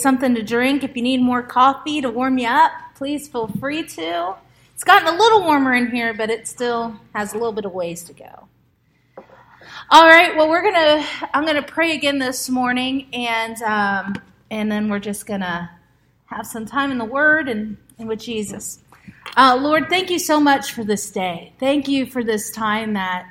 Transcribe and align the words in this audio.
something 0.00 0.34
to 0.34 0.42
drink. 0.42 0.84
If 0.84 0.96
you 0.96 1.02
need 1.02 1.20
more 1.20 1.42
coffee 1.42 2.00
to 2.00 2.10
warm 2.10 2.38
you 2.38 2.48
up, 2.48 2.72
please 2.94 3.28
feel 3.28 3.48
free 3.48 3.84
to. 3.84 4.34
It's 4.74 4.84
gotten 4.84 5.08
a 5.08 5.18
little 5.18 5.42
warmer 5.42 5.74
in 5.74 5.90
here, 5.90 6.14
but 6.14 6.30
it 6.30 6.46
still 6.46 6.98
has 7.14 7.32
a 7.32 7.36
little 7.36 7.52
bit 7.52 7.64
of 7.64 7.72
ways 7.72 8.04
to 8.04 8.12
go. 8.12 8.48
All 9.90 10.06
right, 10.06 10.36
well, 10.36 10.48
we're 10.48 10.62
gonna. 10.62 11.04
I'm 11.32 11.46
gonna 11.46 11.62
pray 11.62 11.94
again 11.94 12.18
this 12.18 12.48
morning, 12.48 13.08
and 13.12 13.60
um, 13.62 14.14
and 14.50 14.70
then 14.70 14.88
we're 14.88 14.98
just 14.98 15.26
gonna 15.26 15.70
have 16.26 16.46
some 16.46 16.66
time 16.66 16.90
in 16.90 16.98
the 16.98 17.04
Word 17.04 17.48
and, 17.48 17.76
and 17.98 18.06
with 18.06 18.20
Jesus. 18.20 18.80
Uh, 19.36 19.58
Lord, 19.60 19.88
thank 19.88 20.10
you 20.10 20.18
so 20.18 20.40
much 20.40 20.72
for 20.72 20.84
this 20.84 21.10
day. 21.10 21.52
Thank 21.58 21.88
you 21.88 22.06
for 22.06 22.22
this 22.22 22.50
time 22.50 22.92
that 22.94 23.28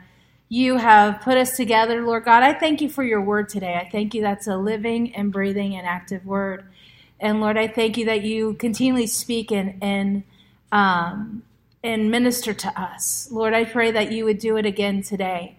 you 0.50 0.78
have 0.78 1.22
put 1.22 1.38
us 1.38 1.58
together, 1.58 2.02
Lord 2.02 2.24
God. 2.24 2.44
I 2.44 2.54
thank 2.54 2.82
you 2.82 2.90
for 2.90 3.04
your 3.04 3.22
word 3.22 3.50
today. 3.50 3.76
I 3.76 3.90
thank 3.90 4.14
you 4.14 4.22
that's 4.22 4.48
a 4.48 4.56
living 4.56 5.14
and 5.14 5.32
breathing 5.32 5.76
and 5.76 5.86
active 5.86 6.26
word. 6.26 6.66
And 7.20 7.42
Lord, 7.42 7.58
I 7.58 7.68
thank 7.68 7.98
you 7.98 8.06
that 8.06 8.22
you 8.22 8.54
continually 8.54 9.08
speak 9.08 9.52
and 9.52 9.78
and 9.82 10.24
um, 10.72 11.44
and 11.84 12.12
minister 12.12 12.54
to 12.54 12.80
us. 12.80 13.30
Lord, 13.32 13.54
I 13.54 13.66
pray 13.66 13.92
that 13.92 14.12
you 14.12 14.26
would 14.26 14.40
do 14.40 14.58
it 14.58 14.66
again 14.66 15.02
today. 15.02 15.58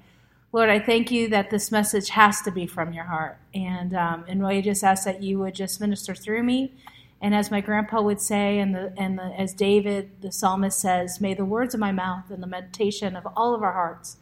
Lord, 0.52 0.70
I 0.70 0.78
thank 0.80 1.10
you 1.10 1.28
that 1.28 1.50
this 1.50 1.70
message 1.70 2.10
has 2.10 2.40
to 2.42 2.50
be 2.50 2.66
from 2.66 2.92
your 2.94 3.04
heart. 3.04 3.38
And 3.54 3.92
um, 3.94 4.24
and 4.26 4.40
Lord, 4.40 4.54
I 4.54 4.60
just 4.62 4.84
ask 4.84 5.04
that 5.04 5.22
you 5.22 5.38
would 5.40 5.54
just 5.54 5.80
minister 5.80 6.14
through 6.14 6.44
me. 6.44 6.72
And 7.20 7.34
as 7.34 7.50
my 7.50 7.60
grandpa 7.60 8.00
would 8.00 8.20
say, 8.22 8.58
and 8.58 8.74
the 8.74 8.94
and 8.96 9.18
the, 9.18 9.34
as 9.38 9.52
David 9.52 10.22
the 10.22 10.32
psalmist 10.32 10.80
says, 10.80 11.20
may 11.20 11.34
the 11.34 11.44
words 11.44 11.74
of 11.74 11.80
my 11.80 11.92
mouth 11.92 12.30
and 12.30 12.42
the 12.42 12.46
meditation 12.46 13.16
of 13.16 13.26
all 13.36 13.54
of 13.54 13.62
our 13.62 13.72
hearts 13.72 14.16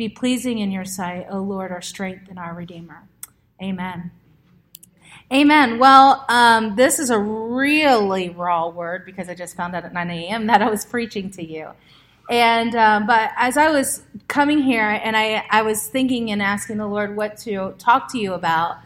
be 0.00 0.08
pleasing 0.08 0.60
in 0.60 0.70
your 0.70 0.86
sight, 0.86 1.26
O 1.28 1.40
Lord, 1.40 1.70
our 1.70 1.82
strength 1.82 2.30
and 2.30 2.38
our 2.38 2.54
Redeemer. 2.54 3.06
Amen. 3.62 4.10
Amen. 5.30 5.78
Well, 5.78 6.24
um, 6.30 6.74
this 6.74 6.98
is 6.98 7.10
a 7.10 7.18
really 7.18 8.30
raw 8.30 8.70
word 8.70 9.04
because 9.04 9.28
I 9.28 9.34
just 9.34 9.54
found 9.54 9.76
out 9.76 9.84
at 9.84 9.92
9 9.92 10.10
a.m. 10.10 10.46
that 10.50 10.62
I 10.62 10.70
was 10.70 10.86
preaching 10.86 11.30
to 11.32 11.44
you. 11.44 11.68
And 12.30 12.74
um, 12.76 13.06
but 13.06 13.32
as 13.36 13.58
I 13.58 13.68
was 13.68 14.02
coming 14.26 14.62
here 14.62 14.88
and 14.88 15.14
I, 15.14 15.44
I 15.50 15.60
was 15.60 15.88
thinking 15.88 16.30
and 16.30 16.40
asking 16.40 16.78
the 16.78 16.86
Lord 16.86 17.14
what 17.14 17.36
to 17.38 17.74
talk 17.76 18.10
to 18.12 18.18
you 18.18 18.32
about, 18.32 18.78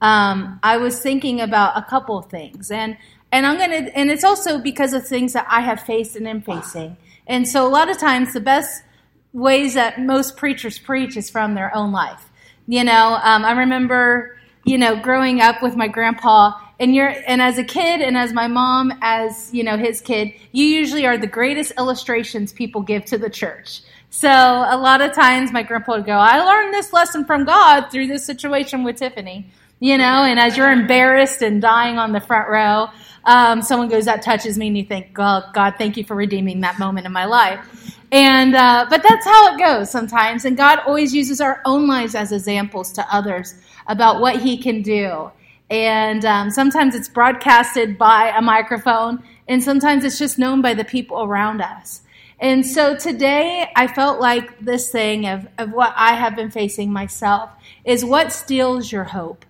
um, 0.00 0.58
I 0.62 0.78
was 0.78 1.00
thinking 1.00 1.42
about 1.42 1.76
a 1.76 1.82
couple 1.82 2.16
of 2.16 2.30
things. 2.30 2.70
And 2.70 2.96
and 3.30 3.44
I'm 3.44 3.58
gonna 3.58 3.90
and 3.94 4.10
it's 4.10 4.24
also 4.24 4.58
because 4.58 4.94
of 4.94 5.06
things 5.06 5.34
that 5.34 5.46
I 5.50 5.60
have 5.60 5.82
faced 5.82 6.16
and 6.16 6.26
am 6.26 6.40
facing. 6.40 6.96
And 7.26 7.46
so 7.46 7.66
a 7.66 7.68
lot 7.68 7.90
of 7.90 7.98
times 7.98 8.32
the 8.32 8.40
best 8.40 8.84
ways 9.32 9.74
that 9.74 10.00
most 10.00 10.36
preachers 10.36 10.78
preach 10.78 11.16
is 11.16 11.30
from 11.30 11.54
their 11.54 11.74
own 11.74 11.92
life. 11.92 12.28
You 12.66 12.84
know, 12.84 13.18
um, 13.22 13.44
I 13.44 13.52
remember, 13.52 14.38
you 14.64 14.78
know, 14.78 15.00
growing 15.00 15.40
up 15.40 15.62
with 15.62 15.76
my 15.76 15.88
grandpa, 15.88 16.52
and 16.78 16.94
you're, 16.94 17.14
and 17.26 17.40
as 17.40 17.58
a 17.58 17.64
kid, 17.64 18.00
and 18.00 18.16
as 18.16 18.32
my 18.32 18.48
mom, 18.48 18.92
as 19.02 19.52
you 19.52 19.64
know, 19.64 19.76
his 19.76 20.00
kid, 20.00 20.32
you 20.52 20.64
usually 20.64 21.06
are 21.06 21.16
the 21.16 21.26
greatest 21.26 21.72
illustrations 21.78 22.52
people 22.52 22.82
give 22.82 23.04
to 23.06 23.18
the 23.18 23.30
church. 23.30 23.82
So 24.10 24.28
a 24.28 24.76
lot 24.76 25.00
of 25.00 25.12
times, 25.12 25.52
my 25.52 25.62
grandpa 25.62 25.96
would 25.96 26.06
go, 26.06 26.12
"I 26.12 26.42
learned 26.44 26.74
this 26.74 26.92
lesson 26.92 27.24
from 27.24 27.44
God 27.44 27.90
through 27.90 28.08
this 28.08 28.24
situation 28.24 28.84
with 28.84 28.96
Tiffany." 28.96 29.50
You 29.82 29.98
know, 29.98 30.22
and 30.22 30.38
as 30.38 30.56
you're 30.56 30.70
embarrassed 30.70 31.42
and 31.42 31.60
dying 31.60 31.98
on 31.98 32.12
the 32.12 32.20
front 32.20 32.48
row, 32.48 32.86
um, 33.24 33.62
someone 33.62 33.88
goes, 33.88 34.04
"That 34.04 34.22
touches 34.22 34.56
me," 34.56 34.68
and 34.68 34.78
you 34.78 34.84
think, 34.84 35.12
"God, 35.12 35.42
God, 35.54 35.74
thank 35.76 35.96
you 35.96 36.04
for 36.04 36.14
redeeming 36.14 36.60
that 36.60 36.78
moment 36.78 37.04
in 37.04 37.10
my 37.10 37.24
life." 37.24 37.98
And 38.12 38.54
uh, 38.54 38.86
but 38.88 39.02
that's 39.02 39.24
how 39.26 39.52
it 39.52 39.58
goes 39.58 39.90
sometimes. 39.90 40.44
And 40.44 40.56
God 40.56 40.78
always 40.86 41.12
uses 41.12 41.40
our 41.40 41.60
own 41.64 41.88
lives 41.88 42.14
as 42.14 42.30
examples 42.30 42.92
to 42.92 43.04
others 43.12 43.56
about 43.88 44.20
what 44.20 44.36
He 44.36 44.56
can 44.56 44.82
do. 44.82 45.32
And 45.68 46.24
um, 46.24 46.52
sometimes 46.52 46.94
it's 46.94 47.08
broadcasted 47.08 47.98
by 47.98 48.32
a 48.36 48.40
microphone, 48.40 49.24
and 49.48 49.64
sometimes 49.64 50.04
it's 50.04 50.16
just 50.16 50.38
known 50.38 50.62
by 50.62 50.74
the 50.74 50.84
people 50.84 51.24
around 51.24 51.60
us. 51.60 52.02
And 52.38 52.64
so 52.64 52.94
today, 52.94 53.68
I 53.74 53.88
felt 53.88 54.20
like 54.20 54.60
this 54.60 54.92
thing 54.92 55.26
of, 55.26 55.48
of 55.58 55.72
what 55.72 55.92
I 55.96 56.14
have 56.14 56.36
been 56.36 56.52
facing 56.52 56.92
myself 56.92 57.50
is 57.84 58.04
what 58.04 58.30
steals 58.30 58.92
your 58.92 59.02
hope. 59.02 59.44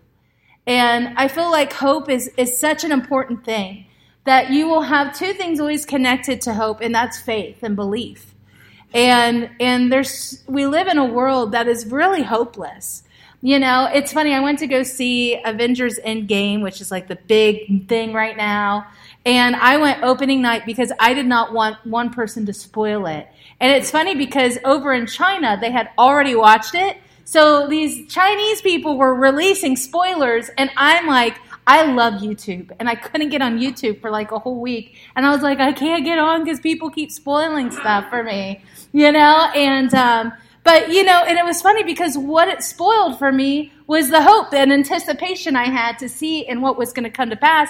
And 0.67 1.19
I 1.19 1.29
feel 1.29 1.51
like 1.51 1.73
hope 1.73 2.09
is, 2.09 2.31
is 2.37 2.59
such 2.59 2.85
an 2.85 2.93
important 2.93 3.45
thing 3.45 3.87
that 4.25 4.51
you 4.51 4.69
will 4.69 4.83
have 4.83 5.17
two 5.17 5.33
things 5.33 5.59
always 5.59 5.85
connected 5.85 6.41
to 6.43 6.55
hope, 6.55 6.81
and 6.81 6.95
that's 6.95 7.21
faith 7.21 7.63
and 7.63 7.75
belief. 7.75 8.35
And 8.95 9.51
and 9.59 9.91
there's 9.91 10.45
we 10.47 10.67
live 10.67 10.87
in 10.87 10.99
a 10.99 11.05
world 11.05 11.53
that 11.53 11.67
is 11.67 11.87
really 11.87 12.23
hopeless. 12.23 13.03
You 13.41 13.59
know 13.59 13.89
it's 13.93 14.13
funny 14.13 14.35
i 14.35 14.41
went 14.41 14.61
to 14.61 14.69
go 14.69 14.85
see 14.85 15.41
avengers 15.45 15.99
endgame 16.07 16.63
which 16.63 16.81
is 16.81 16.93
like 16.93 17.09
the 17.09 17.17
big 17.17 17.89
thing 17.89 18.13
right 18.13 18.37
now. 18.37 18.87
And 19.25 19.57
i 19.57 19.79
went 19.79 20.05
opening 20.05 20.43
night 20.43 20.65
because 20.67 20.93
i 21.01 21.15
did 21.15 21.27
not 21.27 21.53
want 21.53 21.85
one 21.85 22.11
person 22.11 22.47
to 22.47 22.53
spoil 22.53 23.07
it. 23.07 23.27
And 23.59 23.73
it's 23.73 23.91
funny 23.91 24.15
because 24.15 24.59
over 24.65 24.93
in 24.93 25.07
china 25.07 25.59
they 25.61 25.73
had 25.73 25.89
already 25.99 26.37
watched 26.37 26.75
it 26.75 26.99
so 27.25 27.67
these 27.69 28.11
chinese 28.13 28.61
people 28.63 28.97
were 28.97 29.15
releasing 29.15 29.77
spoilers 29.77 30.51
and 30.59 30.71
i'm 30.77 31.07
like 31.07 31.37
I 31.67 31.85
love 31.93 32.15
YouTube, 32.15 32.73
and 32.81 32.89
I 32.89 32.97
couldn't 32.97 33.29
get 33.29 33.41
on 33.41 33.59
YouTube 33.59 34.01
for 34.01 34.11
like 34.11 34.33
a 34.33 34.39
whole 34.39 34.61
week. 34.61 34.97
And 35.15 35.25
I 35.25 35.31
was 35.31 35.43
like, 35.43 35.61
I 35.61 35.73
can't 35.73 36.05
get 36.05 36.19
on 36.19 36.43
because 36.43 36.59
people 36.59 36.91
keep 36.91 37.13
spoiling 37.13 37.71
stuff 37.71 38.09
for 38.11 38.25
me, 38.25 38.65
you 38.93 39.13
know? 39.13 39.49
And, 39.55 39.95
um, 39.95 40.33
but, 40.65 40.91
you 40.91 41.05
know, 41.05 41.23
and 41.25 41.39
it 41.39 41.45
was 41.45 41.63
funny 41.63 41.85
because 41.85 42.19
what 42.19 42.49
it 42.49 42.63
spoiled 42.63 43.19
for 43.19 43.31
me 43.31 43.73
was 43.87 44.11
the 44.11 44.23
hope 44.23 44.53
and 44.53 44.73
anticipation 44.73 45.55
I 45.55 45.67
had 45.67 45.99
to 46.01 46.09
see 46.09 46.47
and 46.47 46.63
what 46.63 46.77
was 46.77 46.93
going 46.93 47.05
to 47.05 47.11
come 47.11 47.31
to 47.31 47.37
pass. 47.37 47.69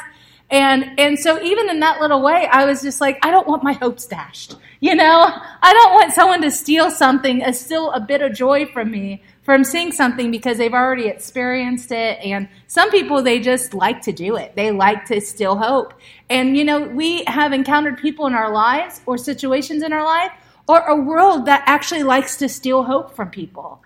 And, 0.51 0.99
and 0.99 1.19
so 1.19 1.43
even 1.43 1.69
in 1.69 1.81
that 1.81 2.01
little 2.01 2.23
way, 2.23 2.47
I 2.51 2.65
was 2.65 2.83
just 2.83 3.01
like, 3.01 3.19
I 3.23 3.31
don't 3.31 3.49
want 3.49 3.63
my 3.63 3.73
hopes 3.73 4.07
dashed. 4.07 4.57
You 4.81 4.95
know, 4.95 5.33
I 5.63 5.73
don't 5.73 5.95
want 5.95 6.13
someone 6.13 6.43
to 6.43 6.51
steal 6.51 6.91
something, 6.91 7.43
a, 7.43 7.53
still 7.53 7.91
a 7.93 8.01
bit 8.01 8.21
of 8.21 8.35
joy 8.35 8.67
from 8.67 8.91
me 8.91 9.23
from 9.43 9.65
seeing 9.65 9.91
something 9.91 10.31
because 10.31 10.57
they've 10.57 10.73
already 10.73 11.09
experienced 11.09 11.91
it. 11.91 12.19
And 12.21 12.49
some 12.69 12.91
people, 12.91 13.23
they 13.23 13.41
just 13.41 13.75
like 13.75 14.01
to 14.03 14.13
do 14.13 14.37
it. 14.37 14.55
They 14.55 14.71
like 14.71 15.05
to 15.07 15.21
still 15.21 15.57
hope. 15.57 15.95
And, 16.31 16.57
you 16.57 16.65
know, 16.65 16.81
we 16.81 17.25
have 17.27 17.53
encountered 17.53 17.99
people 17.99 18.27
in 18.27 18.35
our 18.35 18.53
lives 18.53 19.01
or 19.05 19.19
situations 19.19 19.83
in 19.83 19.93
our 19.93 20.05
life 20.05 20.31
or 20.69 20.79
a 20.87 20.97
world 20.97 21.47
that 21.47 21.65
actually 21.67 22.05
likes 22.05 22.37
to 22.37 22.49
steal 22.49 22.85
hope 22.85 23.17
from 23.17 23.31
people. 23.31 23.83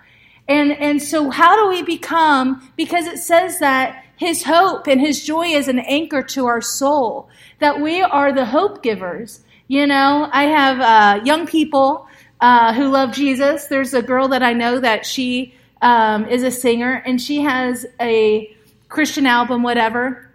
And, 0.46 0.72
and 0.72 1.02
so 1.02 1.30
how 1.30 1.56
do 1.56 1.68
we 1.68 1.82
become, 1.82 2.70
because 2.76 3.06
it 3.06 3.18
says 3.18 3.58
that 3.58 4.04
his 4.16 4.44
hope 4.44 4.86
and 4.86 5.00
his 5.00 5.24
joy 5.24 5.46
is 5.46 5.68
an 5.68 5.78
anchor 5.80 6.22
to 6.22 6.46
our 6.46 6.60
soul, 6.60 7.28
that 7.58 7.80
we 7.80 8.02
are 8.02 8.32
the 8.32 8.44
hope 8.44 8.82
givers. 8.82 9.42
You 9.68 9.86
know, 9.86 10.28
I 10.32 10.44
have 10.44 10.80
uh, 10.80 11.24
young 11.24 11.46
people 11.46 12.06
uh, 12.40 12.72
who 12.74 12.88
love 12.88 13.12
Jesus. 13.12 13.66
There's 13.66 13.94
a 13.94 14.02
girl 14.02 14.28
that 14.28 14.42
I 14.42 14.52
know 14.52 14.80
that 14.80 15.06
she 15.06 15.54
um, 15.82 16.26
is 16.28 16.42
a 16.42 16.50
singer 16.50 17.02
and 17.04 17.20
she 17.20 17.40
has 17.42 17.86
a 18.00 18.54
Christian 18.88 19.26
album, 19.26 19.62
whatever, 19.62 20.30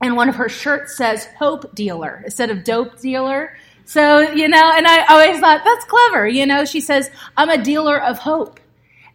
and 0.00 0.16
one 0.16 0.28
of 0.28 0.34
her 0.36 0.48
shirts 0.48 0.96
says 0.96 1.26
Hope 1.38 1.74
Dealer 1.74 2.22
instead 2.24 2.50
of 2.50 2.64
Dope 2.64 3.00
Dealer. 3.00 3.56
So, 3.86 4.20
you 4.20 4.48
know, 4.48 4.72
and 4.74 4.86
I 4.86 5.06
always 5.06 5.40
thought 5.40 5.62
that's 5.64 5.84
clever. 5.84 6.26
You 6.26 6.46
know, 6.46 6.64
she 6.64 6.80
says, 6.80 7.10
I'm 7.36 7.50
a 7.50 7.62
dealer 7.62 8.00
of 8.00 8.18
hope. 8.18 8.60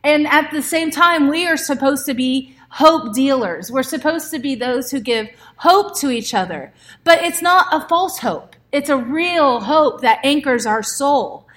And 0.04 0.28
at 0.28 0.52
the 0.52 0.62
same 0.62 0.92
time, 0.92 1.28
we 1.28 1.46
are 1.48 1.58
supposed 1.58 2.06
to 2.06 2.14
be 2.14 2.56
hope 2.70 3.14
dealers. 3.14 3.72
We're 3.72 3.84
supposed 3.84 4.32
to 4.32 4.40
be 4.40 4.56
those 4.56 4.92
who 4.92 5.00
give 5.00 5.28
hope 5.58 6.00
to 6.00 6.10
each 6.10 6.34
other. 6.34 6.72
But 7.04 7.24
it's 7.24 7.42
not 7.42 7.68
a 7.72 7.88
false 7.88 8.20
hope. 8.20 8.56
It's 8.72 8.90
a 8.90 8.98
real 8.98 9.60
hope 9.60 10.02
that 10.02 10.20
anchors 10.24 10.66
our 10.66 10.84
soul. 10.84 11.48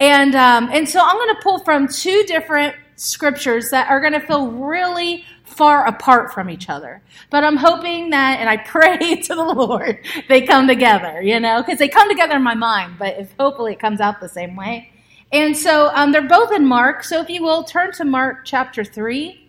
And, 0.00 0.34
um, 0.34 0.70
and 0.72 0.88
so 0.88 0.98
I'm 1.02 1.16
going 1.16 1.34
to 1.36 1.42
pull 1.42 1.58
from 1.58 1.86
two 1.86 2.24
different 2.26 2.74
scriptures 2.96 3.70
that 3.70 3.88
are 3.90 4.00
going 4.00 4.14
to 4.14 4.20
feel 4.20 4.50
really 4.50 5.24
far 5.44 5.86
apart 5.86 6.32
from 6.32 6.48
each 6.48 6.70
other. 6.70 7.02
But 7.28 7.44
I'm 7.44 7.56
hoping 7.56 8.10
that, 8.10 8.40
and 8.40 8.48
I 8.48 8.56
pray 8.66 9.16
to 9.16 9.34
the 9.34 9.44
Lord, 9.44 9.98
they 10.28 10.42
come 10.42 10.66
together, 10.66 11.20
you 11.20 11.38
know, 11.38 11.62
because 11.62 11.78
they 11.78 11.88
come 11.88 12.08
together 12.08 12.36
in 12.36 12.42
my 12.42 12.54
mind, 12.54 12.96
but 12.98 13.18
if 13.18 13.34
hopefully 13.38 13.72
it 13.74 13.78
comes 13.78 14.00
out 14.00 14.20
the 14.20 14.28
same 14.28 14.56
way. 14.56 14.90
And 15.32 15.56
so 15.56 15.90
um, 15.94 16.12
they're 16.12 16.26
both 16.26 16.50
in 16.50 16.66
Mark. 16.66 17.04
So 17.04 17.20
if 17.20 17.28
you 17.28 17.42
will, 17.42 17.62
turn 17.62 17.92
to 17.92 18.04
Mark 18.04 18.44
chapter 18.44 18.84
3. 18.84 19.48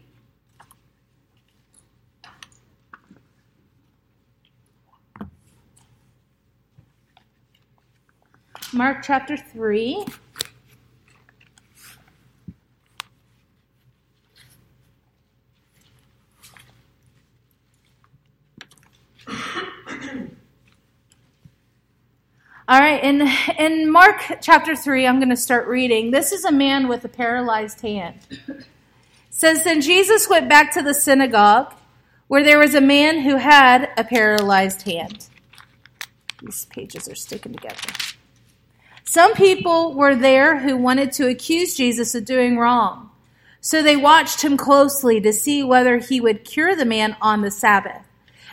Mark 8.74 9.04
chapter 9.04 9.36
3. 9.36 10.06
All 22.72 22.80
right, 22.80 23.04
in, 23.04 23.28
in 23.60 23.92
Mark 23.92 24.38
chapter 24.40 24.78
3, 24.78 25.06
I'm 25.06 25.20
going 25.20 25.28
to 25.28 25.36
start 25.36 25.68
reading. 25.68 26.12
This 26.12 26.32
is 26.32 26.46
a 26.46 26.54
man 26.54 26.88
with 26.88 27.04
a 27.04 27.10
paralyzed 27.10 27.82
hand. 27.82 28.18
It 28.48 28.64
says, 29.30 29.66
Then 29.66 29.82
Jesus 29.82 30.30
went 30.30 30.48
back 30.48 30.72
to 30.76 30.82
the 30.82 30.94
synagogue 30.94 31.74
where 32.30 32.46
there 32.46 32.60
was 32.60 32.74
a 32.74 32.80
man 32.80 33.24
who 33.24 33.36
had 33.36 33.90
a 33.98 34.06
paralyzed 34.06 34.84
hand. 34.84 35.28
These 36.42 36.64
pages 36.68 37.10
are 37.10 37.16
sticking 37.16 37.52
together. 37.52 37.76
Some 39.04 39.34
people 39.34 39.94
were 39.94 40.16
there 40.16 40.58
who 40.58 40.78
wanted 40.78 41.12
to 41.14 41.28
accuse 41.28 41.76
Jesus 41.76 42.16
of 42.16 42.24
doing 42.24 42.58
wrong. 42.58 43.10
So 43.60 43.84
they 43.84 43.98
watched 43.98 44.46
him 44.46 44.56
closely 44.56 45.20
to 45.20 45.34
see 45.34 45.62
whether 45.62 45.98
he 45.98 46.22
would 46.22 46.46
cure 46.46 46.74
the 46.74 46.86
man 46.86 47.18
on 47.20 47.42
the 47.42 47.52
Sabbath. 47.52 48.08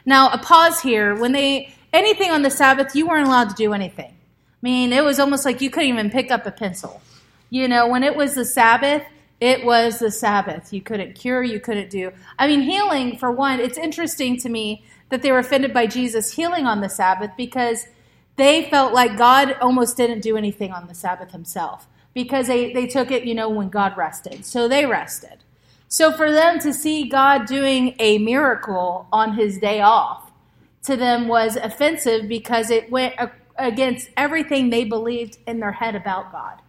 Now, 0.04 0.28
a 0.30 0.38
pause 0.38 0.80
here. 0.80 1.14
When 1.14 1.30
they, 1.30 1.72
anything 1.92 2.30
on 2.30 2.42
the 2.42 2.50
Sabbath, 2.50 2.94
you 2.94 3.06
weren't 3.06 3.26
allowed 3.26 3.50
to 3.50 3.54
do 3.54 3.72
anything. 3.72 4.10
I 4.10 4.60
mean, 4.62 4.92
it 4.92 5.04
was 5.04 5.18
almost 5.18 5.44
like 5.44 5.60
you 5.60 5.70
couldn't 5.70 5.88
even 5.88 6.10
pick 6.10 6.30
up 6.30 6.46
a 6.46 6.50
pencil. 6.50 7.00
You 7.50 7.68
know, 7.68 7.88
when 7.88 8.02
it 8.02 8.16
was 8.16 8.34
the 8.34 8.44
Sabbath, 8.44 9.02
it 9.40 9.64
was 9.64 10.00
the 10.00 10.10
Sabbath. 10.10 10.72
You 10.72 10.82
couldn't 10.82 11.14
cure, 11.14 11.42
you 11.42 11.60
couldn't 11.60 11.90
do. 11.90 12.12
I 12.38 12.46
mean, 12.48 12.62
healing, 12.62 13.18
for 13.18 13.30
one, 13.30 13.60
it's 13.60 13.78
interesting 13.78 14.36
to 14.38 14.48
me 14.48 14.84
that 15.10 15.22
they 15.22 15.32
were 15.32 15.38
offended 15.38 15.72
by 15.72 15.86
Jesus 15.86 16.32
healing 16.32 16.66
on 16.66 16.80
the 16.80 16.88
Sabbath 16.88 17.30
because 17.36 17.86
they 18.36 18.68
felt 18.68 18.92
like 18.92 19.16
God 19.16 19.56
almost 19.60 19.96
didn't 19.96 20.20
do 20.20 20.36
anything 20.36 20.72
on 20.72 20.86
the 20.86 20.94
Sabbath 20.94 21.32
himself 21.32 21.86
because 22.14 22.48
they, 22.48 22.72
they 22.72 22.86
took 22.86 23.10
it, 23.10 23.24
you 23.24 23.34
know, 23.34 23.48
when 23.48 23.68
God 23.68 23.96
rested. 23.96 24.44
So 24.44 24.68
they 24.68 24.86
rested. 24.86 25.38
So 25.88 26.12
for 26.12 26.30
them 26.30 26.58
to 26.60 26.72
see 26.74 27.08
God 27.08 27.46
doing 27.46 27.94
a 27.98 28.18
miracle 28.18 29.06
on 29.12 29.34
his 29.34 29.58
day 29.58 29.80
off 29.80 30.27
to 30.88 30.96
them 30.96 31.28
was 31.28 31.56
offensive 31.56 32.28
because 32.28 32.70
it 32.70 32.90
went 32.90 33.14
against 33.56 34.10
everything 34.16 34.70
they 34.70 34.84
believed 34.84 35.38
in 35.46 35.60
their 35.60 35.72
head 35.72 35.94
about 35.94 36.32
God 36.32 36.60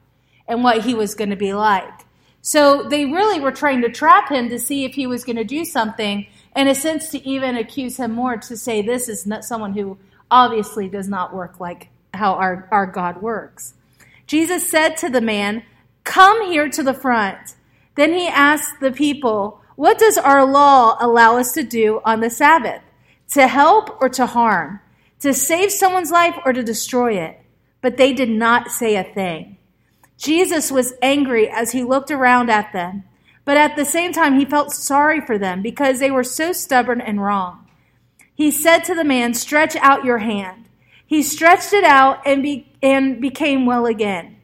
and 0.47 0.63
what 0.63 0.83
he 0.83 0.93
was 0.93 1.15
going 1.15 1.29
to 1.29 1.35
be 1.35 1.53
like. 1.53 2.05
So 2.41 2.83
they 2.83 3.05
really 3.05 3.39
were 3.39 3.51
trying 3.51 3.81
to 3.81 3.89
trap 3.89 4.29
him 4.29 4.49
to 4.49 4.59
see 4.59 4.83
if 4.83 4.93
he 4.93 5.07
was 5.07 5.23
going 5.23 5.35
to 5.37 5.43
do 5.43 5.63
something, 5.63 6.27
in 6.55 6.67
a 6.67 6.75
sense, 6.75 7.09
to 7.09 7.27
even 7.27 7.55
accuse 7.55 7.97
him 7.97 8.11
more 8.11 8.37
to 8.37 8.57
say 8.57 8.81
this 8.81 9.07
is 9.07 9.25
not 9.25 9.45
someone 9.45 9.73
who 9.73 9.97
obviously 10.29 10.89
does 10.89 11.07
not 11.07 11.33
work 11.33 11.59
like 11.59 11.89
how 12.13 12.33
our, 12.33 12.67
our 12.71 12.85
God 12.85 13.21
works. 13.21 13.73
Jesus 14.27 14.69
said 14.69 14.97
to 14.97 15.09
the 15.09 15.21
man, 15.21 15.63
Come 16.03 16.45
here 16.45 16.69
to 16.69 16.83
the 16.83 16.93
front. 16.93 17.55
Then 17.95 18.13
he 18.13 18.27
asked 18.27 18.79
the 18.79 18.91
people, 18.91 19.61
What 19.75 19.97
does 19.97 20.17
our 20.17 20.45
law 20.45 20.97
allow 20.99 21.37
us 21.37 21.53
to 21.53 21.63
do 21.63 22.01
on 22.03 22.19
the 22.19 22.29
Sabbath? 22.29 22.81
To 23.33 23.47
help 23.47 24.01
or 24.01 24.09
to 24.09 24.25
harm? 24.25 24.79
To 25.19 25.33
save 25.33 25.71
someone's 25.71 26.11
life 26.11 26.35
or 26.45 26.53
to 26.53 26.63
destroy 26.63 27.17
it? 27.17 27.39
But 27.81 27.97
they 27.97 28.13
did 28.13 28.29
not 28.29 28.71
say 28.71 28.95
a 28.95 29.03
thing. 29.03 29.57
Jesus 30.17 30.71
was 30.71 30.93
angry 31.01 31.49
as 31.49 31.71
he 31.71 31.83
looked 31.83 32.11
around 32.11 32.49
at 32.49 32.73
them, 32.73 33.03
but 33.45 33.55
at 33.55 33.75
the 33.75 33.85
same 33.85 34.11
time 34.11 34.37
he 34.37 34.45
felt 34.45 34.71
sorry 34.71 35.21
for 35.21 35.37
them 35.37 35.61
because 35.61 35.99
they 35.99 36.11
were 36.11 36.23
so 36.23 36.51
stubborn 36.51 36.99
and 36.99 37.21
wrong. 37.21 37.67
He 38.35 38.51
said 38.51 38.79
to 38.79 38.95
the 38.95 39.03
man, 39.03 39.33
Stretch 39.33 39.75
out 39.77 40.05
your 40.05 40.19
hand. 40.19 40.67
He 41.05 41.23
stretched 41.23 41.73
it 41.73 41.83
out 41.83 42.21
and, 42.25 42.43
be, 42.43 42.71
and 42.81 43.21
became 43.21 43.65
well 43.65 43.85
again. 43.85 44.37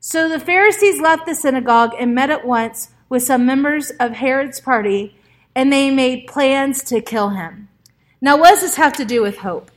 So 0.00 0.28
the 0.28 0.40
Pharisees 0.40 1.00
left 1.00 1.26
the 1.26 1.34
synagogue 1.34 1.92
and 1.98 2.14
met 2.14 2.30
at 2.30 2.46
once 2.46 2.90
with 3.08 3.22
some 3.22 3.46
members 3.46 3.90
of 3.98 4.12
Herod's 4.12 4.60
party, 4.60 5.16
and 5.54 5.72
they 5.72 5.90
made 5.90 6.26
plans 6.26 6.82
to 6.84 7.00
kill 7.00 7.30
him. 7.30 7.68
Now, 8.20 8.38
what 8.38 8.50
does 8.50 8.62
this 8.62 8.76
have 8.76 8.94
to 8.94 9.04
do 9.04 9.22
with 9.22 9.38
hope? 9.38 9.70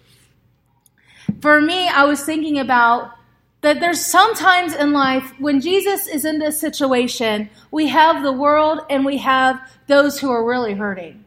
For 1.42 1.62
me, 1.62 1.88
I 1.88 2.06
was 2.06 2.24
thinking 2.24 2.60
about 2.60 3.12
that 3.62 3.80
there's 3.80 4.04
sometimes 4.04 4.74
in 4.74 4.94
life 4.94 5.34
when 5.40 5.60
Jesus 5.60 6.08
is 6.08 6.24
in 6.26 6.40
this 6.40 6.60
situation, 6.60 7.50
we 7.72 7.88
have 7.88 8.24
the 8.24 8.32
world 8.32 8.80
and 8.90 9.06
we 9.06 9.18
have 9.18 9.60
those 9.88 10.20
who 10.20 10.32
are 10.32 10.46
really 10.46 10.74
hurting. 10.74 11.26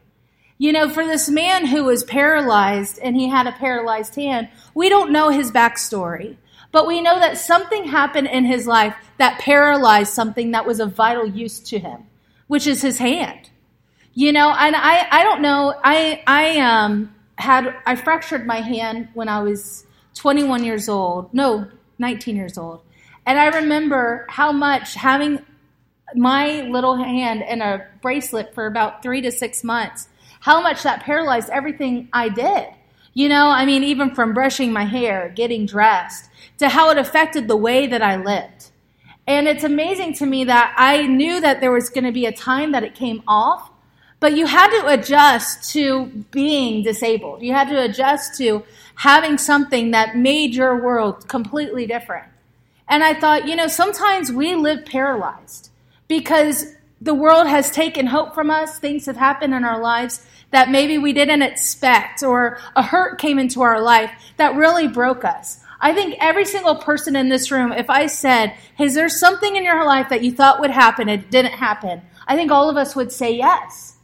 You 0.56 0.72
know, 0.72 0.88
for 0.88 1.04
this 1.04 1.28
man 1.28 1.66
who 1.66 1.84
was 1.84 2.04
paralyzed 2.04 2.98
and 3.00 3.16
he 3.16 3.28
had 3.28 3.46
a 3.46 3.52
paralyzed 3.52 4.14
hand, 4.14 4.48
we 4.74 4.88
don't 4.88 5.12
know 5.12 5.28
his 5.28 5.50
backstory. 5.50 6.36
But 6.70 6.86
we 6.86 7.02
know 7.02 7.18
that 7.20 7.36
something 7.36 7.84
happened 7.84 8.28
in 8.28 8.46
his 8.46 8.66
life 8.66 8.96
that 9.18 9.38
paralyzed 9.38 10.14
something 10.14 10.52
that 10.52 10.66
was 10.66 10.80
of 10.80 10.94
vital 10.94 11.26
use 11.26 11.60
to 11.60 11.78
him, 11.78 12.06
which 12.46 12.66
is 12.66 12.80
his 12.80 12.96
hand. 12.98 13.50
You 14.14 14.32
know, 14.32 14.50
and 14.50 14.76
I, 14.76 15.06
I 15.10 15.22
don't 15.22 15.40
know, 15.40 15.74
I, 15.82 16.22
I, 16.26 16.60
um, 16.60 17.14
had, 17.38 17.74
I 17.86 17.96
fractured 17.96 18.46
my 18.46 18.60
hand 18.60 19.08
when 19.14 19.28
I 19.28 19.42
was 19.42 19.86
21 20.14 20.64
years 20.64 20.88
old. 20.88 21.32
No, 21.32 21.68
19 21.98 22.36
years 22.36 22.58
old. 22.58 22.82
And 23.24 23.38
I 23.38 23.46
remember 23.46 24.26
how 24.28 24.52
much 24.52 24.94
having 24.94 25.44
my 26.14 26.62
little 26.62 26.96
hand 26.96 27.42
in 27.42 27.62
a 27.62 27.86
bracelet 28.02 28.54
for 28.54 28.66
about 28.66 29.02
three 29.02 29.22
to 29.22 29.30
six 29.30 29.64
months 29.64 30.08
how 30.42 30.60
much 30.60 30.82
that 30.82 31.02
paralyzed 31.04 31.48
everything 31.50 32.08
I 32.12 32.28
did. 32.28 32.66
You 33.14 33.28
know, 33.28 33.46
I 33.46 33.64
mean, 33.64 33.84
even 33.84 34.12
from 34.12 34.34
brushing 34.34 34.72
my 34.72 34.84
hair, 34.84 35.32
getting 35.34 35.66
dressed, 35.66 36.28
to 36.58 36.68
how 36.68 36.90
it 36.90 36.98
affected 36.98 37.46
the 37.46 37.56
way 37.56 37.86
that 37.86 38.02
I 38.02 38.16
lived. 38.16 38.70
And 39.28 39.46
it's 39.46 39.62
amazing 39.62 40.14
to 40.14 40.26
me 40.26 40.44
that 40.44 40.74
I 40.76 41.06
knew 41.06 41.40
that 41.40 41.60
there 41.60 41.70
was 41.70 41.90
going 41.90 42.04
to 42.04 42.12
be 42.12 42.26
a 42.26 42.32
time 42.32 42.72
that 42.72 42.82
it 42.82 42.96
came 42.96 43.22
off, 43.28 43.70
but 44.22 44.36
you 44.36 44.46
had 44.46 44.70
to 44.70 44.86
adjust 44.86 45.72
to 45.72 46.06
being 46.30 46.84
disabled. 46.84 47.42
You 47.42 47.52
had 47.54 47.68
to 47.70 47.82
adjust 47.82 48.38
to 48.38 48.62
having 48.94 49.36
something 49.36 49.90
that 49.90 50.16
made 50.16 50.54
your 50.54 50.80
world 50.80 51.26
completely 51.26 51.88
different. 51.88 52.28
And 52.88 53.02
I 53.02 53.14
thought, 53.14 53.48
you 53.48 53.56
know, 53.56 53.66
sometimes 53.66 54.30
we 54.30 54.54
live 54.54 54.86
paralyzed 54.86 55.70
because 56.06 56.76
the 57.00 57.14
world 57.14 57.48
has 57.48 57.72
taken 57.72 58.06
hope 58.06 58.32
from 58.32 58.48
us. 58.48 58.78
Things 58.78 59.06
have 59.06 59.16
happened 59.16 59.54
in 59.54 59.64
our 59.64 59.80
lives 59.80 60.24
that 60.52 60.70
maybe 60.70 60.98
we 60.98 61.12
didn't 61.12 61.42
expect, 61.42 62.22
or 62.22 62.60
a 62.76 62.82
hurt 62.82 63.18
came 63.18 63.40
into 63.40 63.62
our 63.62 63.82
life 63.82 64.12
that 64.36 64.54
really 64.54 64.86
broke 64.86 65.24
us. 65.24 65.58
I 65.80 65.94
think 65.94 66.14
every 66.20 66.44
single 66.44 66.76
person 66.76 67.16
in 67.16 67.28
this 67.28 67.50
room, 67.50 67.72
if 67.72 67.90
I 67.90 68.06
said, 68.06 68.54
Is 68.78 68.94
there 68.94 69.08
something 69.08 69.56
in 69.56 69.64
your 69.64 69.84
life 69.84 70.10
that 70.10 70.22
you 70.22 70.30
thought 70.30 70.60
would 70.60 70.70
happen 70.70 71.08
it 71.08 71.28
didn't 71.28 71.54
happen? 71.54 72.02
I 72.28 72.36
think 72.36 72.52
all 72.52 72.70
of 72.70 72.76
us 72.76 72.94
would 72.94 73.10
say 73.10 73.34
yes. 73.34 73.96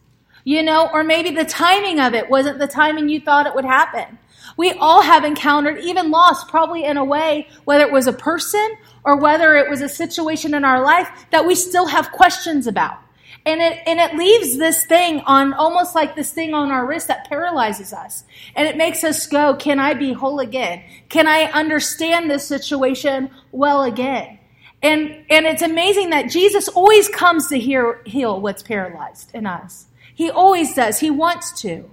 You 0.49 0.62
know, 0.62 0.89
or 0.95 1.05
maybe 1.05 1.29
the 1.29 1.45
timing 1.45 2.00
of 2.00 2.15
it 2.15 2.31
wasn't 2.31 2.59
the 2.59 2.67
timing 2.67 3.11
you 3.11 3.21
thought 3.21 3.47
it 3.47 3.55
would 3.55 3.67
happen. 3.67 4.19
We 4.56 4.73
all 4.73 5.03
have 5.03 5.23
encountered 5.23 5.79
even 5.81 6.11
loss, 6.11 6.43
probably 6.45 6.85
in 6.85 6.97
a 6.97 7.05
way, 7.05 7.49
whether 7.67 7.85
it 7.85 7.93
was 7.93 8.06
a 8.06 8.15
person 8.15 8.67
or 9.05 9.19
whether 9.19 9.56
it 9.56 9.69
was 9.69 9.83
a 9.83 9.91
situation 9.91 10.55
in 10.55 10.65
our 10.65 10.83
life 10.83 11.27
that 11.33 11.45
we 11.47 11.55
still 11.55 11.85
have 11.89 12.12
questions 12.12 12.67
about. 12.67 12.97
And 13.45 13.61
it, 13.61 13.83
and 13.87 14.00
it 14.00 14.17
leaves 14.17 14.56
this 14.56 14.87
thing 14.87 15.21
on 15.27 15.53
almost 15.53 15.95
like 15.95 16.17
this 16.17 16.33
thing 16.33 16.55
on 16.55 16.71
our 16.71 16.87
wrist 16.87 17.09
that 17.09 17.29
paralyzes 17.29 17.93
us. 17.93 18.25
And 18.56 18.67
it 18.67 18.79
makes 18.79 19.05
us 19.05 19.27
go, 19.27 19.55
can 19.55 19.79
I 19.79 19.93
be 19.93 20.15
whole 20.15 20.41
again? 20.41 20.83
Can 21.11 21.27
I 21.27 21.43
understand 21.53 22.31
this 22.31 22.49
situation 22.49 23.31
well 23.53 23.82
again? 23.82 24.39
And, 24.82 25.27
and 25.29 25.44
it's 25.44 25.61
amazing 25.61 26.08
that 26.08 26.31
Jesus 26.31 26.69
always 26.69 27.06
comes 27.11 27.49
to 27.49 27.58
hear, 27.58 28.01
heal 28.06 28.41
what's 28.41 28.63
paralyzed 28.63 29.32
in 29.34 29.44
us. 29.44 29.88
He 30.19 30.32
always 30.32 30.75
does. 30.75 30.98
He 30.98 31.10
wants 31.13 31.53
to. 31.60 31.89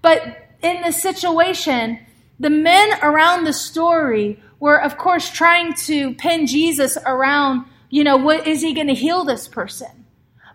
But 0.00 0.22
in 0.62 0.80
this 0.80 1.02
situation, 1.02 1.98
the 2.38 2.48
men 2.48 2.98
around 3.02 3.44
the 3.44 3.52
story 3.52 4.42
were, 4.60 4.80
of 4.80 4.96
course, 4.96 5.28
trying 5.28 5.74
to 5.74 6.14
pin 6.14 6.46
Jesus 6.46 6.96
around, 7.04 7.66
you 7.90 8.02
know, 8.02 8.16
what 8.16 8.46
is 8.46 8.62
he 8.62 8.72
going 8.72 8.86
to 8.86 8.94
heal 8.94 9.24
this 9.24 9.46
person? 9.46 10.06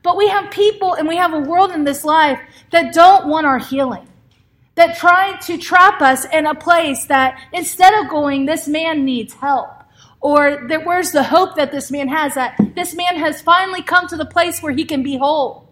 But 0.02 0.18
we 0.18 0.30
have 0.30 0.50
people 0.50 0.96
and 0.96 1.08
we 1.08 1.18
have 1.18 1.32
a 1.32 1.40
world 1.40 1.70
in 1.70 1.84
this 1.84 2.04
life 2.04 2.40
that 2.72 2.96
don't 2.96 3.28
want 3.28 3.46
our 3.46 3.60
healing, 3.60 4.08
that 4.74 4.98
try 4.98 5.38
to 5.42 5.60
trap 5.60 6.02
us 6.02 6.26
in 6.34 6.48
a 6.48 6.56
place 6.56 7.06
that 7.06 7.40
instead 7.54 7.94
of 8.04 8.10
going, 8.10 8.48
this 8.48 8.68
man 8.68 9.06
needs 9.06 9.36
help, 9.36 9.70
or 10.22 10.68
that 10.70 10.88
where's 10.88 11.12
the 11.12 11.22
hope 11.22 11.56
that 11.58 11.72
this 11.72 11.92
man 11.92 12.08
has, 12.08 12.34
that 12.34 12.60
this 12.74 12.96
man 12.96 13.16
has 13.18 13.44
finally 13.44 13.84
come 13.84 14.08
to 14.08 14.18
the 14.18 14.26
place 14.26 14.64
where 14.64 14.74
he 14.74 14.86
can 14.86 15.04
be 15.04 15.20
whole. 15.20 15.65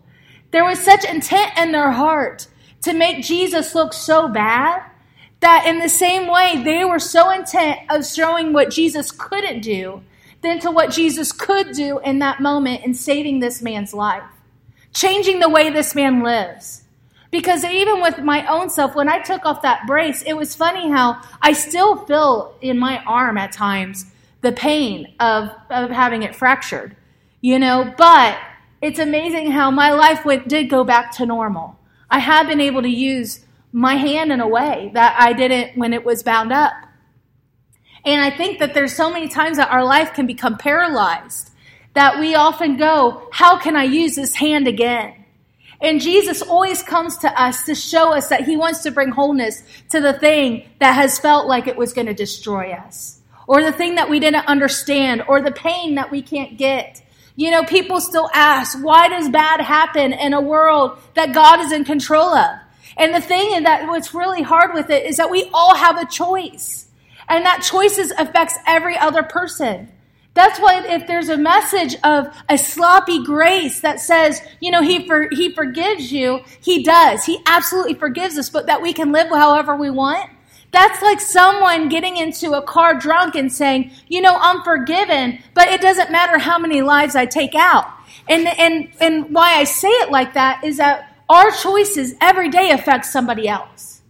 There 0.54 0.64
was 0.64 0.80
such 0.80 1.04
intent 1.04 1.58
in 1.58 1.72
their 1.72 1.92
heart 1.92 2.46
to 2.84 2.94
make 2.94 3.26
Jesus 3.26 3.74
look 3.74 3.92
so 3.92 4.28
bad 4.28 4.84
that 5.40 5.66
in 5.66 5.80
the 5.80 5.90
same 5.90 6.32
way 6.32 6.62
they 6.64 6.86
were 6.86 7.00
so 7.00 7.32
intent 7.32 7.80
of 7.90 8.06
showing 8.06 8.54
what 8.54 8.70
Jesus 8.70 9.12
couldn't 9.12 9.62
do 9.62 10.04
than 10.44 10.60
to 10.60 10.70
what 10.70 10.92
Jesus 10.92 11.32
could 11.32 11.72
do 11.72 11.98
in 12.00 12.20
that 12.20 12.40
moment 12.40 12.86
in 12.86 12.94
saving 12.94 13.40
this 13.40 13.64
man's 13.64 13.96
life, 13.96 14.24
changing 14.94 15.40
the 15.40 15.50
way 15.50 15.72
this 15.72 15.96
man 15.96 16.22
lives. 16.22 16.84
Because 17.32 17.64
even 17.64 18.00
with 18.00 18.20
my 18.20 18.46
own 18.46 18.70
self, 18.70 18.94
when 18.94 19.10
I 19.10 19.24
took 19.24 19.48
off 19.48 19.64
that 19.64 19.88
brace, 19.88 20.22
it 20.22 20.34
was 20.34 20.54
funny 20.54 20.88
how 20.88 21.20
I 21.42 21.54
still 21.54 22.06
feel 22.06 22.56
in 22.62 22.78
my 22.78 23.04
arm 23.06 23.40
at 23.40 23.54
times 23.54 24.06
the 24.42 24.52
pain 24.52 25.16
of, 25.20 25.50
of 25.72 25.90
having 25.90 26.22
it 26.22 26.36
fractured, 26.36 26.96
you 27.42 27.58
know, 27.58 27.92
but 27.98 28.38
it's 28.84 29.00
amazing 29.00 29.50
how 29.50 29.72
my 29.72 29.94
life 29.94 30.26
went, 30.26 30.50
did 30.50 30.70
go 30.70 30.84
back 30.84 31.16
to 31.16 31.26
normal. 31.26 31.80
I 32.10 32.20
have 32.20 32.48
been 32.48 32.60
able 32.60 32.82
to 32.82 32.90
use 32.90 33.40
my 33.72 33.96
hand 33.96 34.34
in 34.34 34.42
a 34.42 34.48
way 34.48 34.92
that 34.94 35.16
I 35.18 35.32
didn't 35.32 35.78
when 35.78 35.94
it 35.94 36.04
was 36.04 36.22
bound 36.22 36.52
up. 36.52 36.74
And 38.04 38.22
I 38.22 38.30
think 38.30 38.60
that 38.60 38.74
there's 38.74 38.94
so 38.94 39.10
many 39.10 39.30
times 39.30 39.56
that 39.56 39.72
our 39.72 39.86
life 39.86 40.14
can 40.14 40.28
become 40.28 40.58
paralyzed 40.58 41.52
that 41.94 42.20
we 42.20 42.36
often 42.36 42.76
go, 42.76 43.30
how 43.32 43.58
can 43.58 43.78
I 43.78 43.84
use 43.84 44.16
this 44.16 44.36
hand 44.36 44.68
again? 44.68 45.24
And 45.80 46.02
Jesus 46.02 46.42
always 46.42 46.84
comes 46.84 47.18
to 47.20 47.42
us 47.42 47.64
to 47.64 47.76
show 47.76 48.12
us 48.14 48.28
that 48.28 48.46
he 48.46 48.58
wants 48.58 48.84
to 48.84 48.92
bring 48.92 49.12
wholeness 49.12 49.64
to 49.92 50.02
the 50.02 50.14
thing 50.14 50.68
that 50.80 50.94
has 50.94 51.20
felt 51.20 51.48
like 51.48 51.68
it 51.68 51.78
was 51.78 51.94
going 51.94 52.08
to 52.08 52.14
destroy 52.14 52.74
us, 52.74 53.22
or 53.48 53.64
the 53.64 53.72
thing 53.72 53.96
that 53.96 54.10
we 54.10 54.20
didn't 54.20 54.48
understand, 54.48 55.24
or 55.30 55.42
the 55.42 55.52
pain 55.52 55.96
that 55.96 56.12
we 56.12 56.22
can't 56.22 56.58
get. 56.58 57.02
You 57.36 57.52
know, 57.52 57.64
people 57.64 58.00
still 58.00 58.30
ask, 58.34 58.78
why 58.84 59.08
does 59.08 59.30
bad 59.30 59.62
happen 59.62 60.14
in 60.14 60.34
a 60.34 60.42
world 60.42 61.00
that 61.16 61.34
God 61.34 61.62
is 61.62 61.72
in 61.72 61.84
control 61.84 62.34
of? 62.36 62.60
And 62.96 63.14
the 63.14 63.22
thing 63.22 63.56
and 63.56 63.66
that 63.66 63.88
what's 63.88 64.14
really 64.14 64.44
hard 64.44 64.74
with 64.74 64.90
it 64.90 65.06
is 65.06 65.18
that 65.18 65.32
we 65.32 65.50
all 65.54 65.76
have 65.76 65.98
a 65.98 66.06
choice. 66.06 66.88
And 67.28 67.46
that 67.46 67.64
choices 67.64 68.12
affects 68.12 68.56
every 68.68 68.98
other 68.98 69.24
person. 69.24 69.90
That's 70.36 70.60
why 70.60 70.84
if 70.86 71.08
there's 71.08 71.30
a 71.30 71.38
message 71.38 71.96
of 72.04 72.28
a 72.50 72.58
sloppy 72.58 73.24
grace 73.24 73.82
that 73.82 74.00
says, 74.00 74.42
you 74.60 74.72
know, 74.72 74.82
he 74.82 75.08
for, 75.08 75.28
he 75.32 75.54
forgives 75.54 76.12
you, 76.12 76.42
he 76.60 76.84
does. 76.84 77.24
He 77.24 77.40
absolutely 77.46 77.94
forgives 77.94 78.38
us, 78.38 78.50
but 78.50 78.66
that 78.66 78.82
we 78.82 78.94
can 78.94 79.12
live 79.12 79.28
however 79.30 79.76
we 79.76 79.90
want. 79.90 80.30
That's 80.74 81.04
like 81.04 81.22
someone 81.22 81.88
getting 81.88 82.18
into 82.18 82.54
a 82.54 82.62
car 82.64 82.96
drunk 82.96 83.36
and 83.36 83.54
saying, 83.54 83.92
you 84.08 84.22
know, 84.22 84.36
I'm 84.36 84.64
forgiven, 84.64 85.38
but 85.54 85.68
it 85.68 85.82
doesn't 85.82 86.12
matter 86.12 86.40
how 86.40 86.58
many 86.58 86.82
lives 86.82 87.16
I 87.16 87.28
take 87.28 87.54
out. 87.54 87.86
And 88.28 88.48
and 88.48 88.92
and 89.00 89.34
why 89.34 89.54
I 89.54 89.66
say 89.66 89.90
it 89.90 90.10
like 90.10 90.34
that 90.34 90.64
is 90.64 90.78
that 90.78 91.16
our 91.30 91.52
choices 91.52 92.16
every 92.20 92.50
day 92.50 92.72
affect 92.72 93.06
somebody 93.06 93.48
else. 93.48 94.02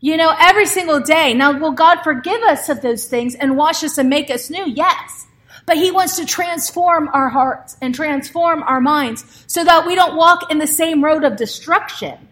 You 0.00 0.16
know, 0.16 0.32
every 0.38 0.66
single 0.66 1.00
day. 1.00 1.34
Now, 1.34 1.58
will 1.58 1.72
God 1.72 2.02
forgive 2.04 2.42
us 2.42 2.68
of 2.68 2.80
those 2.80 3.06
things 3.06 3.34
and 3.34 3.56
wash 3.56 3.82
us 3.82 3.98
and 3.98 4.08
make 4.08 4.30
us 4.30 4.48
new? 4.50 4.66
Yes. 4.66 5.26
But 5.66 5.78
He 5.78 5.90
wants 5.90 6.14
to 6.16 6.24
transform 6.24 7.08
our 7.12 7.28
hearts 7.28 7.76
and 7.82 7.92
transform 7.92 8.62
our 8.62 8.80
minds 8.80 9.44
so 9.48 9.64
that 9.64 9.84
we 9.84 9.96
don't 9.96 10.16
walk 10.16 10.52
in 10.52 10.58
the 10.58 10.66
same 10.68 11.04
road 11.04 11.24
of 11.24 11.34
destruction. 11.34 12.28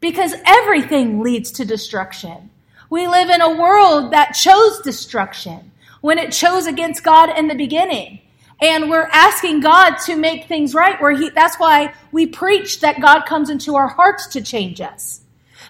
Because 0.00 0.34
everything 0.44 1.20
leads 1.20 1.50
to 1.52 1.64
destruction. 1.64 2.50
We 2.90 3.06
live 3.06 3.30
in 3.30 3.40
a 3.40 3.56
world 3.56 4.12
that 4.12 4.32
chose 4.32 4.80
destruction 4.80 5.70
when 6.00 6.18
it 6.18 6.32
chose 6.32 6.66
against 6.66 7.04
God 7.04 7.38
in 7.38 7.46
the 7.46 7.54
beginning. 7.54 8.20
And 8.60 8.90
we're 8.90 9.08
asking 9.12 9.60
God 9.60 9.96
to 10.06 10.16
make 10.16 10.46
things 10.46 10.74
right 10.74 11.00
where 11.00 11.12
he, 11.12 11.30
that's 11.30 11.58
why 11.58 11.94
we 12.12 12.26
preach 12.26 12.80
that 12.80 13.00
God 13.00 13.24
comes 13.26 13.48
into 13.48 13.76
our 13.76 13.88
hearts 13.88 14.26
to 14.28 14.42
change 14.42 14.80
us. 14.80 15.22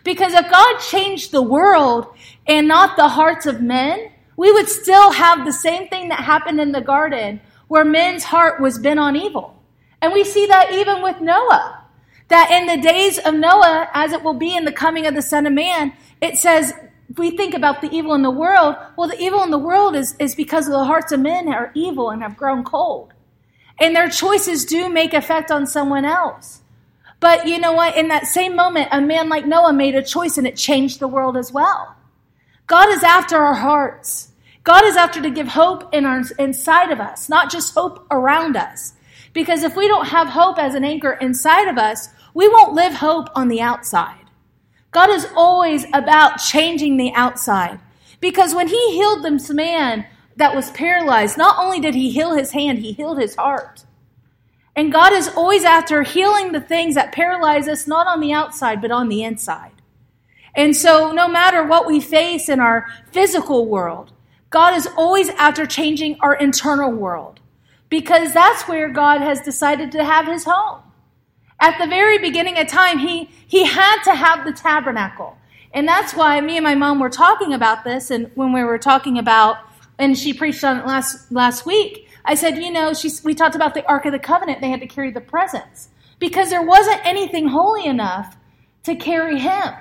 Because 0.03 0.33
if 0.33 0.51
God 0.51 0.81
changed 0.81 1.31
the 1.31 1.43
world 1.43 2.07
and 2.47 2.67
not 2.67 2.97
the 2.97 3.09
hearts 3.09 3.47
of 3.47 3.61
men, 3.61 4.11
we 4.37 4.51
would 4.51 4.69
still 4.69 5.13
have 5.13 5.45
the 5.45 5.53
same 5.53 5.89
thing 5.89 6.09
that 6.09 6.21
happened 6.21 6.59
in 6.59 6.73
the 6.73 6.81
garden 6.81 7.41
where 7.69 7.85
men's 7.85 8.25
heart 8.25 8.61
was 8.61 8.79
bent 8.79 8.99
on 8.99 9.15
evil. 9.15 9.63
And 10.01 10.13
we 10.13 10.25
see 10.25 10.47
that 10.47 10.73
even 10.73 11.03
with 11.03 11.21
Noah. 11.21 11.85
That 12.29 12.51
in 12.51 12.67
the 12.67 12.83
days 12.83 13.19
of 13.19 13.35
Noah, 13.35 13.89
as 13.93 14.13
it 14.13 14.23
will 14.23 14.35
be 14.35 14.57
in 14.57 14.65
the 14.65 14.73
coming 14.73 15.07
of 15.07 15.15
the 15.15 15.23
Son 15.23 15.47
of 15.47 15.53
Man, 15.53 15.93
it 16.21 16.39
says, 16.39 16.73
we 17.19 17.31
think 17.31 17.55
about 17.55 17.81
the 17.81 17.91
evil 17.91 18.15
in 18.15 18.23
the 18.23 18.31
world, 18.31 18.77
well, 18.97 19.09
the 19.09 19.21
evil 19.21 19.43
in 19.43 19.51
the 19.51 19.59
world 19.59 19.97
is, 19.97 20.15
is 20.19 20.35
because 20.35 20.67
the 20.67 20.85
hearts 20.85 21.13
of 21.13 21.21
men 21.21 21.49
are 21.49 21.73
evil 21.75 22.11
and 22.11 22.23
have 22.23 22.37
grown 22.37 22.63
cold. 22.63 23.13
And 23.81 23.97
their 23.97 24.09
choices 24.09 24.65
do 24.65 24.89
make 24.89 25.15
effect 25.15 25.51
on 25.51 25.67
someone 25.67 26.05
else. 26.05 26.61
But 27.19 27.47
you 27.47 27.59
know 27.59 27.73
what? 27.73 27.97
In 27.97 28.09
that 28.09 28.27
same 28.27 28.55
moment, 28.55 28.89
a 28.93 29.01
man 29.01 29.29
like 29.29 29.47
Noah 29.47 29.73
made 29.73 29.95
a 29.95 30.03
choice 30.03 30.39
and 30.39 30.47
it 30.47 30.57
changed 30.57 31.01
the 31.01 31.09
world 31.09 31.37
as 31.37 31.53
well. 31.53 31.97
God 32.67 32.89
is 32.91 33.03
after 33.03 33.37
our 33.37 33.55
hearts. 33.55 34.29
God 34.63 34.85
is 34.85 34.97
after 34.97 35.21
to 35.21 35.31
give 35.31 35.49
hope 35.49 35.93
in 35.95 36.07
our, 36.07 36.23
inside 36.39 36.93
of 36.93 37.01
us, 37.01 37.29
not 37.29 37.51
just 37.51 37.75
hope 37.75 38.07
around 38.11 38.57
us. 38.57 38.95
Because 39.33 39.63
if 39.63 39.77
we 39.77 39.89
don't 39.89 40.09
have 40.09 40.29
hope 40.29 40.59
as 40.59 40.75
an 40.75 40.85
anchor 40.85 41.13
inside 41.13 41.69
of 41.69 41.79
us, 41.79 42.09
we 42.35 42.49
won't 42.49 42.75
live 42.75 42.95
hope 42.95 43.29
on 43.35 43.49
the 43.49 43.61
outside. 43.61 44.20
God 44.91 45.11
is 45.11 45.27
always 45.37 45.87
about 45.93 46.39
changing 46.39 46.97
the 46.97 47.13
outside. 47.15 47.79
Because 48.21 48.55
when 48.55 48.69
he 48.69 48.93
healed 48.93 49.23
this 49.23 49.51
man 49.51 50.07
that 50.37 50.55
was 50.55 50.71
paralyzed, 50.73 51.39
not 51.39 51.57
only 51.59 51.81
did 51.81 51.95
he 51.95 52.11
heal 52.11 52.35
his 52.35 52.53
hand, 52.53 52.79
he 52.79 52.93
healed 52.93 53.19
his 53.19 53.35
heart. 53.35 53.85
And 54.77 54.93
God 54.93 55.13
is 55.13 55.29
always 55.29 55.65
after 55.65 56.03
healing 56.03 56.53
the 56.53 56.61
things 56.61 56.95
that 56.95 57.13
paralyze 57.13 57.69
us, 57.69 57.87
not 57.87 58.07
on 58.07 58.21
the 58.21 58.33
outside, 58.33 58.81
but 58.81 58.91
on 58.91 59.09
the 59.09 59.23
inside. 59.23 59.73
And 60.55 60.77
so, 60.77 61.13
no 61.13 61.29
matter 61.29 61.63
what 61.65 61.87
we 61.87 62.01
face 62.01 62.49
in 62.49 62.61
our 62.61 62.87
physical 63.13 63.67
world, 63.67 64.13
God 64.51 64.75
is 64.75 64.89
always 64.97 65.29
after 65.31 65.65
changing 65.65 66.17
our 66.21 66.35
internal 66.35 66.91
world 66.91 67.41
because 67.89 68.33
that's 68.33 68.67
where 68.67 68.89
God 68.89 69.21
has 69.21 69.41
decided 69.41 69.93
to 69.93 70.05
have 70.05 70.27
his 70.27 70.45
home. 70.45 70.81
At 71.61 71.79
the 71.79 71.87
very 71.87 72.19
beginning 72.19 72.59
of 72.59 72.67
time, 72.69 72.99
he, 72.99 73.29
he 73.47 73.67
had 73.67 74.03
to 74.05 74.15
have 74.15 74.45
the 74.45 74.53
tabernacle. 74.53 75.37
And 75.73 75.87
that's 75.87 76.15
why 76.15 76.41
me 76.41 76.57
and 76.57 76.65
my 76.65 76.75
mom 76.75 76.99
were 76.99 77.11
talking 77.11 77.53
about 77.53 77.85
this. 77.85 78.11
And 78.11 78.31
when 78.35 78.53
we 78.53 78.65
were 78.65 78.79
talking 78.79 79.19
about, 79.19 79.59
and 79.99 80.17
she 80.19 80.33
preached 80.33 80.65
on 80.65 80.79
it 80.79 80.87
last, 80.87 81.31
last 81.31 81.67
week, 81.67 82.09
I 82.25 82.35
said, 82.35 82.57
you 82.59 82.71
know, 82.71 82.95
she, 82.95 83.11
we 83.25 83.35
talked 83.35 83.55
about 83.55 83.75
the 83.75 83.87
Ark 83.87 84.07
of 84.07 84.13
the 84.13 84.19
Covenant. 84.19 84.61
They 84.61 84.71
had 84.71 84.81
to 84.81 84.87
carry 84.87 85.11
the 85.11 85.21
presence 85.21 85.91
because 86.19 86.51
there 86.51 86.63
wasn't 86.63 87.05
anything 87.05 87.49
holy 87.49 87.87
enough 87.87 88.37
to 88.85 88.97
carry 88.97 89.39
him. 89.39 89.75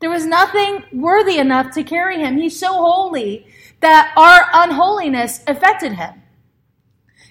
There 0.00 0.10
was 0.10 0.26
nothing 0.26 0.84
worthy 0.92 1.38
enough 1.38 1.72
to 1.72 1.82
carry 1.82 2.18
him. 2.18 2.36
He's 2.36 2.58
so 2.58 2.72
holy 2.72 3.46
that 3.80 4.12
our 4.16 4.64
unholiness 4.64 5.42
affected 5.46 5.94
him. 5.94 6.22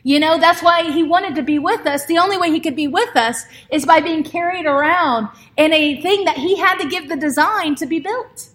You 0.03 0.19
know, 0.19 0.39
that's 0.39 0.63
why 0.63 0.91
he 0.91 1.03
wanted 1.03 1.35
to 1.35 1.43
be 1.43 1.59
with 1.59 1.85
us. 1.85 2.05
The 2.05 2.17
only 2.17 2.37
way 2.37 2.51
he 2.51 2.59
could 2.59 2.75
be 2.75 2.87
with 2.87 3.15
us 3.15 3.43
is 3.69 3.85
by 3.85 3.99
being 3.99 4.23
carried 4.23 4.65
around 4.65 5.27
in 5.57 5.73
a 5.73 6.01
thing 6.01 6.25
that 6.25 6.37
he 6.37 6.57
had 6.57 6.77
to 6.77 6.87
give 6.87 7.09
the 7.09 7.17
design 7.17 7.75
to 7.75 7.85
be 7.85 7.99
built. 7.99 8.49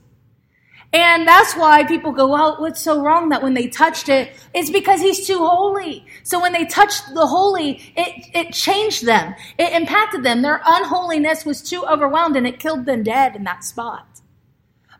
And 0.94 1.26
that's 1.26 1.56
why 1.56 1.82
people 1.82 2.12
go, 2.12 2.28
well, 2.28 2.56
what's 2.60 2.80
so 2.80 3.02
wrong 3.02 3.30
that 3.30 3.42
when 3.42 3.54
they 3.54 3.66
touched 3.66 4.08
it, 4.08 4.30
it's 4.54 4.70
because 4.70 5.00
he's 5.00 5.26
too 5.26 5.38
holy. 5.38 6.06
So 6.22 6.40
when 6.40 6.52
they 6.52 6.66
touched 6.66 7.12
the 7.14 7.26
holy, 7.26 7.82
it, 7.96 8.30
it 8.32 8.52
changed 8.52 9.04
them. 9.04 9.34
It 9.58 9.72
impacted 9.72 10.22
them. 10.22 10.42
Their 10.42 10.62
unholiness 10.64 11.44
was 11.44 11.62
too 11.62 11.84
overwhelmed 11.84 12.36
and 12.36 12.46
it 12.46 12.60
killed 12.60 12.86
them 12.86 13.02
dead 13.02 13.34
in 13.34 13.42
that 13.42 13.64
spot. 13.64 14.06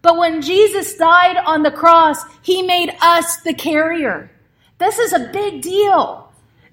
But 0.02 0.18
when 0.18 0.42
Jesus 0.42 0.96
died 0.96 1.36
on 1.36 1.62
the 1.62 1.70
cross, 1.70 2.18
he 2.42 2.62
made 2.62 2.92
us 3.00 3.36
the 3.38 3.54
carrier. 3.54 4.32
This 4.78 4.98
is 4.98 5.12
a 5.12 5.30
big 5.32 5.62
deal 5.62 6.23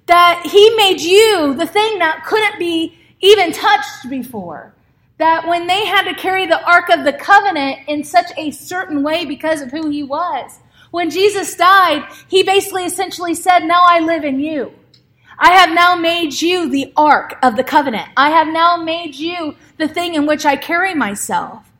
that 0.07 0.45
he 0.45 0.69
made 0.75 1.01
you 1.01 1.53
the 1.55 1.67
thing 1.67 1.99
that 1.99 2.23
couldn't 2.25 2.59
be 2.59 2.97
even 3.21 3.51
touched 3.51 4.09
before. 4.09 4.73
That 5.17 5.47
when 5.47 5.67
they 5.67 5.85
had 5.85 6.03
to 6.03 6.19
carry 6.19 6.47
the 6.47 6.63
Ark 6.65 6.89
of 6.89 7.03
the 7.03 7.13
Covenant 7.13 7.87
in 7.87 8.03
such 8.03 8.31
a 8.37 8.51
certain 8.51 9.03
way 9.03 9.25
because 9.25 9.61
of 9.61 9.71
who 9.71 9.89
he 9.89 10.01
was, 10.01 10.59
when 10.89 11.09
Jesus 11.09 11.55
died, 11.55 12.05
he 12.27 12.43
basically 12.43 12.85
essentially 12.85 13.35
said, 13.35 13.59
Now 13.59 13.83
I 13.85 13.99
live 13.99 14.25
in 14.25 14.39
you. 14.39 14.73
I 15.37 15.51
have 15.53 15.73
now 15.73 15.95
made 15.95 16.39
you 16.41 16.69
the 16.69 16.91
Ark 16.97 17.37
of 17.41 17.55
the 17.55 17.63
Covenant. 17.63 18.09
I 18.17 18.29
have 18.29 18.47
now 18.47 18.77
made 18.77 19.15
you 19.15 19.55
the 19.77 19.87
thing 19.87 20.15
in 20.15 20.25
which 20.25 20.45
I 20.45 20.55
carry 20.55 20.93
myself. 20.93 21.71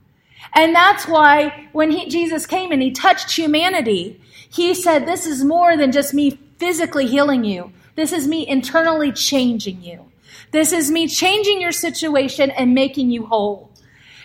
And 0.53 0.73
that's 0.73 1.07
why 1.07 1.67
when 1.71 1.91
he, 1.91 2.09
Jesus 2.09 2.45
came 2.45 2.71
and 2.71 2.81
he 2.81 2.91
touched 2.91 3.31
humanity, 3.31 4.21
he 4.49 4.73
said, 4.73 5.05
This 5.05 5.25
is 5.25 5.43
more 5.43 5.77
than 5.77 5.91
just 5.91 6.13
me 6.13 6.39
physically 6.57 7.07
healing 7.07 7.43
you. 7.43 7.71
This 7.95 8.12
is 8.12 8.27
me 8.27 8.48
internally 8.48 9.12
changing 9.12 9.81
you. 9.83 10.12
This 10.51 10.71
is 10.71 10.91
me 10.91 11.07
changing 11.07 11.62
your 11.62 11.71
situation 11.71 12.51
and 12.51 12.74
making 12.74 13.12
you 13.12 13.25
whole. 13.25 13.71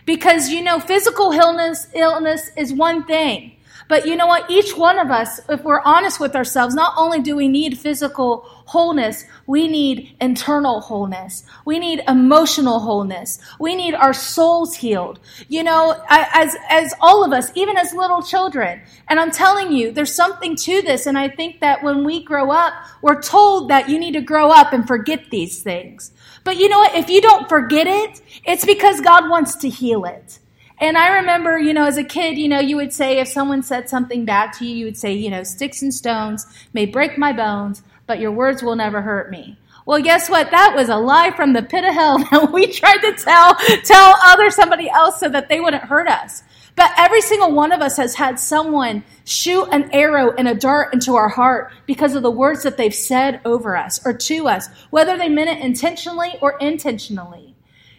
Because 0.04 0.50
you 0.50 0.62
know, 0.62 0.78
physical 0.78 1.32
illness, 1.32 1.88
illness 1.94 2.50
is 2.56 2.72
one 2.72 3.04
thing. 3.04 3.52
But 3.88 4.06
you 4.06 4.16
know 4.16 4.26
what? 4.26 4.50
Each 4.50 4.76
one 4.76 4.98
of 4.98 5.10
us, 5.10 5.40
if 5.48 5.62
we're 5.62 5.82
honest 5.82 6.18
with 6.18 6.34
ourselves, 6.34 6.74
not 6.74 6.94
only 6.96 7.20
do 7.20 7.36
we 7.36 7.48
need 7.48 7.78
physical 7.78 8.48
wholeness, 8.66 9.24
we 9.46 9.68
need 9.68 10.14
internal 10.20 10.80
wholeness. 10.80 11.44
We 11.64 11.78
need 11.78 12.02
emotional 12.06 12.80
wholeness. 12.80 13.38
We 13.58 13.74
need 13.74 13.94
our 13.94 14.12
souls 14.12 14.74
healed. 14.74 15.20
You 15.48 15.62
know, 15.62 16.02
as, 16.08 16.54
as 16.68 16.92
all 17.00 17.24
of 17.24 17.32
us, 17.32 17.50
even 17.54 17.76
as 17.78 17.94
little 17.94 18.22
children. 18.22 18.82
And 19.08 19.18
I'm 19.18 19.30
telling 19.30 19.72
you, 19.72 19.92
there's 19.92 20.14
something 20.14 20.56
to 20.56 20.82
this. 20.82 21.06
And 21.06 21.16
I 21.16 21.28
think 21.28 21.60
that 21.60 21.82
when 21.82 22.04
we 22.04 22.22
grow 22.22 22.50
up, 22.50 22.74
we're 23.02 23.22
told 23.22 23.70
that 23.70 23.88
you 23.88 23.98
need 23.98 24.12
to 24.12 24.20
grow 24.20 24.50
up 24.50 24.72
and 24.72 24.86
forget 24.86 25.30
these 25.30 25.62
things. 25.62 26.12
But 26.44 26.58
you 26.58 26.68
know 26.68 26.78
what? 26.78 26.94
If 26.94 27.08
you 27.08 27.20
don't 27.20 27.48
forget 27.48 27.86
it, 27.86 28.20
it's 28.44 28.64
because 28.64 29.00
God 29.00 29.30
wants 29.30 29.56
to 29.56 29.68
heal 29.68 30.04
it. 30.04 30.40
And 30.78 30.98
I 30.98 31.16
remember, 31.16 31.58
you 31.58 31.72
know, 31.72 31.86
as 31.86 31.96
a 31.96 32.04
kid, 32.04 32.36
you 32.36 32.48
know, 32.48 32.60
you 32.60 32.76
would 32.76 32.92
say, 32.92 33.18
if 33.18 33.28
someone 33.28 33.62
said 33.62 33.88
something 33.88 34.26
bad 34.26 34.52
to 34.54 34.66
you, 34.66 34.76
you 34.76 34.84
would 34.84 34.98
say, 34.98 35.14
you 35.14 35.30
know, 35.30 35.42
sticks 35.42 35.80
and 35.80 35.92
stones 35.92 36.46
may 36.74 36.84
break 36.84 37.16
my 37.16 37.32
bones, 37.32 37.82
but 38.06 38.20
your 38.20 38.32
words 38.32 38.62
will 38.62 38.76
never 38.76 39.02
hurt 39.02 39.30
me. 39.30 39.58
Well, 39.84 40.02
guess 40.02 40.28
what? 40.28 40.50
That 40.50 40.74
was 40.74 40.88
a 40.88 40.96
lie 40.96 41.30
from 41.30 41.52
the 41.52 41.62
pit 41.62 41.84
of 41.84 41.94
hell 41.94 42.18
that 42.30 42.52
we 42.52 42.66
tried 42.66 42.98
to 42.98 43.12
tell, 43.12 43.54
tell 43.84 44.16
other 44.22 44.50
somebody 44.50 44.90
else 44.90 45.20
so 45.20 45.28
that 45.28 45.48
they 45.48 45.60
wouldn't 45.60 45.84
hurt 45.84 46.08
us. 46.08 46.42
But 46.74 46.92
every 46.98 47.22
single 47.22 47.52
one 47.52 47.72
of 47.72 47.80
us 47.80 47.96
has 47.96 48.14
had 48.14 48.38
someone 48.38 49.02
shoot 49.24 49.66
an 49.72 49.90
arrow 49.92 50.32
and 50.32 50.46
a 50.46 50.54
dart 50.54 50.92
into 50.92 51.14
our 51.14 51.28
heart 51.28 51.72
because 51.86 52.14
of 52.14 52.22
the 52.22 52.30
words 52.30 52.64
that 52.64 52.76
they've 52.76 52.94
said 52.94 53.40
over 53.46 53.76
us 53.76 54.04
or 54.04 54.12
to 54.12 54.46
us, 54.46 54.68
whether 54.90 55.16
they 55.16 55.30
meant 55.30 55.48
it 55.48 55.64
intentionally 55.64 56.34
or 56.42 56.58
intentionally. 56.58 57.54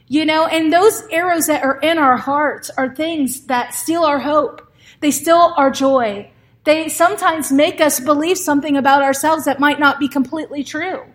You 0.07 0.25
know, 0.25 0.45
and 0.45 0.71
those 0.71 1.03
arrows 1.09 1.47
that 1.47 1.63
are 1.63 1.79
in 1.79 1.97
our 1.97 2.17
hearts 2.17 2.69
are 2.77 2.95
things 2.95 3.41
that 3.47 3.73
steal 3.73 4.03
our 4.03 4.19
hope. 4.19 4.71
They 4.99 5.11
steal 5.11 5.53
our 5.57 5.71
joy. 5.71 6.31
They 6.67 6.89
sometimes 6.89 7.49
make 7.49 7.79
us 7.79 8.01
believe 8.01 8.37
something 8.37 8.75
about 8.75 9.01
ourselves 9.01 9.45
that 9.45 9.57
might 9.57 9.79
not 9.79 10.01
be 10.01 10.09
completely 10.09 10.65
true. 10.65 11.05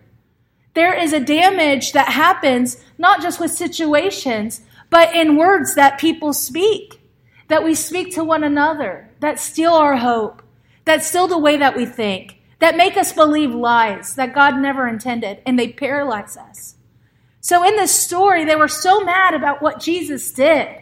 There 0.73 0.95
is 0.95 1.13
a 1.13 1.21
damage 1.21 1.93
that 1.93 2.09
happens 2.09 2.83
not 2.97 3.21
just 3.21 3.39
with 3.39 3.53
situations, 3.53 4.63
but 4.89 5.15
in 5.15 5.37
words 5.37 5.75
that 5.75 6.01
people 6.01 6.33
speak, 6.33 7.03
that 7.49 7.63
we 7.63 7.75
speak 7.75 8.15
to 8.15 8.25
one 8.25 8.45
another, 8.45 9.11
that 9.21 9.39
steal 9.39 9.75
our 9.75 9.99
hope, 9.99 10.43
that 10.87 11.05
steal 11.05 11.29
the 11.29 11.37
way 11.37 11.59
that 11.59 11.77
we 11.77 11.85
think, 11.85 12.41
that 12.61 12.79
make 12.79 12.97
us 12.97 13.13
believe 13.13 13.55
lies 13.55 14.15
that 14.15 14.35
God 14.35 14.57
never 14.57 14.89
intended, 14.89 15.43
and 15.45 15.59
they 15.59 15.69
paralyze 15.69 16.39
us. 16.39 16.77
So 17.43 17.63
in 17.63 17.77
this 17.77 17.95
story, 17.95 18.47
they 18.47 18.57
were 18.57 18.69
so 18.69 19.05
mad 19.05 19.35
about 19.35 19.61
what 19.61 19.81
Jesus 19.81 20.33
did. 20.33 20.82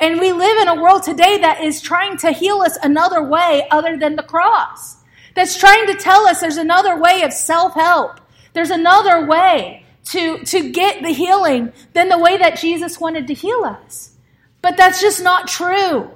And 0.00 0.18
we 0.18 0.32
live 0.32 0.58
in 0.62 0.68
a 0.68 0.82
world 0.82 1.02
today 1.02 1.38
that 1.38 1.62
is 1.62 1.80
trying 1.80 2.16
to 2.18 2.32
heal 2.32 2.60
us 2.60 2.76
another 2.82 3.22
way 3.22 3.66
other 3.70 3.96
than 3.96 4.16
the 4.16 4.22
cross. 4.22 4.96
That's 5.34 5.58
trying 5.58 5.86
to 5.86 5.94
tell 5.94 6.26
us 6.26 6.40
there's 6.40 6.56
another 6.56 7.00
way 7.00 7.22
of 7.22 7.32
self-help. 7.32 8.20
There's 8.52 8.70
another 8.70 9.26
way 9.26 9.84
to, 10.06 10.44
to 10.44 10.70
get 10.70 11.02
the 11.02 11.10
healing 11.10 11.72
than 11.92 12.08
the 12.08 12.18
way 12.18 12.36
that 12.36 12.58
Jesus 12.58 13.00
wanted 13.00 13.26
to 13.28 13.34
heal 13.34 13.64
us. 13.64 14.14
But 14.62 14.76
that's 14.76 15.00
just 15.00 15.22
not 15.22 15.48
true 15.48 16.10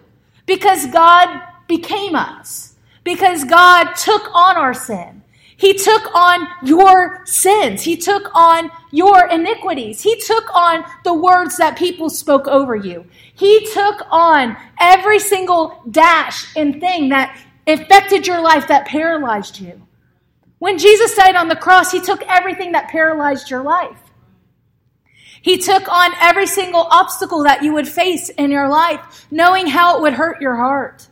because 0.47 0.87
God 0.87 1.43
became 1.67 2.15
us, 2.15 2.75
because 3.05 3.45
God 3.45 3.95
took 3.95 4.23
on 4.35 4.57
our 4.57 4.75
sin. 4.75 5.18
He 5.59 5.75
took 5.75 6.15
on 6.15 6.47
your 6.63 7.21
sins. 7.27 7.83
He 7.83 7.97
took 7.97 8.31
on 8.33 8.71
your 8.93 9.27
iniquities. 9.27 10.01
He 10.01 10.17
took 10.21 10.45
on 10.55 10.85
the 11.03 11.13
words 11.13 11.57
that 11.57 11.77
people 11.77 12.09
spoke 12.09 12.47
over 12.47 12.77
you. 12.77 13.05
He 13.35 13.67
took 13.73 14.03
on 14.09 14.57
every 14.81 15.19
single 15.19 15.83
dash 15.91 16.57
and 16.57 16.81
thing 16.81 17.09
that 17.09 17.37
affected 17.67 18.25
your 18.25 18.41
life 18.41 18.69
that 18.69 18.87
paralyzed 18.87 19.59
you. 19.59 19.83
When 20.61 20.79
Jesus 20.79 21.17
died 21.17 21.35
on 21.35 21.49
the 21.49 21.57
cross, 21.57 21.91
he 21.91 22.01
took 22.01 22.23
everything 22.29 22.71
that 22.73 22.89
paralyzed 22.89 23.51
your 23.51 23.65
life. 23.65 23.99
He 25.43 25.59
took 25.59 25.89
on 25.89 26.13
every 26.21 26.47
single 26.47 26.83
obstacle 26.83 27.43
that 27.43 27.65
you 27.65 27.75
would 27.75 27.89
face 27.89 28.29
in 28.29 28.53
your 28.53 28.69
life, 28.69 29.27
knowing 29.33 29.67
how 29.67 29.97
it 29.97 30.03
would 30.03 30.15
hurt 30.15 30.41
your 30.41 30.55
heart. 30.55 31.09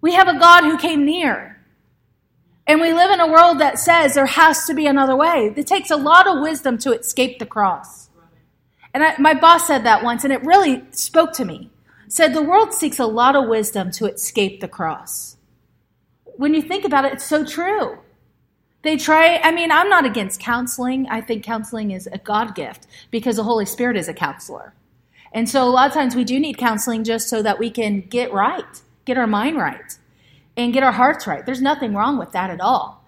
We 0.00 0.14
have 0.14 0.28
a 0.28 0.38
God 0.38 0.62
who 0.62 0.78
came 0.78 1.04
near. 1.04 1.49
And 2.70 2.80
we 2.80 2.92
live 2.92 3.10
in 3.10 3.18
a 3.18 3.26
world 3.26 3.58
that 3.58 3.80
says 3.80 4.14
there 4.14 4.26
has 4.26 4.64
to 4.66 4.74
be 4.74 4.86
another 4.86 5.16
way. 5.16 5.52
It 5.56 5.66
takes 5.66 5.90
a 5.90 5.96
lot 5.96 6.28
of 6.28 6.40
wisdom 6.40 6.78
to 6.78 6.96
escape 6.96 7.40
the 7.40 7.44
cross. 7.44 8.10
And 8.94 9.02
I, 9.02 9.16
my 9.18 9.34
boss 9.34 9.66
said 9.66 9.82
that 9.82 10.04
once, 10.04 10.22
and 10.22 10.32
it 10.32 10.44
really 10.44 10.84
spoke 10.92 11.32
to 11.32 11.44
me. 11.44 11.72
Said 12.06 12.32
the 12.32 12.44
world 12.44 12.72
seeks 12.72 13.00
a 13.00 13.06
lot 13.06 13.34
of 13.34 13.48
wisdom 13.48 13.90
to 13.94 14.06
escape 14.06 14.60
the 14.60 14.68
cross. 14.68 15.36
When 16.36 16.54
you 16.54 16.62
think 16.62 16.84
about 16.84 17.04
it, 17.04 17.14
it's 17.14 17.26
so 17.26 17.44
true. 17.44 17.98
They 18.82 18.96
try, 18.96 19.38
I 19.38 19.50
mean, 19.50 19.72
I'm 19.72 19.88
not 19.88 20.06
against 20.06 20.38
counseling. 20.38 21.08
I 21.08 21.22
think 21.22 21.42
counseling 21.42 21.90
is 21.90 22.08
a 22.12 22.18
God 22.18 22.54
gift 22.54 22.86
because 23.10 23.34
the 23.34 23.42
Holy 23.42 23.66
Spirit 23.66 23.96
is 23.96 24.06
a 24.06 24.14
counselor. 24.14 24.74
And 25.32 25.48
so 25.48 25.64
a 25.64 25.70
lot 25.70 25.88
of 25.88 25.92
times 25.92 26.14
we 26.14 26.22
do 26.22 26.38
need 26.38 26.56
counseling 26.56 27.02
just 27.02 27.28
so 27.28 27.42
that 27.42 27.58
we 27.58 27.68
can 27.68 28.02
get 28.02 28.32
right, 28.32 28.80
get 29.06 29.18
our 29.18 29.26
mind 29.26 29.56
right 29.56 29.98
and 30.64 30.72
get 30.72 30.82
our 30.82 30.92
hearts 30.92 31.26
right. 31.26 31.44
There's 31.44 31.62
nothing 31.62 31.94
wrong 31.94 32.18
with 32.18 32.32
that 32.32 32.50
at 32.50 32.60
all. 32.60 33.04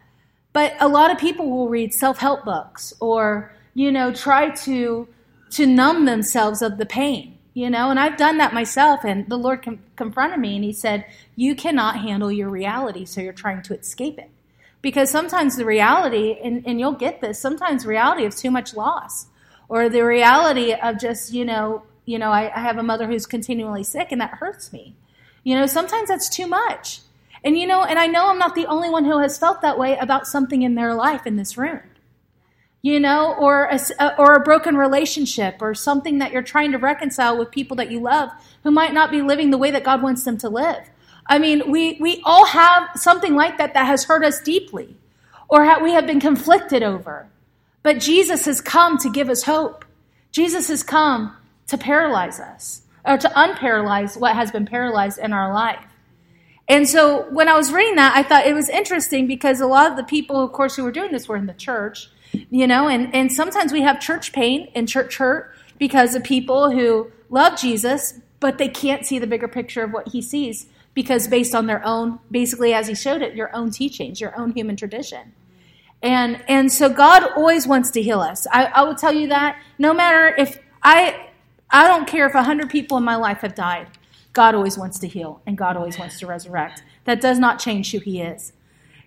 But 0.52 0.74
a 0.80 0.88
lot 0.88 1.10
of 1.10 1.18
people 1.18 1.50
will 1.50 1.68
read 1.68 1.94
self-help 1.94 2.44
books 2.44 2.92
or, 3.00 3.54
you 3.74 3.90
know, 3.90 4.12
try 4.12 4.50
to 4.50 5.08
to 5.50 5.66
numb 5.66 6.06
themselves 6.06 6.62
of 6.62 6.78
the 6.78 6.86
pain, 6.86 7.38
you 7.52 7.68
know, 7.68 7.90
and 7.90 8.00
I've 8.00 8.16
done 8.16 8.38
that 8.38 8.54
myself 8.54 9.04
and 9.04 9.28
the 9.28 9.36
Lord 9.36 9.62
com- 9.62 9.80
confronted 9.96 10.40
me 10.40 10.56
and 10.56 10.64
he 10.64 10.72
said, 10.72 11.04
"You 11.36 11.54
cannot 11.54 11.98
handle 12.00 12.32
your 12.32 12.48
reality, 12.48 13.04
so 13.04 13.20
you're 13.20 13.34
trying 13.34 13.62
to 13.62 13.78
escape 13.78 14.18
it." 14.18 14.30
Because 14.80 15.10
sometimes 15.10 15.56
the 15.56 15.66
reality 15.66 16.38
and, 16.42 16.66
and 16.66 16.80
you'll 16.80 16.92
get 16.92 17.20
this, 17.20 17.38
sometimes 17.38 17.86
reality 17.86 18.24
of 18.24 18.34
too 18.34 18.50
much 18.50 18.74
loss 18.74 19.26
or 19.68 19.88
the 19.88 20.04
reality 20.04 20.72
of 20.72 20.98
just, 20.98 21.32
you 21.32 21.44
know, 21.44 21.82
you 22.04 22.18
know, 22.18 22.30
I, 22.30 22.52
I 22.54 22.60
have 22.60 22.78
a 22.78 22.82
mother 22.82 23.06
who's 23.06 23.26
continually 23.26 23.84
sick 23.84 24.08
and 24.10 24.20
that 24.20 24.30
hurts 24.30 24.72
me. 24.72 24.96
You 25.44 25.54
know, 25.54 25.66
sometimes 25.66 26.08
that's 26.08 26.28
too 26.28 26.46
much. 26.46 27.00
And 27.44 27.58
you 27.58 27.66
know, 27.66 27.84
and 27.84 27.98
I 27.98 28.06
know 28.06 28.28
I'm 28.28 28.38
not 28.38 28.54
the 28.54 28.66
only 28.66 28.88
one 28.88 29.04
who 29.04 29.18
has 29.18 29.38
felt 29.38 29.62
that 29.62 29.78
way 29.78 29.96
about 29.98 30.26
something 30.26 30.62
in 30.62 30.74
their 30.74 30.94
life 30.94 31.26
in 31.26 31.36
this 31.36 31.56
room. 31.58 31.80
You 32.82 32.98
know, 32.98 33.34
or 33.34 33.68
a, 33.70 34.18
or 34.18 34.34
a 34.34 34.40
broken 34.40 34.76
relationship 34.76 35.58
or 35.60 35.72
something 35.72 36.18
that 36.18 36.32
you're 36.32 36.42
trying 36.42 36.72
to 36.72 36.78
reconcile 36.78 37.38
with 37.38 37.52
people 37.52 37.76
that 37.76 37.92
you 37.92 38.00
love 38.00 38.30
who 38.64 38.72
might 38.72 38.92
not 38.92 39.12
be 39.12 39.22
living 39.22 39.50
the 39.50 39.58
way 39.58 39.70
that 39.70 39.84
God 39.84 40.02
wants 40.02 40.24
them 40.24 40.36
to 40.38 40.48
live. 40.48 40.90
I 41.26 41.38
mean, 41.38 41.70
we, 41.70 41.96
we 42.00 42.20
all 42.24 42.44
have 42.46 42.90
something 42.96 43.36
like 43.36 43.58
that 43.58 43.74
that 43.74 43.86
has 43.86 44.04
hurt 44.04 44.24
us 44.24 44.40
deeply 44.40 44.96
or 45.52 45.82
we 45.82 45.92
have 45.92 46.06
been 46.06 46.18
conflicted 46.18 46.82
over. 46.82 47.28
But 47.82 48.00
Jesus 48.00 48.46
has 48.46 48.62
come 48.62 48.96
to 48.98 49.10
give 49.10 49.28
us 49.28 49.42
hope. 49.42 49.84
Jesus 50.30 50.68
has 50.68 50.82
come 50.82 51.36
to 51.66 51.76
paralyze 51.76 52.40
us 52.40 52.82
or 53.04 53.18
to 53.18 53.28
unparalyze 53.28 54.18
what 54.18 54.34
has 54.34 54.50
been 54.50 54.64
paralyzed 54.64 55.18
in 55.18 55.34
our 55.34 55.52
life. 55.52 55.84
And 56.72 56.88
so 56.88 57.28
when 57.28 57.50
I 57.50 57.54
was 57.54 57.70
reading 57.70 57.96
that, 57.96 58.16
I 58.16 58.22
thought 58.22 58.46
it 58.46 58.54
was 58.54 58.70
interesting 58.70 59.26
because 59.26 59.60
a 59.60 59.66
lot 59.66 59.90
of 59.90 59.98
the 59.98 60.04
people, 60.04 60.42
of 60.42 60.52
course, 60.52 60.74
who 60.74 60.84
were 60.84 60.90
doing 60.90 61.12
this 61.12 61.28
were 61.28 61.36
in 61.36 61.44
the 61.44 61.52
church, 61.52 62.08
you 62.48 62.66
know, 62.66 62.88
and, 62.88 63.14
and 63.14 63.30
sometimes 63.30 63.74
we 63.74 63.82
have 63.82 64.00
church 64.00 64.32
pain 64.32 64.72
and 64.74 64.88
church 64.88 65.18
hurt 65.18 65.54
because 65.78 66.14
of 66.14 66.24
people 66.24 66.70
who 66.70 67.12
love 67.28 67.58
Jesus, 67.58 68.20
but 68.40 68.56
they 68.56 68.68
can't 68.68 69.04
see 69.04 69.18
the 69.18 69.26
bigger 69.26 69.48
picture 69.48 69.84
of 69.84 69.92
what 69.92 70.08
he 70.08 70.22
sees 70.22 70.64
because 70.94 71.28
based 71.28 71.54
on 71.54 71.66
their 71.66 71.84
own, 71.84 72.20
basically, 72.30 72.72
as 72.72 72.88
he 72.88 72.94
showed 72.94 73.20
it, 73.20 73.34
your 73.34 73.54
own 73.54 73.70
teachings, 73.70 74.18
your 74.18 74.34
own 74.40 74.52
human 74.52 74.74
tradition. 74.74 75.34
And, 76.02 76.42
and 76.48 76.72
so 76.72 76.88
God 76.88 77.32
always 77.36 77.66
wants 77.66 77.90
to 77.90 78.00
heal 78.00 78.20
us. 78.20 78.46
I, 78.50 78.64
I 78.64 78.82
will 78.84 78.94
tell 78.94 79.12
you 79.12 79.28
that 79.28 79.60
no 79.78 79.92
matter 79.92 80.34
if 80.36 80.58
I, 80.82 81.28
I 81.68 81.86
don't 81.86 82.08
care 82.08 82.26
if 82.26 82.34
a 82.34 82.42
hundred 82.42 82.70
people 82.70 82.96
in 82.96 83.04
my 83.04 83.16
life 83.16 83.40
have 83.40 83.54
died. 83.54 83.88
God 84.32 84.54
always 84.54 84.78
wants 84.78 84.98
to 85.00 85.08
heal 85.08 85.40
and 85.46 85.58
God 85.58 85.76
always 85.76 85.98
wants 85.98 86.18
to 86.20 86.26
resurrect. 86.26 86.82
That 87.04 87.20
does 87.20 87.38
not 87.38 87.58
change 87.58 87.92
who 87.92 87.98
He 87.98 88.20
is. 88.20 88.52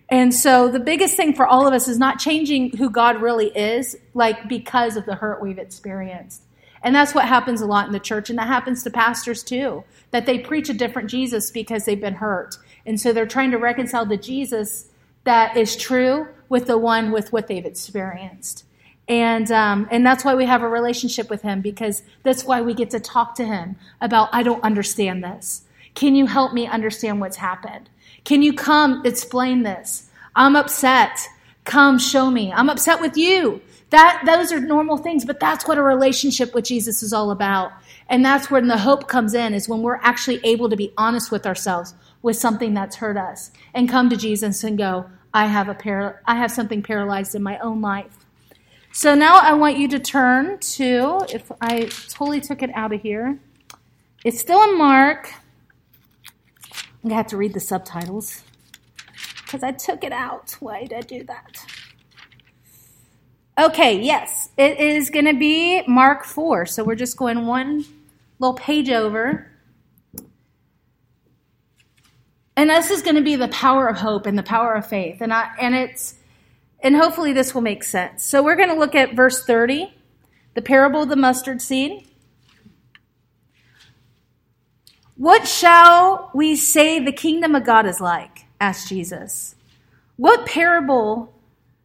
And 0.08 0.32
so 0.32 0.68
the 0.68 0.78
biggest 0.78 1.16
thing 1.16 1.34
for 1.34 1.46
all 1.46 1.66
of 1.66 1.74
us 1.74 1.88
is 1.88 1.98
not 1.98 2.20
changing 2.20 2.76
who 2.76 2.90
God 2.90 3.20
really 3.20 3.48
is, 3.48 3.96
like 4.14 4.48
because 4.48 4.96
of 4.96 5.04
the 5.04 5.16
hurt 5.16 5.42
we've 5.42 5.58
experienced. 5.58 6.42
And 6.82 6.94
that's 6.94 7.14
what 7.14 7.26
happens 7.26 7.60
a 7.60 7.66
lot 7.66 7.86
in 7.86 7.92
the 7.92 7.98
church, 7.98 8.30
and 8.30 8.38
that 8.38 8.46
happens 8.46 8.84
to 8.84 8.90
pastors 8.90 9.42
too, 9.42 9.82
that 10.12 10.26
they 10.26 10.38
preach 10.38 10.68
a 10.68 10.74
different 10.74 11.10
Jesus 11.10 11.50
because 11.50 11.84
they've 11.84 12.00
been 12.00 12.14
hurt. 12.14 12.56
And 12.84 13.00
so 13.00 13.12
they're 13.12 13.26
trying 13.26 13.50
to 13.50 13.58
reconcile 13.58 14.06
the 14.06 14.16
Jesus 14.16 14.88
that 15.24 15.56
is 15.56 15.74
true 15.74 16.28
with 16.48 16.66
the 16.66 16.78
one 16.78 17.10
with 17.10 17.32
what 17.32 17.48
they've 17.48 17.66
experienced. 17.66 18.64
And, 19.08 19.50
um, 19.52 19.86
and 19.90 20.04
that's 20.04 20.24
why 20.24 20.34
we 20.34 20.46
have 20.46 20.62
a 20.62 20.68
relationship 20.68 21.30
with 21.30 21.42
him 21.42 21.60
because 21.60 22.02
that's 22.22 22.44
why 22.44 22.60
we 22.60 22.74
get 22.74 22.90
to 22.90 23.00
talk 23.00 23.36
to 23.36 23.44
him 23.44 23.76
about, 24.00 24.28
I 24.32 24.42
don't 24.42 24.62
understand 24.64 25.22
this. 25.22 25.62
Can 25.94 26.14
you 26.14 26.26
help 26.26 26.52
me 26.52 26.66
understand 26.66 27.20
what's 27.20 27.36
happened? 27.36 27.88
Can 28.24 28.42
you 28.42 28.52
come 28.52 29.02
explain 29.04 29.62
this? 29.62 30.10
I'm 30.34 30.56
upset. 30.56 31.28
Come 31.64 31.98
show 31.98 32.30
me. 32.30 32.52
I'm 32.52 32.68
upset 32.68 33.00
with 33.00 33.16
you. 33.16 33.62
That, 33.90 34.22
those 34.26 34.52
are 34.52 34.60
normal 34.60 34.98
things, 34.98 35.24
but 35.24 35.38
that's 35.38 35.66
what 35.66 35.78
a 35.78 35.82
relationship 35.82 36.52
with 36.54 36.64
Jesus 36.64 37.02
is 37.02 37.12
all 37.12 37.30
about. 37.30 37.72
And 38.08 38.24
that's 38.24 38.50
when 38.50 38.66
the 38.66 38.78
hope 38.78 39.08
comes 39.08 39.34
in 39.34 39.54
is 39.54 39.68
when 39.68 39.82
we're 39.82 40.00
actually 40.02 40.40
able 40.44 40.68
to 40.68 40.76
be 40.76 40.92
honest 40.98 41.30
with 41.30 41.46
ourselves 41.46 41.94
with 42.22 42.36
something 42.36 42.74
that's 42.74 42.96
hurt 42.96 43.16
us 43.16 43.52
and 43.72 43.88
come 43.88 44.10
to 44.10 44.16
Jesus 44.16 44.64
and 44.64 44.76
go, 44.76 45.06
I 45.32 45.46
have 45.46 45.68
a 45.68 46.14
I 46.26 46.34
have 46.34 46.50
something 46.50 46.82
paralyzed 46.82 47.34
in 47.34 47.42
my 47.42 47.58
own 47.58 47.80
life. 47.80 48.25
So 48.96 49.14
now 49.14 49.36
I 49.36 49.52
want 49.52 49.76
you 49.76 49.88
to 49.88 49.98
turn 49.98 50.58
to, 50.58 51.26
if 51.28 51.52
I 51.60 51.80
totally 52.08 52.40
took 52.40 52.62
it 52.62 52.70
out 52.72 52.94
of 52.94 53.02
here, 53.02 53.38
it's 54.24 54.40
still 54.40 54.62
in 54.62 54.78
Mark. 54.78 55.34
I'm 56.64 57.02
going 57.02 57.10
to 57.10 57.16
have 57.16 57.26
to 57.26 57.36
read 57.36 57.52
the 57.52 57.60
subtitles 57.60 58.42
because 59.42 59.62
I 59.62 59.72
took 59.72 60.02
it 60.02 60.12
out. 60.12 60.56
Why 60.60 60.84
did 60.84 60.94
I 60.94 61.00
do 61.02 61.24
that? 61.24 61.66
Okay, 63.58 64.00
yes, 64.00 64.48
it 64.56 64.80
is 64.80 65.10
going 65.10 65.26
to 65.26 65.34
be 65.34 65.86
Mark 65.86 66.24
4. 66.24 66.64
So 66.64 66.82
we're 66.82 66.94
just 66.94 67.18
going 67.18 67.44
one 67.44 67.84
little 68.38 68.56
page 68.56 68.88
over. 68.88 69.46
And 72.56 72.70
this 72.70 72.90
is 72.90 73.02
going 73.02 73.16
to 73.16 73.22
be 73.22 73.36
the 73.36 73.48
power 73.48 73.88
of 73.88 73.98
hope 73.98 74.24
and 74.24 74.38
the 74.38 74.42
power 74.42 74.72
of 74.72 74.86
faith. 74.86 75.20
And 75.20 75.34
I, 75.34 75.50
and 75.60 75.74
it's 75.74 76.14
and 76.80 76.96
hopefully 76.96 77.32
this 77.32 77.54
will 77.54 77.62
make 77.62 77.84
sense. 77.84 78.22
So 78.22 78.42
we're 78.42 78.56
going 78.56 78.68
to 78.68 78.74
look 78.74 78.94
at 78.94 79.14
verse 79.14 79.44
30, 79.44 79.92
the 80.54 80.62
parable 80.62 81.02
of 81.02 81.08
the 81.08 81.16
mustard 81.16 81.60
seed. 81.62 82.06
What 85.16 85.48
shall 85.48 86.30
we 86.34 86.56
say 86.56 86.98
the 86.98 87.12
kingdom 87.12 87.54
of 87.54 87.64
God 87.64 87.86
is 87.86 88.00
like? 88.00 88.44
asked 88.60 88.88
Jesus. 88.88 89.54
What 90.16 90.46
parable 90.46 91.34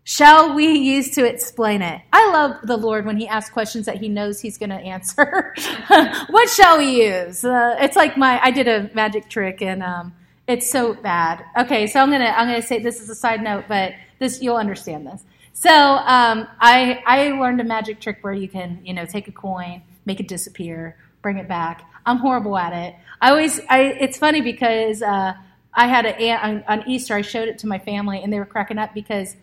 shall 0.03 0.53
we 0.53 0.73
use 0.73 1.11
to 1.11 1.25
explain 1.25 1.81
it? 1.81 2.01
I 2.11 2.31
love 2.31 2.57
the 2.63 2.77
Lord 2.77 3.05
when 3.05 3.17
He 3.17 3.27
asks 3.27 3.51
questions 3.51 3.85
that 3.85 3.97
He 3.97 4.09
knows 4.09 4.41
He's 4.41 4.57
going 4.57 4.69
to 4.69 4.75
answer. 4.75 5.53
what 6.29 6.49
shall 6.49 6.77
we 6.77 7.03
use? 7.03 7.43
Uh, 7.43 7.75
it's 7.79 7.95
like 7.95 8.17
my 8.17 8.41
I 8.43 8.51
did 8.51 8.67
a 8.67 8.89
magic 8.93 9.29
trick 9.29 9.61
and 9.61 9.81
um, 9.81 10.13
it's 10.47 10.69
so 10.69 10.93
bad. 10.93 11.43
Okay, 11.57 11.87
so 11.87 12.01
I'm 12.01 12.11
gonna 12.11 12.33
I'm 12.35 12.47
gonna 12.47 12.61
say 12.61 12.79
this 12.79 13.01
is 13.01 13.09
a 13.09 13.15
side 13.15 13.41
note, 13.41 13.65
but 13.67 13.93
this 14.19 14.41
you'll 14.41 14.57
understand 14.57 15.07
this. 15.07 15.23
So 15.53 15.71
um, 15.71 16.47
I 16.59 17.01
I 17.05 17.29
learned 17.29 17.61
a 17.61 17.63
magic 17.63 17.99
trick 17.99 18.19
where 18.21 18.33
you 18.33 18.47
can 18.47 18.81
you 18.83 18.93
know 18.93 19.05
take 19.05 19.27
a 19.27 19.31
coin, 19.31 19.81
make 20.05 20.19
it 20.19 20.27
disappear, 20.27 20.97
bring 21.21 21.37
it 21.37 21.47
back. 21.47 21.83
I'm 22.05 22.17
horrible 22.17 22.57
at 22.57 22.73
it. 22.73 22.95
I 23.21 23.29
always 23.29 23.59
I 23.69 23.81
it's 23.99 24.17
funny 24.17 24.41
because 24.41 25.01
uh, 25.01 25.33
I 25.73 25.87
had 25.87 26.05
an 26.05 26.15
aunt 26.15 26.43
on, 26.43 26.79
on 26.79 26.89
Easter. 26.89 27.15
I 27.15 27.21
showed 27.21 27.47
it 27.47 27.57
to 27.59 27.67
my 27.67 27.79
family, 27.79 28.21
and 28.23 28.31
they 28.31 28.39
were 28.39 28.45
cracking 28.45 28.77
up 28.77 28.93
because 28.93 29.35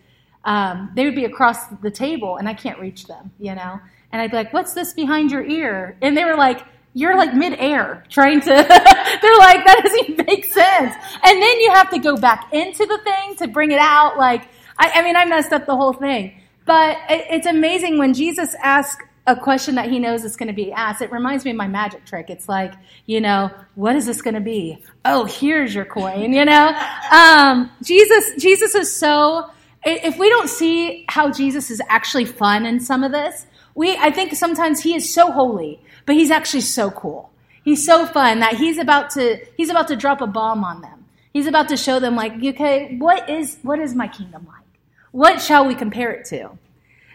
um, 0.45 0.91
they 0.95 1.05
would 1.05 1.15
be 1.15 1.25
across 1.25 1.67
the 1.81 1.91
table 1.91 2.37
and 2.37 2.47
I 2.47 2.53
can't 2.53 2.79
reach 2.79 3.07
them, 3.07 3.31
you 3.39 3.55
know? 3.55 3.79
And 4.11 4.21
I'd 4.21 4.31
be 4.31 4.37
like, 4.37 4.53
what's 4.53 4.73
this 4.73 4.93
behind 4.93 5.31
your 5.31 5.43
ear? 5.43 5.97
And 6.01 6.15
they 6.15 6.25
were 6.25 6.35
like, 6.35 6.65
you're 6.93 7.15
like 7.15 7.33
midair 7.33 8.03
trying 8.09 8.41
to, 8.41 8.47
they're 8.47 9.37
like, 9.37 9.65
that 9.65 9.81
doesn't 9.83 10.27
make 10.27 10.45
sense. 10.45 10.95
And 11.23 11.41
then 11.41 11.59
you 11.61 11.71
have 11.71 11.89
to 11.91 11.99
go 11.99 12.17
back 12.17 12.53
into 12.53 12.85
the 12.85 12.97
thing 12.99 13.35
to 13.37 13.47
bring 13.47 13.71
it 13.71 13.79
out. 13.79 14.17
Like, 14.17 14.47
I, 14.77 14.91
I 14.95 15.01
mean, 15.03 15.15
I 15.15 15.25
messed 15.25 15.53
up 15.53 15.65
the 15.65 15.75
whole 15.75 15.93
thing. 15.93 16.39
But 16.65 16.97
it, 17.09 17.25
it's 17.29 17.47
amazing 17.47 17.97
when 17.97 18.13
Jesus 18.13 18.55
asks 18.61 19.03
a 19.27 19.35
question 19.35 19.75
that 19.75 19.89
he 19.89 19.99
knows 19.99 20.23
is 20.23 20.35
going 20.35 20.47
to 20.47 20.53
be 20.53 20.71
asked. 20.71 21.01
It 21.01 21.11
reminds 21.11 21.45
me 21.45 21.51
of 21.51 21.57
my 21.57 21.67
magic 21.67 22.05
trick. 22.05 22.29
It's 22.29 22.49
like, 22.49 22.73
you 23.05 23.21
know, 23.21 23.51
what 23.75 23.95
is 23.95 24.05
this 24.05 24.21
going 24.21 24.33
to 24.33 24.41
be? 24.41 24.83
Oh, 25.05 25.25
here's 25.25 25.73
your 25.73 25.85
coin, 25.85 26.33
you 26.33 26.45
know? 26.45 26.75
Um, 27.11 27.71
Jesus, 27.81 28.35
Jesus 28.39 28.75
is 28.75 28.95
so, 28.95 29.49
if 29.83 30.19
we 30.19 30.29
don't 30.29 30.47
see 30.47 31.05
how 31.09 31.31
Jesus 31.31 31.71
is 31.71 31.81
actually 31.89 32.25
fun 32.25 32.67
in 32.67 32.79
some 32.79 33.03
of 33.03 33.11
this, 33.11 33.47
we 33.73 33.95
I 33.97 34.11
think 34.11 34.35
sometimes 34.35 34.81
he 34.81 34.93
is 34.93 35.11
so 35.11 35.31
holy, 35.31 35.81
but 36.09 36.15
he's 36.15 36.31
actually 36.31 36.61
so 36.61 36.89
cool. 36.89 37.29
He's 37.63 37.85
so 37.85 38.07
fun 38.07 38.39
that 38.39 38.55
he's 38.55 38.79
about 38.79 39.11
to 39.11 39.45
he's 39.55 39.69
about 39.69 39.89
to 39.89 39.95
drop 39.95 40.21
a 40.21 40.25
bomb 40.25 40.63
on 40.63 40.81
them. 40.81 41.05
He's 41.33 41.45
about 41.45 41.69
to 41.69 41.77
show 41.77 41.99
them 41.99 42.15
like, 42.15 42.33
okay, 42.43 42.95
what 42.97 43.29
is 43.29 43.59
what 43.61 43.77
is 43.77 43.93
my 43.93 44.07
kingdom 44.07 44.47
like? 44.47 44.65
What 45.11 45.39
shall 45.39 45.67
we 45.67 45.75
compare 45.75 46.09
it 46.09 46.25
to? 46.29 46.49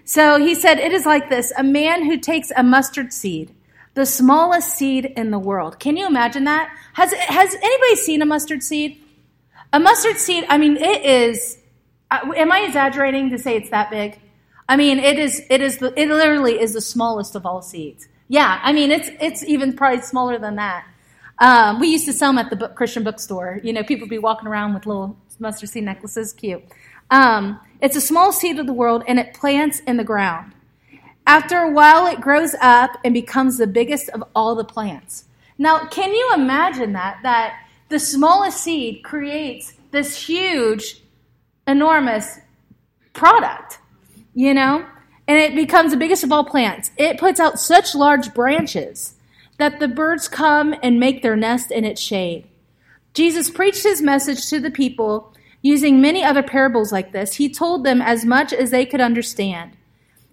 So 0.05 0.39
he 0.39 0.55
said, 0.55 0.79
it 0.79 0.93
is 0.93 1.07
like 1.07 1.29
this: 1.29 1.53
a 1.59 1.65
man 1.65 2.05
who 2.05 2.19
takes 2.19 2.53
a 2.57 2.63
mustard 2.63 3.13
seed, 3.13 3.53
the 3.95 4.07
smallest 4.07 4.69
seed 4.79 5.07
in 5.17 5.33
the 5.33 5.41
world. 5.41 5.81
Can 5.81 5.97
you 5.97 6.07
imagine 6.07 6.45
that? 6.45 6.73
Has 6.93 7.13
has 7.15 7.53
anybody 7.53 7.97
seen 7.97 8.23
a 8.23 8.27
mustard 8.27 8.63
seed? 8.63 9.03
A 9.73 9.81
mustard 9.81 10.19
seed, 10.19 10.45
I 10.49 10.57
mean, 10.57 10.77
it 10.77 11.05
is 11.05 11.59
uh, 12.13 12.33
am 12.37 12.53
I 12.53 12.61
exaggerating 12.61 13.31
to 13.31 13.41
say 13.41 13.57
it's 13.57 13.71
that 13.71 13.91
big? 13.91 14.21
I 14.69 14.77
mean, 14.77 15.01
it 15.01 15.19
is. 15.19 15.43
It 15.51 15.61
is. 15.61 15.79
The, 15.79 15.93
it 16.01 16.09
literally 16.09 16.61
is 16.61 16.75
the 16.75 16.81
smallest 16.81 17.35
of 17.35 17.45
all 17.45 17.61
seeds. 17.61 18.07
Yeah, 18.29 18.61
I 18.63 18.73
mean, 18.73 18.91
it's 18.91 19.11
it's 19.21 19.45
even 19.45 19.75
probably 19.75 20.03
smaller 20.03 20.39
than 20.39 20.57
that. 20.57 20.87
Um, 21.39 21.81
we 21.81 21.89
used 21.89 22.07
to 22.07 22.13
sell 22.13 22.31
them 22.31 22.39
at 22.39 22.51
the 22.51 22.57
book, 22.57 22.75
Christian 22.75 23.05
bookstore. 23.05 23.61
You 23.63 23.73
know, 23.73 23.83
people 23.83 24.05
would 24.05 24.11
be 24.11 24.19
walking 24.19 24.49
around 24.49 24.75
with 24.75 24.87
little 24.87 25.17
mustard 25.39 25.69
seed 25.69 25.85
necklaces. 25.85 26.33
Cute. 26.33 26.63
Um, 27.11 27.61
it's 27.81 27.97
a 27.97 28.01
small 28.01 28.33
seed 28.33 28.59
of 28.59 28.67
the 28.67 28.73
world, 28.73 29.05
and 29.07 29.19
it 29.19 29.35
plants 29.35 29.81
in 29.81 29.97
the 29.97 30.05
ground. 30.05 30.53
After 31.27 31.59
a 31.59 31.71
while, 31.71 32.07
it 32.07 32.21
grows 32.21 32.55
up 32.61 32.99
and 33.05 33.15
becomes 33.15 33.59
the 33.59 33.67
biggest 33.67 34.09
of 34.11 34.23
all 34.35 34.55
the 34.55 34.65
plants. 34.65 35.25
Now, 35.59 35.87
can 35.89 36.13
you 36.13 36.33
imagine 36.35 36.93
that? 36.95 37.21
That 37.23 37.61
the 37.89 37.99
smallest 37.99 38.59
seed 38.59 39.05
creates 39.05 39.75
this 39.91 40.17
huge 40.17 41.03
enormous 41.67 42.41
product, 43.13 43.79
you 44.35 44.53
know? 44.53 44.87
And 45.27 45.39
it 45.39 45.55
becomes 45.55 45.91
the 45.91 45.97
biggest 45.97 46.25
of 46.25 46.33
all 46.33 46.45
plants. 46.45 46.91
It 46.97 47.19
puts 47.19 47.41
out 47.41 47.59
such 47.59 47.95
large 47.95 48.35
branches 48.35 49.15
that 49.59 49.81
the 49.81 49.89
birds 49.89 50.29
come 50.29 50.75
and 50.83 51.01
make 51.01 51.23
their 51.23 51.37
nest 51.37 51.71
in 51.71 51.85
its 51.85 52.01
shade. 52.01 52.47
Jesus 53.15 53.51
preached 53.51 53.85
his 53.85 54.03
message 54.03 54.49
to 54.49 54.61
the 54.61 54.71
people 54.71 55.33
using 55.63 56.01
many 56.01 56.23
other 56.23 56.43
parables 56.43 56.93
like 56.93 57.13
this. 57.13 57.37
He 57.37 57.49
told 57.49 57.85
them 57.85 58.03
as 58.03 58.25
much 58.25 58.53
as 58.53 58.71
they 58.71 58.85
could 58.85 59.01
understand. 59.01 59.77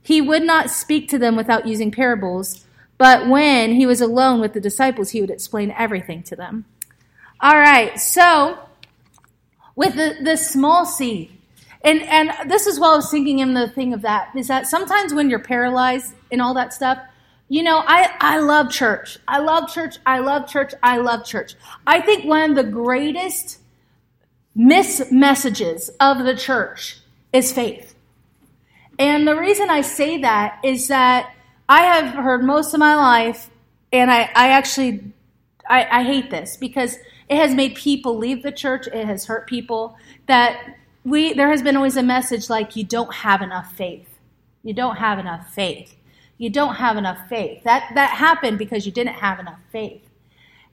He 0.04 0.20
would 0.20 0.44
not 0.44 0.70
speak 0.70 1.08
to 1.10 1.20
them 1.20 1.36
without 1.36 1.68
using 1.68 1.92
parables, 1.92 2.66
but 2.98 3.28
when 3.28 3.76
he 3.76 3.86
was 3.86 4.02
alone 4.02 4.42
with 4.42 4.54
the 4.54 4.60
disciples, 4.60 5.12
he 5.12 5.22
would 5.22 5.30
explain 5.30 5.72
everything 5.78 6.24
to 6.24 6.36
them. 6.36 6.66
All 7.40 7.58
right, 7.58 8.00
so 8.00 8.60
with 9.76 9.96
the, 9.96 10.18
the 10.22 10.36
small 10.36 10.86
seed. 10.86 11.32
And, 11.84 12.02
and 12.04 12.50
this 12.50 12.67
is 12.67 12.80
what 12.80 12.94
I 12.94 12.96
was 12.98 13.10
thinking 13.10 13.39
in 13.39 13.54
the 13.54 13.67
thing 13.67 13.94
of 13.94 14.02
that 14.04 14.30
is 14.36 14.48
that 14.48 14.67
sometimes 14.67 15.13
when 15.13 15.30
you're 15.30 15.39
paralyzed 15.39 16.13
and 16.32 16.41
all 16.41 16.54
that 16.54 16.74
stuff, 16.74 17.00
you 17.50 17.63
know, 17.63 17.84
I, 17.86 18.10
I 18.20 18.38
love 18.38 18.72
church. 18.72 19.17
I 19.28 19.39
love 19.39 19.70
church. 19.70 19.98
I 20.06 20.20
love 20.20 20.48
church. 20.48 20.74
I 20.82 20.98
love 20.98 21.26
church. 21.26 21.56
I 21.86 22.00
think 22.00 22.24
one 22.24 22.52
of 22.52 22.56
the 22.56 22.63
greatest 22.63 23.60
miss 24.56 25.12
messages 25.12 25.89
of 26.00 26.24
the 26.24 26.36
church 26.36 27.00
is 27.34 27.52
faith. 27.52 27.96
And 29.00 29.28
the 29.28 29.36
reason 29.36 29.70
I 29.70 29.82
say 29.82 30.22
that 30.22 30.60
is 30.63 30.88
that 30.89 31.34
I 31.67 31.82
have 31.82 32.13
heard 32.13 32.44
most 32.44 32.74
of 32.74 32.80
my 32.80 32.96
life, 32.96 33.50
and 33.91 34.12
I, 34.12 34.30
I 34.36 34.50
actually 34.50 35.12
I, 35.70 36.00
I 36.00 36.04
hate 36.04 36.30
this 36.30 36.58
because 36.58 36.98
it 37.30 37.38
has 37.38 37.54
made 37.56 37.76
people 37.76 38.17
leave 38.17 38.44
the 38.44 38.52
church. 38.52 38.88
It 38.88 39.06
has 39.06 39.26
hurt 39.26 39.48
people. 39.48 39.96
That 40.28 40.76
we 41.04 41.34
there 41.34 41.50
has 41.50 41.62
been 41.62 41.76
always 41.76 41.98
a 41.98 42.04
message 42.04 42.50
like 42.50 42.76
you 42.76 42.84
don't 42.84 43.14
have 43.14 43.42
enough 43.42 43.74
faith. 43.74 44.20
You 44.64 44.74
don't 44.74 44.98
have 44.98 45.20
enough 45.20 45.54
faith. 45.54 45.96
You 46.38 46.50
don't 46.50 46.76
have 46.76 46.98
enough 46.98 47.28
faith. 47.30 47.64
That 47.64 47.92
that 47.96 48.12
happened 48.12 48.58
because 48.58 48.86
you 48.86 48.92
didn't 48.92 49.16
have 49.16 49.40
enough 49.40 49.60
faith. 49.72 50.08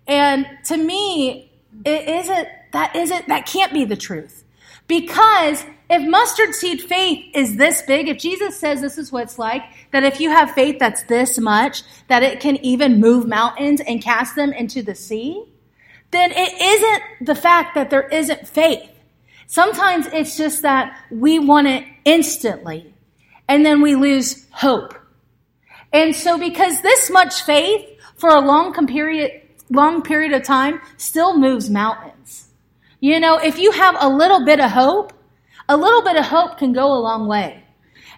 And 0.06 0.46
to 0.64 0.76
me, 0.76 1.52
it 1.84 2.08
isn't 2.08 2.48
that 2.72 2.94
isn't 2.96 3.28
that 3.28 3.46
can't 3.46 3.72
be 3.72 3.84
the 3.84 3.96
truth. 3.96 4.44
Because 4.86 5.64
if 5.90 6.08
mustard 6.08 6.54
seed 6.54 6.80
faith 6.80 7.26
is 7.34 7.56
this 7.56 7.82
big, 7.82 8.08
if 8.08 8.18
Jesus 8.18 8.58
says 8.58 8.80
this 8.80 8.96
is 8.96 9.12
what 9.12 9.24
it's 9.24 9.38
like, 9.38 9.62
that 9.90 10.02
if 10.02 10.18
you 10.18 10.30
have 10.30 10.50
faith 10.52 10.78
that's 10.78 11.02
this 11.04 11.38
much, 11.38 11.82
that 12.08 12.22
it 12.22 12.40
can 12.40 12.56
even 12.64 12.98
move 12.98 13.26
mountains 13.26 13.82
and 13.82 14.02
cast 14.02 14.34
them 14.34 14.50
into 14.52 14.82
the 14.82 14.94
sea, 14.94 15.44
then 16.10 16.30
it 16.32 16.60
isn't 16.60 17.26
the 17.26 17.34
fact 17.34 17.74
that 17.74 17.90
there 17.90 18.08
isn't 18.08 18.48
faith. 18.48 18.90
Sometimes 19.48 20.06
it's 20.08 20.36
just 20.36 20.60
that 20.60 20.94
we 21.10 21.38
want 21.38 21.66
it 21.68 21.82
instantly 22.04 22.94
and 23.48 23.64
then 23.64 23.80
we 23.80 23.94
lose 23.94 24.46
hope. 24.50 24.94
And 25.90 26.14
so 26.14 26.38
because 26.38 26.82
this 26.82 27.08
much 27.08 27.42
faith 27.42 27.98
for 28.16 28.28
a 28.28 28.40
long 28.40 28.74
period, 28.86 29.40
long 29.70 30.02
period 30.02 30.34
of 30.34 30.42
time 30.42 30.82
still 30.98 31.38
moves 31.38 31.70
mountains. 31.70 32.48
You 33.00 33.18
know, 33.20 33.38
if 33.38 33.58
you 33.58 33.72
have 33.72 33.96
a 33.98 34.08
little 34.10 34.44
bit 34.44 34.60
of 34.60 34.70
hope, 34.70 35.14
a 35.66 35.78
little 35.78 36.02
bit 36.02 36.16
of 36.16 36.26
hope 36.26 36.58
can 36.58 36.74
go 36.74 36.92
a 36.92 37.00
long 37.00 37.26
way. 37.26 37.64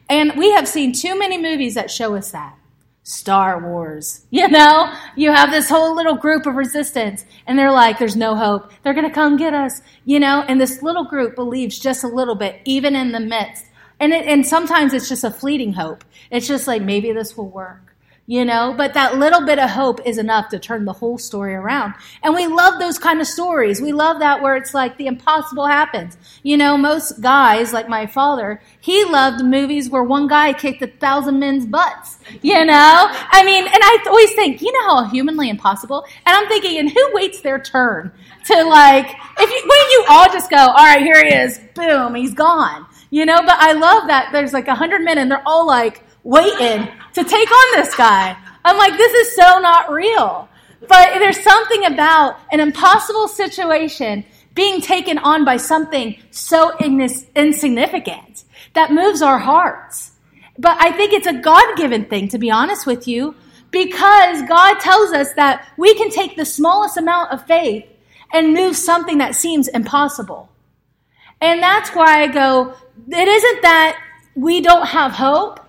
And 0.08 0.32
we 0.36 0.50
have 0.50 0.66
seen 0.66 0.92
too 0.92 1.16
many 1.16 1.38
movies 1.40 1.74
that 1.74 1.92
show 1.92 2.16
us 2.16 2.32
that. 2.32 2.58
Star 3.02 3.60
Wars. 3.60 4.26
You 4.30 4.48
know, 4.48 4.92
you 5.16 5.32
have 5.32 5.50
this 5.50 5.68
whole 5.68 5.94
little 5.94 6.16
group 6.16 6.46
of 6.46 6.54
resistance 6.54 7.24
and 7.46 7.58
they're 7.58 7.70
like, 7.70 7.98
there's 7.98 8.16
no 8.16 8.34
hope. 8.34 8.70
They're 8.82 8.94
going 8.94 9.08
to 9.08 9.14
come 9.14 9.36
get 9.36 9.52
us, 9.52 9.82
you 10.04 10.18
know, 10.18 10.44
and 10.48 10.60
this 10.60 10.82
little 10.82 11.04
group 11.04 11.34
believes 11.34 11.78
just 11.78 12.04
a 12.04 12.08
little 12.08 12.34
bit, 12.34 12.60
even 12.64 12.96
in 12.96 13.12
the 13.12 13.20
midst. 13.20 13.66
And, 13.98 14.12
it, 14.12 14.26
and 14.26 14.46
sometimes 14.46 14.94
it's 14.94 15.08
just 15.08 15.24
a 15.24 15.30
fleeting 15.30 15.74
hope. 15.74 16.04
It's 16.30 16.48
just 16.48 16.66
like, 16.66 16.80
maybe 16.82 17.12
this 17.12 17.36
will 17.36 17.50
work 17.50 17.89
you 18.30 18.44
know, 18.44 18.72
but 18.78 18.94
that 18.94 19.18
little 19.18 19.44
bit 19.44 19.58
of 19.58 19.68
hope 19.68 20.06
is 20.06 20.16
enough 20.16 20.50
to 20.50 20.56
turn 20.56 20.84
the 20.84 20.92
whole 20.92 21.18
story 21.18 21.52
around. 21.52 21.94
And 22.22 22.32
we 22.32 22.46
love 22.46 22.78
those 22.78 22.96
kind 22.96 23.20
of 23.20 23.26
stories. 23.26 23.82
We 23.82 23.90
love 23.90 24.20
that 24.20 24.40
where 24.40 24.54
it's 24.54 24.72
like 24.72 24.96
the 24.96 25.08
impossible 25.08 25.66
happens. 25.66 26.16
You 26.44 26.56
know, 26.56 26.78
most 26.78 27.20
guys, 27.20 27.72
like 27.72 27.88
my 27.88 28.06
father, 28.06 28.62
he 28.78 29.04
loved 29.04 29.44
movies 29.44 29.90
where 29.90 30.04
one 30.04 30.28
guy 30.28 30.52
kicked 30.52 30.80
a 30.80 30.86
thousand 30.86 31.40
men's 31.40 31.66
butts, 31.66 32.18
you 32.40 32.64
know? 32.64 33.08
I 33.10 33.42
mean, 33.44 33.64
and 33.64 33.80
I 33.82 33.98
always 34.06 34.32
think, 34.34 34.62
you 34.62 34.70
know 34.74 35.02
how 35.02 35.10
humanly 35.10 35.50
impossible? 35.50 36.06
And 36.24 36.36
I'm 36.36 36.46
thinking, 36.46 36.78
and 36.78 36.88
who 36.88 37.10
waits 37.12 37.40
their 37.40 37.58
turn 37.58 38.12
to 38.44 38.62
like, 38.62 39.08
if 39.40 39.50
you, 39.50 39.60
when 39.68 39.90
you 39.90 40.04
all 40.08 40.26
just 40.26 40.48
go, 40.50 40.56
all 40.56 40.76
right, 40.76 41.02
here 41.02 41.20
he 41.20 41.34
is, 41.34 41.58
boom, 41.74 42.14
he's 42.14 42.34
gone, 42.34 42.86
you 43.10 43.26
know? 43.26 43.38
But 43.38 43.56
I 43.58 43.72
love 43.72 44.06
that 44.06 44.28
there's 44.30 44.52
like 44.52 44.68
a 44.68 44.74
hundred 44.76 45.02
men 45.02 45.18
and 45.18 45.28
they're 45.28 45.42
all 45.44 45.66
like, 45.66 46.04
waiting 46.22 46.88
to 47.14 47.24
take 47.24 47.50
on 47.50 47.80
this 47.80 47.94
guy. 47.94 48.36
I'm 48.64 48.76
like, 48.76 48.96
this 48.96 49.12
is 49.12 49.36
so 49.36 49.58
not 49.58 49.90
real. 49.90 50.48
But 50.80 51.18
there's 51.18 51.40
something 51.40 51.86
about 51.86 52.38
an 52.52 52.60
impossible 52.60 53.28
situation 53.28 54.24
being 54.54 54.80
taken 54.80 55.18
on 55.18 55.44
by 55.44 55.56
something 55.56 56.20
so 56.30 56.76
insignificant 56.78 58.44
that 58.74 58.92
moves 58.92 59.22
our 59.22 59.38
hearts. 59.38 60.12
But 60.58 60.76
I 60.80 60.92
think 60.92 61.12
it's 61.12 61.26
a 61.26 61.40
God 61.40 61.76
given 61.76 62.04
thing, 62.06 62.28
to 62.28 62.38
be 62.38 62.50
honest 62.50 62.86
with 62.86 63.06
you, 63.06 63.34
because 63.70 64.42
God 64.48 64.80
tells 64.80 65.12
us 65.12 65.32
that 65.34 65.68
we 65.76 65.94
can 65.94 66.10
take 66.10 66.36
the 66.36 66.44
smallest 66.44 66.96
amount 66.96 67.30
of 67.32 67.46
faith 67.46 67.86
and 68.32 68.52
move 68.52 68.76
something 68.76 69.18
that 69.18 69.34
seems 69.34 69.68
impossible. 69.68 70.48
And 71.40 71.62
that's 71.62 71.90
why 71.90 72.22
I 72.22 72.26
go, 72.26 72.74
it 73.08 73.28
isn't 73.28 73.62
that 73.62 74.02
we 74.34 74.60
don't 74.60 74.86
have 74.86 75.12
hope. 75.12 75.59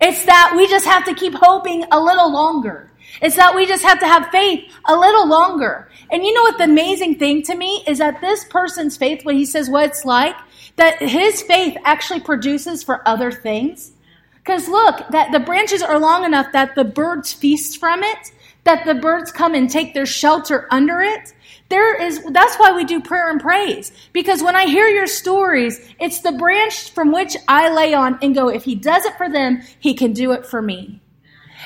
It's 0.00 0.24
that 0.26 0.54
we 0.56 0.68
just 0.68 0.86
have 0.86 1.04
to 1.06 1.14
keep 1.14 1.34
hoping 1.34 1.84
a 1.90 2.00
little 2.00 2.30
longer. 2.30 2.90
It's 3.22 3.36
that 3.36 3.54
we 3.54 3.66
just 3.66 3.84
have 3.84 3.98
to 4.00 4.06
have 4.06 4.28
faith 4.30 4.64
a 4.86 4.94
little 4.94 5.26
longer. 5.26 5.88
And 6.10 6.24
you 6.24 6.34
know 6.34 6.42
what 6.42 6.58
the 6.58 6.64
amazing 6.64 7.16
thing 7.16 7.42
to 7.44 7.54
me 7.54 7.82
is 7.86 7.98
that 7.98 8.20
this 8.20 8.44
person's 8.44 8.96
faith, 8.96 9.24
when 9.24 9.36
he 9.36 9.46
says 9.46 9.70
what 9.70 9.86
it's 9.86 10.04
like, 10.04 10.36
that 10.76 11.00
his 11.00 11.42
faith 11.42 11.76
actually 11.84 12.20
produces 12.20 12.82
for 12.82 13.06
other 13.08 13.32
things. 13.32 13.92
Because 14.34 14.68
look, 14.68 15.08
that 15.10 15.32
the 15.32 15.40
branches 15.40 15.82
are 15.82 15.98
long 15.98 16.24
enough 16.24 16.52
that 16.52 16.74
the 16.74 16.84
birds 16.84 17.32
feast 17.32 17.78
from 17.78 18.02
it, 18.02 18.30
that 18.66 18.84
the 18.84 18.94
birds 18.94 19.32
come 19.32 19.54
and 19.54 19.68
take 19.68 19.94
their 19.94 20.06
shelter 20.06 20.68
under 20.70 21.00
it. 21.00 21.32
There 21.68 22.00
is, 22.00 22.22
that's 22.30 22.56
why 22.56 22.72
we 22.72 22.84
do 22.84 23.00
prayer 23.00 23.30
and 23.30 23.40
praise. 23.40 23.90
Because 24.12 24.42
when 24.42 24.54
I 24.54 24.66
hear 24.66 24.86
your 24.86 25.06
stories, 25.06 25.80
it's 25.98 26.20
the 26.20 26.32
branch 26.32 26.90
from 26.90 27.10
which 27.10 27.36
I 27.48 27.72
lay 27.72 27.94
on 27.94 28.18
and 28.22 28.34
go, 28.34 28.48
if 28.48 28.64
he 28.64 28.74
does 28.74 29.04
it 29.04 29.16
for 29.16 29.28
them, 29.28 29.62
he 29.80 29.94
can 29.94 30.12
do 30.12 30.32
it 30.32 30.46
for 30.46 30.62
me. 30.62 31.00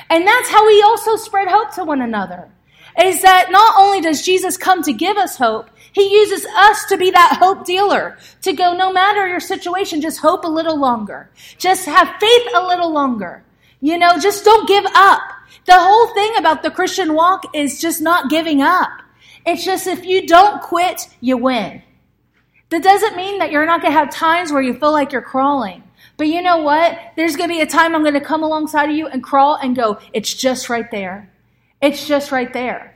And 0.09 0.25
that's 0.25 0.49
how 0.49 0.65
we 0.65 0.81
also 0.81 1.17
spread 1.17 1.47
hope 1.47 1.75
to 1.75 1.83
one 1.83 2.01
another. 2.01 2.49
Is 2.99 3.21
that 3.21 3.51
not 3.51 3.75
only 3.77 4.01
does 4.01 4.25
Jesus 4.25 4.57
come 4.57 4.81
to 4.83 4.91
give 4.91 5.17
us 5.17 5.37
hope, 5.37 5.69
he 5.93 6.13
uses 6.13 6.45
us 6.55 6.85
to 6.85 6.97
be 6.97 7.11
that 7.11 7.37
hope 7.39 7.65
dealer, 7.65 8.17
to 8.41 8.53
go, 8.53 8.75
no 8.75 8.91
matter 8.91 9.27
your 9.27 9.39
situation, 9.39 10.01
just 10.01 10.19
hope 10.19 10.43
a 10.43 10.49
little 10.49 10.79
longer. 10.79 11.29
Just 11.57 11.85
have 11.85 12.19
faith 12.19 12.47
a 12.55 12.65
little 12.65 12.91
longer. 12.91 13.43
You 13.81 13.97
know, 13.97 14.17
just 14.19 14.43
don't 14.43 14.67
give 14.67 14.85
up. 14.93 15.21
The 15.65 15.79
whole 15.79 16.07
thing 16.13 16.33
about 16.37 16.63
the 16.63 16.71
Christian 16.71 17.13
walk 17.13 17.55
is 17.55 17.79
just 17.79 18.01
not 18.01 18.29
giving 18.29 18.61
up. 18.61 18.89
It's 19.45 19.63
just 19.63 19.87
if 19.87 20.05
you 20.05 20.27
don't 20.27 20.61
quit, 20.61 21.07
you 21.19 21.37
win. 21.37 21.81
That 22.69 22.83
doesn't 22.83 23.15
mean 23.15 23.39
that 23.39 23.51
you're 23.51 23.65
not 23.65 23.81
going 23.81 23.93
to 23.93 23.99
have 23.99 24.09
times 24.09 24.51
where 24.51 24.61
you 24.61 24.73
feel 24.73 24.91
like 24.91 25.11
you're 25.11 25.21
crawling. 25.21 25.83
But 26.17 26.27
you 26.27 26.41
know 26.41 26.59
what? 26.59 26.97
There's 27.15 27.35
going 27.35 27.49
to 27.49 27.55
be 27.55 27.61
a 27.61 27.65
time 27.65 27.95
I'm 27.95 28.03
going 28.03 28.13
to 28.13 28.21
come 28.21 28.43
alongside 28.43 28.89
of 28.89 28.95
you 28.95 29.07
and 29.07 29.23
crawl 29.23 29.55
and 29.55 29.75
go, 29.75 29.99
it's 30.13 30.33
just 30.33 30.69
right 30.69 30.89
there. 30.89 31.31
It's 31.81 32.07
just 32.07 32.31
right 32.31 32.51
there. 32.53 32.95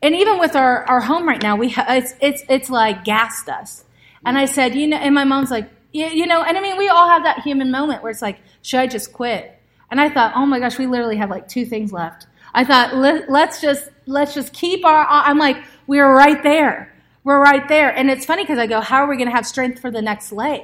And 0.00 0.14
even 0.14 0.38
with 0.38 0.56
our, 0.56 0.84
our 0.84 1.00
home 1.00 1.28
right 1.28 1.42
now, 1.42 1.56
we 1.56 1.70
ha- 1.70 1.86
it's, 1.88 2.14
it's, 2.20 2.42
it's 2.48 2.70
like 2.70 3.04
gassed 3.04 3.48
us. 3.48 3.84
And 4.24 4.38
I 4.38 4.46
said, 4.46 4.74
you 4.74 4.86
know, 4.86 4.96
and 4.96 5.14
my 5.14 5.24
mom's 5.24 5.50
like, 5.50 5.68
you, 5.92 6.06
you 6.06 6.26
know, 6.26 6.42
and 6.42 6.56
I 6.56 6.60
mean, 6.60 6.78
we 6.78 6.88
all 6.88 7.08
have 7.08 7.24
that 7.24 7.40
human 7.42 7.70
moment 7.70 8.02
where 8.02 8.10
it's 8.10 8.22
like, 8.22 8.38
should 8.62 8.80
I 8.80 8.86
just 8.86 9.12
quit? 9.12 9.60
And 9.92 10.00
I 10.00 10.08
thought, 10.08 10.32
oh 10.34 10.46
my 10.46 10.58
gosh, 10.58 10.78
we 10.78 10.86
literally 10.86 11.18
have 11.18 11.28
like 11.28 11.46
two 11.46 11.66
things 11.66 11.92
left. 11.92 12.26
I 12.54 12.64
thought, 12.64 12.96
Let, 12.96 13.30
let's 13.30 13.60
just, 13.60 13.90
let's 14.06 14.32
just 14.32 14.54
keep 14.54 14.86
our, 14.86 15.06
I'm 15.06 15.36
like, 15.36 15.62
we're 15.86 16.16
right 16.16 16.42
there. 16.42 16.96
We're 17.24 17.42
right 17.42 17.68
there. 17.68 17.94
And 17.94 18.10
it's 18.10 18.24
funny 18.24 18.42
because 18.42 18.58
I 18.58 18.66
go, 18.66 18.80
how 18.80 19.04
are 19.04 19.06
we 19.06 19.18
going 19.18 19.28
to 19.28 19.34
have 19.34 19.46
strength 19.46 19.80
for 19.80 19.90
the 19.90 20.00
next 20.00 20.32
leg? 20.32 20.62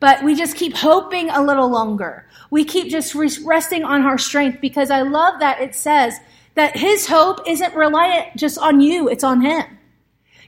But 0.00 0.22
we 0.22 0.34
just 0.34 0.54
keep 0.54 0.76
hoping 0.76 1.30
a 1.30 1.42
little 1.42 1.70
longer. 1.70 2.26
We 2.50 2.62
keep 2.62 2.90
just 2.90 3.14
resting 3.14 3.84
on 3.84 4.02
our 4.02 4.18
strength 4.18 4.60
because 4.60 4.90
I 4.90 5.00
love 5.00 5.40
that 5.40 5.62
it 5.62 5.74
says 5.74 6.18
that 6.54 6.76
his 6.76 7.06
hope 7.06 7.48
isn't 7.48 7.74
reliant 7.74 8.36
just 8.36 8.58
on 8.58 8.82
you, 8.82 9.08
it's 9.08 9.24
on 9.24 9.40
him. 9.40 9.64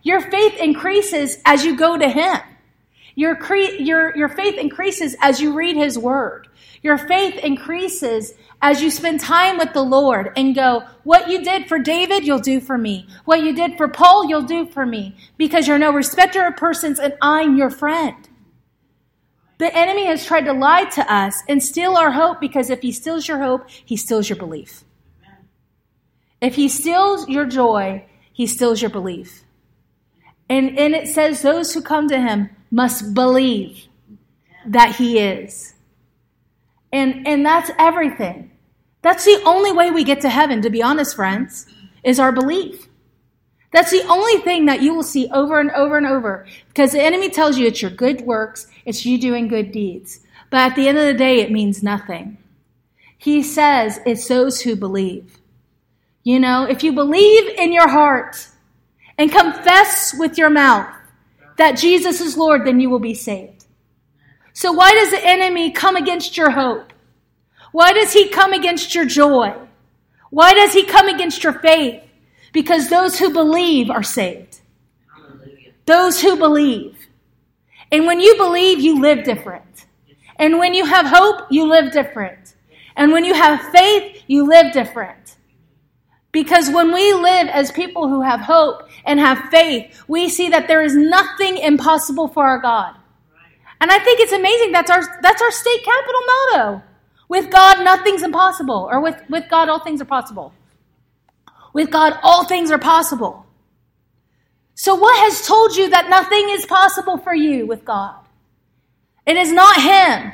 Your 0.03 0.21
faith 0.21 0.61
increases 0.61 1.39
as 1.47 1.65
you 1.65 1.75
go 1.75 1.97
to 1.97 2.09
him. 2.11 2.39
Your, 3.15 3.35
cre- 3.35 3.79
your, 3.79 4.15
your 4.15 4.29
faith 4.29 4.59
increases 4.59 5.17
as 5.23 5.41
you 5.41 5.55
read 5.55 5.77
his 5.77 5.99
word. 5.99 6.49
Your 6.83 6.97
faith 6.97 7.37
increases 7.45 8.35
as 8.63 8.83
you 8.83 8.91
spend 8.91 9.21
time 9.21 9.59
with 9.59 9.73
the 9.73 9.83
Lord 9.83 10.33
and 10.37 10.55
go, 10.55 10.85
what 11.05 11.29
you 11.29 11.43
did 11.43 11.69
for 11.69 11.79
David, 11.79 12.27
you'll 12.27 12.39
do 12.39 12.61
for 12.61 12.79
me. 12.79 13.07
What 13.25 13.43
you 13.43 13.55
did 13.55 13.77
for 13.77 13.89
Paul, 13.89 14.27
you'll 14.27 14.43
do 14.43 14.67
for 14.67 14.87
me. 14.87 15.17
Because 15.37 15.69
you're 15.69 15.79
no 15.79 15.93
respecter 15.93 16.47
of 16.47 16.57
persons 16.57 16.99
and 16.99 17.15
I'm 17.21 17.57
your 17.57 17.71
friend. 17.71 18.17
The 19.59 19.75
enemy 19.77 20.07
has 20.07 20.25
tried 20.25 20.47
to 20.47 20.55
lie 20.55 20.85
to 20.85 21.13
us 21.13 21.43
and 21.47 21.63
steal 21.63 21.97
our 21.97 22.13
hope 22.13 22.41
because 22.41 22.71
if 22.71 22.81
he 22.81 22.93
steals 22.93 23.29
your 23.29 23.39
hope, 23.39 23.69
he 23.69 23.97
steals 23.97 24.29
your 24.29 24.39
belief. 24.39 24.85
If 26.41 26.55
he 26.55 26.71
steals 26.71 27.29
your 27.29 27.45
joy, 27.45 28.07
he 28.33 28.47
steals 28.47 28.81
your 28.81 28.91
belief. 28.91 29.45
And, 30.49 30.79
and 30.79 30.95
it 30.95 31.09
says 31.09 31.43
those 31.43 31.75
who 31.75 31.83
come 31.83 32.09
to 32.09 32.19
him 32.19 32.49
must 32.71 33.13
believe 33.13 33.87
that 34.67 34.97
he 34.97 35.19
is. 35.19 35.75
And, 36.93 37.27
and 37.27 37.45
that's 37.45 37.71
everything. 37.79 38.51
That's 39.03 39.25
the 39.25 39.43
only 39.45 39.73
way 39.73 39.91
we 39.91 40.05
get 40.05 40.21
to 40.23 40.29
heaven, 40.29 40.61
to 40.63 40.71
be 40.71 40.83
honest, 40.83 41.17
friends, 41.17 41.67
is 42.05 42.21
our 42.21 42.33
belief. 42.33 42.89
That's 43.73 43.91
the 43.91 44.05
only 44.09 44.39
thing 44.39 44.67
that 44.67 44.83
you 44.83 44.95
will 44.95 45.05
see 45.05 45.31
over 45.33 45.61
and 45.61 45.71
over 45.71 45.97
and 45.97 46.07
over 46.07 46.47
because 46.69 46.93
the 46.93 47.03
enemy 47.03 47.31
tells 47.31 47.57
you 47.57 47.67
it's 47.67 47.81
your 47.81 47.91
good 47.91 48.23
works, 48.23 48.67
it's 48.85 49.07
you 49.07 49.17
doing 49.19 49.47
good 49.47 49.71
deeds. 49.71 50.21
But 50.51 50.73
at 50.73 50.77
the 50.77 50.89
end 50.89 50.99
of 50.99 51.07
the 51.07 51.15
day, 51.15 51.41
it 51.41 51.53
means 51.53 51.83
nothing. 51.83 52.37
He 53.17 53.43
says 53.43 54.01
it's 54.05 54.27
those 54.27 54.63
who 54.63 54.75
believe. 54.75 55.39
You 56.25 56.41
know, 56.41 56.65
if 56.65 56.83
you 56.83 56.93
believe 56.93 57.49
in 57.59 57.73
your 57.73 57.89
heart 57.89 58.49
and 59.17 59.31
confess 59.31 60.15
with 60.19 60.37
your 60.37 60.51
mouth 60.51 60.93
that 61.57 61.79
Jesus 61.79 62.21
is 62.21 62.37
Lord, 62.37 62.67
then 62.67 62.81
you 62.81 62.91
will 62.91 62.99
be 62.99 63.15
saved. 63.15 63.60
So 64.53 64.73
why 64.73 64.93
does 64.93 65.11
the 65.11 65.25
enemy 65.25 65.71
come 65.71 65.97
against 65.97 66.37
your 66.37 66.51
hope? 66.51 66.93
Why 67.73 67.93
does 67.93 68.13
he 68.13 68.29
come 68.29 68.53
against 68.53 68.95
your 68.95 69.05
joy? 69.05 69.55
Why 70.31 70.55
does 70.55 70.73
he 70.73 70.85
come 70.85 71.09
against 71.09 71.45
your 71.45 71.53
faith? 71.55 72.03
Because 72.53 72.89
those 72.89 73.19
who 73.19 73.33
believe 73.33 73.91
are 73.91 74.03
saved. 74.03 74.61
Hallelujah. 75.15 75.73
Those 75.87 76.21
who 76.21 76.37
believe. 76.37 76.97
And 77.93 78.07
when 78.07 78.21
you 78.21 78.37
believe, 78.37 78.81
you 78.81 79.01
live 79.01 79.25
different. 79.25 79.87
And 80.37 80.59
when 80.59 80.75
you 80.75 80.85
have 80.85 81.07
hope, 81.07 81.47
you 81.51 81.69
live 81.69 81.93
different. 81.93 82.55
And 82.97 83.13
when 83.13 83.25
you 83.25 83.35
have 83.35 83.61
faith, 83.73 84.23
you 84.27 84.49
live 84.49 84.73
different. 84.73 85.37
Because 86.33 86.71
when 86.71 86.93
we 86.93 87.13
live 87.13 87.49
as 87.49 87.73
people 87.73 88.09
who 88.09 88.23
have 88.23 88.41
hope 88.41 88.89
and 89.05 89.19
have 89.19 89.51
faith, 89.51 90.03
we 90.07 90.29
see 90.29 90.49
that 90.51 90.69
there 90.69 90.83
is 90.83 90.95
nothing 90.95 91.59
impossible 91.59 92.29
for 92.29 92.47
our 92.47 92.61
God. 92.61 92.95
And 93.81 93.91
I 93.91 93.99
think 93.99 94.21
it's 94.21 94.33
amazing 94.33 94.73
that's 94.73 94.91
our 94.91 95.03
that's 95.23 95.43
our 95.43 95.51
state 95.51 95.85
capital 95.85 96.21
motto. 96.27 96.83
With 97.29 97.51
God 97.51 97.85
nothing's 97.85 98.23
impossible 98.23 98.89
or 98.91 99.01
with 99.01 99.21
with 99.29 99.49
God 99.51 99.69
all 99.69 99.81
things 99.81 100.01
are 100.01 100.07
possible. 100.07 100.53
With 101.73 101.91
God 101.91 102.19
all 102.23 102.45
things 102.45 102.71
are 102.71 102.79
possible. 102.79 103.47
So 104.75 104.95
what 104.95 105.17
has 105.25 105.47
told 105.47 105.77
you 105.77 105.91
that 105.91 106.09
nothing 106.09 106.49
is 106.51 106.67
possible 106.67 107.19
for 107.19 107.35
you 107.35 107.67
with 107.67 107.85
God? 107.85 108.17
It 109.27 109.37
is 109.37 109.53
not 109.53 109.81
him. 109.81 110.33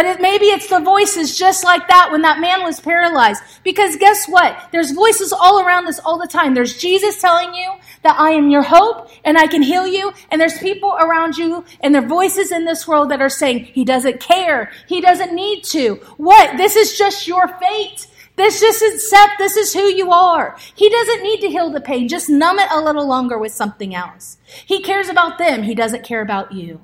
But 0.00 0.06
it, 0.06 0.22
maybe 0.22 0.46
it's 0.46 0.70
the 0.70 0.80
voices 0.80 1.36
just 1.36 1.62
like 1.62 1.86
that 1.88 2.08
when 2.10 2.22
that 2.22 2.40
man 2.40 2.62
was 2.62 2.80
paralyzed. 2.80 3.42
Because 3.62 3.96
guess 3.96 4.26
what? 4.26 4.58
There's 4.72 4.92
voices 4.92 5.30
all 5.30 5.60
around 5.60 5.88
us 5.88 5.98
all 5.98 6.16
the 6.16 6.26
time. 6.26 6.54
There's 6.54 6.78
Jesus 6.78 7.20
telling 7.20 7.52
you 7.52 7.70
that 8.02 8.18
I 8.18 8.30
am 8.30 8.48
your 8.48 8.62
hope 8.62 9.10
and 9.26 9.36
I 9.36 9.46
can 9.46 9.60
heal 9.60 9.86
you. 9.86 10.14
And 10.30 10.40
there's 10.40 10.56
people 10.56 10.96
around 10.98 11.36
you 11.36 11.66
and 11.82 11.94
there 11.94 12.02
are 12.02 12.08
voices 12.08 12.50
in 12.50 12.64
this 12.64 12.88
world 12.88 13.10
that 13.10 13.20
are 13.20 13.28
saying, 13.28 13.64
he 13.64 13.84
doesn't 13.84 14.20
care. 14.20 14.72
He 14.86 15.02
doesn't 15.02 15.34
need 15.34 15.64
to. 15.64 15.96
What? 16.16 16.56
This 16.56 16.76
is 16.76 16.96
just 16.96 17.28
your 17.28 17.46
fate. 17.60 18.06
This 18.36 18.58
just 18.58 18.80
is 18.80 18.94
accept 18.94 19.36
this 19.36 19.58
is 19.58 19.74
who 19.74 19.82
you 19.82 20.12
are. 20.12 20.56
He 20.74 20.88
doesn't 20.88 21.22
need 21.22 21.42
to 21.42 21.50
heal 21.50 21.68
the 21.68 21.82
pain. 21.82 22.08
Just 22.08 22.30
numb 22.30 22.58
it 22.58 22.72
a 22.72 22.80
little 22.80 23.06
longer 23.06 23.38
with 23.38 23.52
something 23.52 23.94
else. 23.94 24.38
He 24.64 24.80
cares 24.80 25.10
about 25.10 25.36
them. 25.36 25.64
He 25.64 25.74
doesn't 25.74 26.04
care 26.04 26.22
about 26.22 26.52
you. 26.52 26.80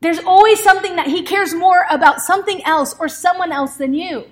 There's 0.00 0.18
always 0.18 0.62
something 0.62 0.96
that 0.96 1.08
he 1.08 1.22
cares 1.22 1.54
more 1.54 1.84
about 1.90 2.20
something 2.20 2.64
else 2.64 2.94
or 2.98 3.08
someone 3.08 3.52
else 3.52 3.76
than 3.76 3.94
you. 3.94 4.26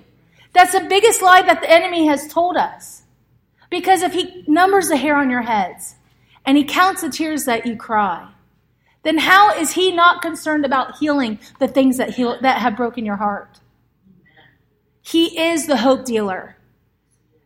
That's 0.53 0.73
the 0.73 0.81
biggest 0.81 1.21
lie 1.21 1.43
that 1.43 1.61
the 1.61 1.71
enemy 1.71 2.07
has 2.07 2.27
told 2.27 2.57
us. 2.57 3.03
Because 3.69 4.01
if 4.01 4.13
he 4.13 4.43
numbers 4.47 4.89
the 4.89 4.97
hair 4.97 5.15
on 5.15 5.29
your 5.29 5.43
heads 5.43 5.95
and 6.45 6.57
he 6.57 6.63
counts 6.63 7.01
the 7.01 7.09
tears 7.09 7.45
that 7.45 7.67
you 7.67 7.75
cry, 7.75 8.29
then 9.03 9.19
how 9.19 9.53
is 9.53 9.73
he 9.73 9.91
not 9.91 10.21
concerned 10.21 10.65
about 10.65 10.97
healing 10.97 11.39
the 11.59 11.67
things 11.67 11.97
that 11.97 12.15
heal, 12.15 12.39
that 12.41 12.61
have 12.61 12.75
broken 12.75 13.05
your 13.05 13.17
heart? 13.17 13.59
He 15.01 15.39
is 15.39 15.67
the 15.67 15.77
hope 15.77 16.03
dealer. 16.03 16.57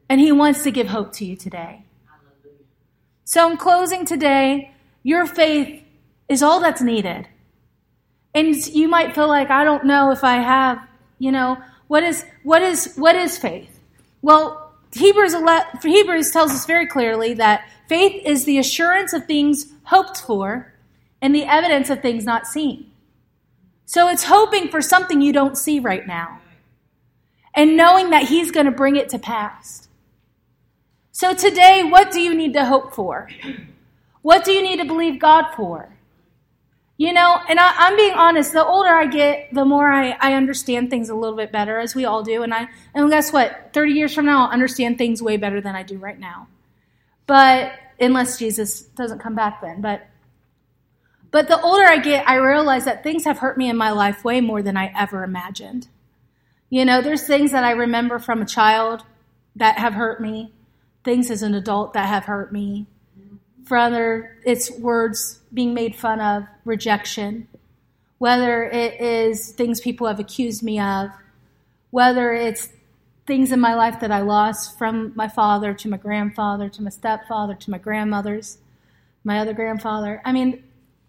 And 0.10 0.20
he 0.20 0.32
wants 0.32 0.64
to 0.64 0.72
give 0.72 0.88
hope 0.88 1.14
to 1.14 1.26
you 1.26 1.36
today. 1.36 1.86
So 3.24 3.50
in 3.50 3.58
closing 3.58 4.06
today, 4.06 4.74
your 5.02 5.26
faith 5.26 5.84
is 6.28 6.44
all 6.44 6.60
that's 6.60 6.82
needed. 6.82 7.28
And 8.36 8.56
you 8.68 8.88
might 8.88 9.14
feel 9.14 9.28
like, 9.28 9.50
I 9.50 9.64
don't 9.64 9.86
know 9.86 10.12
if 10.12 10.24
I 10.24 10.36
have, 10.36 10.80
you 11.20 11.32
know, 11.32 11.58
what 11.88 12.04
is, 12.04 12.26
what 12.44 12.62
is, 12.62 12.96
what 12.96 13.16
is 13.16 13.38
faith? 13.38 13.80
Well, 14.22 14.74
Hebrews, 14.94 15.34
11, 15.34 15.80
Hebrews 15.82 16.32
tells 16.32 16.52
us 16.52 16.66
very 16.66 16.88
clearly 16.88 17.34
that 17.36 17.68
faith 17.88 18.22
is 18.26 18.46
the 18.46 18.58
assurance 18.58 19.14
of 19.14 19.26
things 19.26 19.68
hoped 19.84 20.22
for 20.22 20.74
and 21.22 21.34
the 21.34 21.44
evidence 21.44 21.90
of 21.90 22.02
things 22.02 22.26
not 22.26 22.48
seen. 22.48 22.92
So 23.86 24.10
it's 24.10 24.24
hoping 24.24 24.70
for 24.70 24.82
something 24.82 25.22
you 25.22 25.34
don't 25.34 25.58
see 25.58 25.80
right 25.80 26.06
now 26.08 26.40
and 27.56 27.78
knowing 27.78 28.10
that 28.10 28.24
He's 28.24 28.52
going 28.52 28.66
to 28.66 28.72
bring 28.72 28.96
it 28.96 29.10
to 29.10 29.20
pass. 29.20 29.88
So 31.12 31.34
today, 31.34 31.84
what 31.84 32.12
do 32.12 32.20
you 32.20 32.34
need 32.34 32.54
to 32.54 32.66
hope 32.66 32.94
for? 32.94 33.30
What 34.22 34.44
do 34.44 34.52
you 34.52 34.64
need 34.64 34.80
to 34.80 34.86
believe 34.86 35.20
God 35.20 35.54
for? 35.56 35.90
You 37.04 37.12
know, 37.12 37.38
and 37.50 37.60
I, 37.60 37.90
am 37.90 37.98
being 37.98 38.14
honest, 38.14 38.54
the 38.54 38.66
older 38.66 38.88
I 38.88 39.08
get, 39.08 39.50
the 39.54 39.66
more 39.66 39.92
I, 39.92 40.12
I 40.22 40.36
understand 40.36 40.90
things 40.90 41.10
a 41.10 41.14
little 41.14 41.36
bit 41.36 41.52
better, 41.52 41.78
as 41.78 41.94
we 41.94 42.06
all 42.06 42.24
do. 42.24 42.44
And 42.44 42.54
I 42.54 42.70
and 42.94 43.10
guess 43.10 43.34
what? 43.34 43.72
30 43.74 43.92
years 43.92 44.16
from 44.16 44.26
now, 44.26 44.46
I'll 44.46 44.52
understand 44.52 44.98
things 44.98 45.22
way 45.22 45.36
better 45.36 45.60
than 45.60 45.76
I 45.76 45.84
do 45.84 45.98
right 45.98 46.18
now. 46.18 46.48
But 47.28 47.74
unless 48.00 48.40
Jesus 48.40 48.84
doesn't 48.84 49.20
come 49.20 49.36
back 49.36 49.60
then. 49.60 49.82
But 49.82 50.08
but 51.30 51.50
the 51.50 51.60
older 51.60 51.84
I 51.84 51.98
get, 51.98 52.26
I 52.26 52.36
realize 52.36 52.86
that 52.86 53.04
things 53.04 53.26
have 53.26 53.40
hurt 53.40 53.58
me 53.58 53.70
in 53.70 53.76
my 53.76 53.92
life 53.92 54.24
way 54.24 54.40
more 54.40 54.62
than 54.62 54.78
I 54.78 54.90
ever 54.98 55.26
imagined. 55.26 55.90
You 56.70 56.86
know, 56.86 57.02
there's 57.02 57.28
things 57.28 57.52
that 57.52 57.66
I 57.66 57.72
remember 57.72 58.18
from 58.18 58.42
a 58.42 58.46
child 58.46 59.04
that 59.58 59.78
have 59.78 59.94
hurt 59.94 60.22
me, 60.22 60.54
things 61.04 61.30
as 61.30 61.44
an 61.44 61.54
adult 61.54 61.96
that 61.96 62.08
have 62.08 62.24
hurt 62.24 62.54
me. 62.54 62.88
For 63.66 63.78
other, 63.78 64.38
it's 64.46 64.72
words 64.72 65.40
being 65.54 65.74
made 65.74 65.96
fun 65.96 66.20
of, 66.20 66.44
rejection, 66.66 67.48
whether 68.18 68.64
it 68.64 69.00
is 69.00 69.52
things 69.52 69.82
people 69.82 70.08
have 70.08 70.20
accused 70.20 70.64
me 70.64 70.80
of, 70.80 71.10
whether 71.92 72.34
it's 72.34 72.70
things 73.26 73.52
in 73.52 73.60
my 73.60 73.74
life 73.74 74.00
that 74.02 74.12
I 74.12 74.22
lost 74.22 74.78
from 74.78 75.14
my 75.16 75.28
father 75.28 75.74
to 75.74 75.88
my 75.88 75.98
grandfather 75.98 76.68
to 76.70 76.82
my 76.82 76.90
stepfather 76.90 77.56
to 77.56 77.72
my 77.72 77.78
grandmothers, 77.78 78.58
my 79.24 79.40
other 79.40 79.54
grandfather. 79.54 80.22
I 80.26 80.32
mean, 80.32 80.64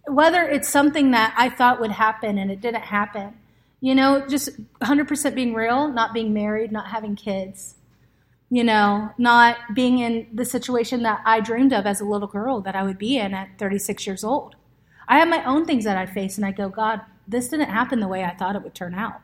whether 0.06 0.42
it's 0.42 0.68
something 0.68 1.10
that 1.12 1.34
I 1.36 1.48
thought 1.48 1.80
would 1.80 1.90
happen 1.90 2.38
and 2.38 2.50
it 2.50 2.60
didn't 2.60 2.82
happen, 2.82 3.34
you 3.80 3.94
know, 3.94 4.26
just 4.26 4.50
100% 4.80 5.34
being 5.34 5.54
real, 5.54 5.88
not 5.88 6.14
being 6.14 6.32
married, 6.32 6.70
not 6.70 6.86
having 6.86 7.16
kids, 7.16 7.74
you 8.54 8.62
know, 8.62 9.10
not 9.18 9.56
being 9.74 9.98
in 9.98 10.28
the 10.32 10.44
situation 10.44 11.02
that 11.02 11.20
I 11.26 11.40
dreamed 11.40 11.72
of 11.72 11.86
as 11.86 12.00
a 12.00 12.04
little 12.04 12.28
girl 12.28 12.60
that 12.60 12.76
I 12.76 12.84
would 12.84 12.98
be 12.98 13.18
in 13.18 13.34
at 13.34 13.58
36 13.58 14.06
years 14.06 14.22
old. 14.22 14.54
I 15.08 15.18
have 15.18 15.26
my 15.26 15.44
own 15.44 15.64
things 15.66 15.82
that 15.82 15.96
I 15.96 16.06
face, 16.06 16.36
and 16.36 16.46
I 16.46 16.52
go, 16.52 16.68
God, 16.68 17.00
this 17.26 17.48
didn't 17.48 17.70
happen 17.70 17.98
the 17.98 18.06
way 18.06 18.22
I 18.22 18.32
thought 18.32 18.54
it 18.54 18.62
would 18.62 18.72
turn 18.72 18.94
out. 18.94 19.20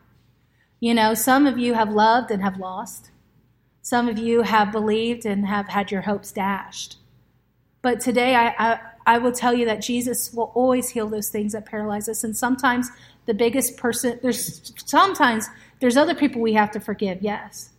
You 0.81 0.95
know, 0.95 1.14
some 1.14 1.47
of 1.47 1.59
you 1.59 1.75
have 1.75 1.90
loved 1.90 2.33
and 2.33 2.43
have 2.43 2.59
lost. 2.59 3.12
Some 3.83 4.09
of 4.09 4.19
you 4.19 4.43
have 4.43 4.73
believed 4.73 5.25
and 5.25 5.47
have 5.47 5.69
had 5.69 5.93
your 5.93 6.03
hopes 6.03 6.33
dashed. 6.33 6.97
But 7.83 8.01
today, 8.01 8.35
I, 8.35 8.49
I, 8.59 8.81
I 9.07 9.19
will 9.19 9.31
tell 9.31 9.55
you 9.55 9.64
that 9.66 9.81
Jesus 9.81 10.33
will 10.35 10.51
always 10.57 10.88
heal 10.88 11.09
those 11.09 11.29
things 11.29 11.53
that 11.53 11.66
paralyze 11.66 12.09
us. 12.09 12.25
And 12.25 12.37
sometimes 12.37 12.90
the 13.27 13.35
biggest 13.35 13.77
person, 13.77 14.19
there's 14.25 14.73
sometimes 14.87 15.49
there's 15.79 15.97
other 15.97 16.16
people 16.16 16.40
we 16.40 16.55
have 16.55 16.73
to 16.73 16.81
forgive, 16.81 17.23
yes. 17.23 17.71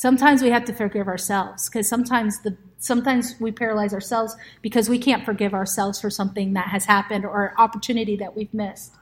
Sometimes 0.00 0.40
we 0.40 0.48
have 0.48 0.64
to 0.64 0.72
forgive 0.72 1.08
ourselves 1.08 1.68
because 1.68 1.86
sometimes 1.86 2.40
the 2.40 2.56
sometimes 2.78 3.34
we 3.38 3.52
paralyze 3.52 3.92
ourselves 3.92 4.34
because 4.62 4.88
we 4.88 4.98
can't 4.98 5.26
forgive 5.26 5.52
ourselves 5.52 6.00
for 6.00 6.08
something 6.08 6.54
that 6.54 6.68
has 6.68 6.86
happened 6.86 7.26
or 7.26 7.52
opportunity 7.58 8.16
that 8.16 8.34
we've 8.34 8.54
missed. 8.54 8.94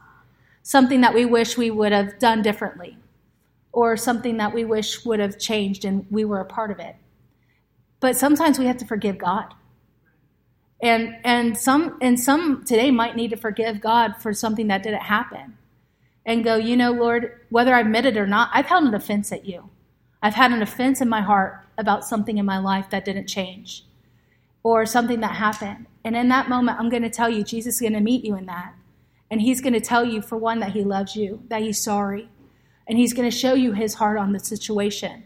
Something 0.64 1.00
that 1.02 1.14
we 1.14 1.24
wish 1.24 1.56
we 1.56 1.70
would 1.70 1.92
have 1.92 2.18
done 2.18 2.42
differently 2.42 2.98
or 3.70 3.96
something 3.96 4.38
that 4.38 4.52
we 4.52 4.64
wish 4.64 5.04
would 5.04 5.20
have 5.20 5.38
changed 5.38 5.84
and 5.84 6.04
we 6.10 6.24
were 6.24 6.40
a 6.40 6.44
part 6.44 6.72
of 6.72 6.80
it. 6.80 6.96
But 8.00 8.16
sometimes 8.16 8.58
we 8.58 8.66
have 8.66 8.78
to 8.78 8.84
forgive 8.84 9.18
God. 9.18 9.54
And 10.82 11.14
and 11.22 11.56
some 11.56 11.96
and 12.00 12.18
some 12.18 12.64
today 12.64 12.90
might 12.90 13.14
need 13.14 13.30
to 13.30 13.36
forgive 13.36 13.80
God 13.80 14.16
for 14.20 14.34
something 14.34 14.66
that 14.66 14.82
didn't 14.82 15.02
happen. 15.02 15.58
And 16.26 16.42
go, 16.42 16.56
you 16.56 16.76
know, 16.76 16.90
Lord, 16.90 17.42
whether 17.50 17.72
I 17.72 17.82
admit 17.82 18.04
it 18.04 18.16
or 18.16 18.26
not, 18.26 18.50
I've 18.52 18.66
held 18.66 18.82
an 18.82 18.94
offense 18.94 19.30
at 19.30 19.46
you. 19.46 19.70
I've 20.22 20.34
had 20.34 20.52
an 20.52 20.62
offense 20.62 21.00
in 21.00 21.08
my 21.08 21.20
heart 21.20 21.64
about 21.76 22.04
something 22.04 22.38
in 22.38 22.46
my 22.46 22.58
life 22.58 22.90
that 22.90 23.04
didn't 23.04 23.28
change 23.28 23.84
or 24.62 24.84
something 24.84 25.20
that 25.20 25.36
happened. 25.36 25.86
And 26.04 26.16
in 26.16 26.28
that 26.28 26.48
moment, 26.48 26.78
I'm 26.80 26.90
going 26.90 27.02
to 27.02 27.10
tell 27.10 27.30
you, 27.30 27.44
Jesus 27.44 27.76
is 27.76 27.80
going 27.80 27.92
to 27.92 28.00
meet 28.00 28.24
you 28.24 28.36
in 28.36 28.46
that. 28.46 28.74
And 29.30 29.40
he's 29.40 29.60
going 29.60 29.74
to 29.74 29.80
tell 29.80 30.04
you, 30.04 30.22
for 30.22 30.36
one, 30.36 30.58
that 30.60 30.72
he 30.72 30.82
loves 30.82 31.14
you, 31.14 31.42
that 31.48 31.62
he's 31.62 31.80
sorry. 31.80 32.28
And 32.86 32.98
he's 32.98 33.12
going 33.12 33.30
to 33.30 33.36
show 33.36 33.54
you 33.54 33.72
his 33.72 33.94
heart 33.94 34.18
on 34.18 34.32
the 34.32 34.40
situation. 34.40 35.24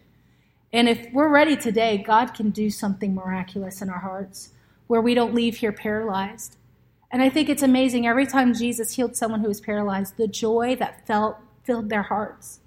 And 0.73 0.89
if 0.89 1.09
we're 1.13 1.29
ready 1.29 1.57
today, 1.57 1.99
God 1.99 2.35
can 2.35 2.51
do 2.51 2.71
something 2.71 3.15
miraculous 3.15 3.81
in 3.81 3.89
our 3.89 4.01
hearts 4.01 4.51
where 4.89 5.01
we 5.01 5.15
don't 5.15 5.35
leave 5.35 5.57
here 5.59 5.73
paralyzed. 5.73 6.57
And 7.11 7.23
I 7.23 7.29
think 7.29 7.49
it's 7.49 7.63
amazing 7.63 8.07
every 8.07 8.27
time 8.27 8.55
Jesus 8.55 8.97
healed 8.97 9.17
someone 9.17 9.41
who 9.41 9.49
was 9.49 9.61
paralyzed, 9.61 10.17
the 10.17 10.27
joy 10.27 10.77
that 10.77 11.07
felt 11.07 11.37
filled 11.63 11.89
their 11.89 12.03
hearts 12.03 12.61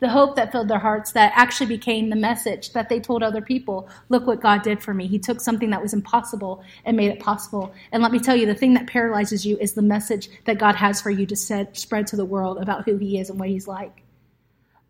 the 0.00 0.08
hope 0.08 0.36
that 0.36 0.50
filled 0.50 0.68
their 0.68 0.78
hearts 0.78 1.12
that 1.12 1.32
actually 1.34 1.66
became 1.66 2.10
the 2.10 2.16
message 2.16 2.72
that 2.72 2.88
they 2.88 2.98
told 2.98 3.22
other 3.22 3.42
people 3.42 3.88
look 4.08 4.26
what 4.26 4.40
God 4.40 4.62
did 4.62 4.82
for 4.82 4.92
me. 4.92 5.06
He 5.06 5.18
took 5.18 5.40
something 5.40 5.70
that 5.70 5.82
was 5.82 5.94
impossible 5.94 6.64
and 6.84 6.96
made 6.96 7.10
it 7.10 7.20
possible. 7.20 7.72
And 7.92 8.02
let 8.02 8.10
me 8.10 8.18
tell 8.18 8.34
you, 8.34 8.46
the 8.46 8.54
thing 8.54 8.74
that 8.74 8.86
paralyzes 8.86 9.46
you 9.46 9.56
is 9.58 9.74
the 9.74 9.82
message 9.82 10.28
that 10.46 10.58
God 10.58 10.74
has 10.76 11.00
for 11.00 11.10
you 11.10 11.26
to 11.26 11.36
set, 11.36 11.76
spread 11.76 12.06
to 12.08 12.16
the 12.16 12.24
world 12.24 12.58
about 12.58 12.84
who 12.84 12.96
He 12.96 13.18
is 13.18 13.30
and 13.30 13.38
what 13.38 13.48
He's 13.48 13.68
like. 13.68 14.02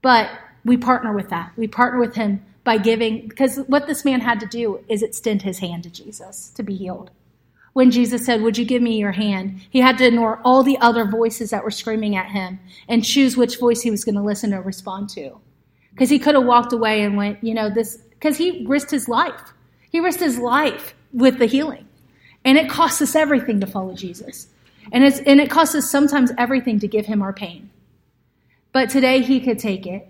But 0.01 0.31
we 0.65 0.77
partner 0.77 1.13
with 1.13 1.29
that. 1.31 1.53
We 1.57 1.67
partner 1.67 2.01
with 2.01 2.15
Him 2.15 2.45
by 2.65 2.79
giving, 2.79 3.27
because 3.29 3.59
what 3.67 3.87
this 3.87 4.05
man 4.05 4.21
had 4.21 4.41
to 4.41 4.47
do 4.47 4.85
is 4.89 5.03
extend 5.03 5.43
his 5.43 5.59
hand 5.59 5.83
to 5.85 5.91
Jesus 5.91 6.51
to 6.51 6.63
be 6.63 6.77
healed 6.77 7.11
when 7.73 7.91
Jesus 7.91 8.25
said, 8.25 8.43
Would 8.43 8.59
you 8.59 8.65
give 8.65 8.83
me 8.83 8.99
your 8.99 9.13
hand? 9.13 9.61
He 9.71 9.81
had 9.81 9.99
to 9.99 10.07
ignore 10.07 10.41
all 10.45 10.63
the 10.63 10.79
other 10.79 11.05
voices 11.05 11.51
that 11.51 11.65
were 11.65 11.71
screaming 11.71 12.17
at 12.17 12.31
him 12.31 12.59
and 12.89 13.05
choose 13.05 13.37
which 13.37 13.59
voice 13.59 13.81
he 13.83 13.91
was 13.91 14.05
going 14.05 14.17
to 14.17 14.23
listen 14.23 14.53
or 14.53 14.63
respond 14.63 15.09
to. 15.11 15.39
Because 15.93 16.11
he 16.11 16.19
could 16.19 16.35
have 16.35 16.45
walked 16.45 16.73
away 16.73 17.03
and 17.03 17.17
went, 17.17 17.43
You 17.43 17.55
know, 17.55 17.71
this, 17.71 17.97
because 17.97 18.37
he 18.37 18.65
risked 18.67 18.91
his 18.91 19.09
life. 19.09 19.53
He 19.91 20.01
risked 20.01 20.21
his 20.21 20.39
life 20.39 20.95
with 21.13 21.39
the 21.39 21.47
healing. 21.47 21.87
And 22.45 22.57
it 22.57 22.71
costs 22.71 23.03
us 23.03 23.15
everything 23.15 23.61
to 23.61 23.67
follow 23.67 23.95
Jesus. 23.95 24.49
And, 24.93 25.05
it's, 25.05 25.21
and 25.21 25.41
it 25.41 25.51
costs 25.51 25.75
us 25.75 25.91
sometimes 25.91 26.33
everything 26.39 26.81
to 26.81 26.89
give 26.89 27.07
him 27.07 27.23
our 27.23 27.33
pain. 27.33 27.71
But 28.73 28.89
today 28.89 29.21
he 29.21 29.41
could 29.41 29.59
take 29.59 29.87
it, 29.87 30.09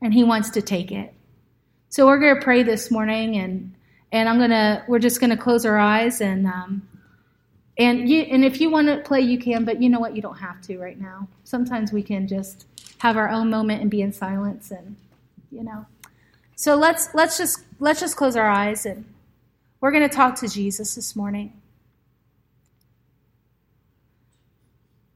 and 0.00 0.12
he 0.12 0.24
wants 0.24 0.50
to 0.50 0.62
take 0.62 0.90
it. 0.90 1.14
So 1.90 2.06
we're 2.06 2.18
going 2.18 2.36
to 2.36 2.42
pray 2.42 2.62
this 2.62 2.90
morning, 2.90 3.36
and, 3.36 3.74
and 4.10 4.28
I'm 4.28 4.38
going 4.38 4.50
to, 4.50 4.84
we're 4.88 4.98
just 4.98 5.20
going 5.20 5.30
to 5.30 5.36
close 5.36 5.64
our 5.64 5.78
eyes 5.78 6.20
and, 6.20 6.46
um, 6.46 6.88
and 7.80 8.08
you, 8.08 8.22
and 8.22 8.44
if 8.44 8.60
you 8.60 8.70
want 8.70 8.88
to 8.88 8.98
play, 8.98 9.20
you 9.20 9.38
can, 9.38 9.64
but 9.64 9.82
you 9.82 9.88
know 9.88 9.98
what? 9.98 10.14
You 10.14 10.22
don't 10.22 10.38
have 10.38 10.60
to 10.62 10.78
right 10.78 11.00
now. 11.00 11.26
Sometimes 11.44 11.92
we 11.92 12.02
can 12.02 12.28
just 12.28 12.66
have 12.98 13.16
our 13.16 13.28
own 13.28 13.50
moment 13.50 13.80
and 13.80 13.90
be 13.90 14.02
in 14.02 14.12
silence, 14.12 14.70
and 14.70 14.96
you 15.50 15.64
know. 15.64 15.86
So 16.56 16.76
let's 16.76 17.08
let's 17.14 17.38
just 17.38 17.64
let's 17.78 18.00
just 18.00 18.16
close 18.16 18.36
our 18.36 18.48
eyes 18.48 18.84
and 18.84 19.06
we're 19.80 19.92
going 19.92 20.06
to 20.06 20.14
talk 20.14 20.34
to 20.40 20.48
Jesus 20.48 20.94
this 20.94 21.16
morning. 21.16 21.54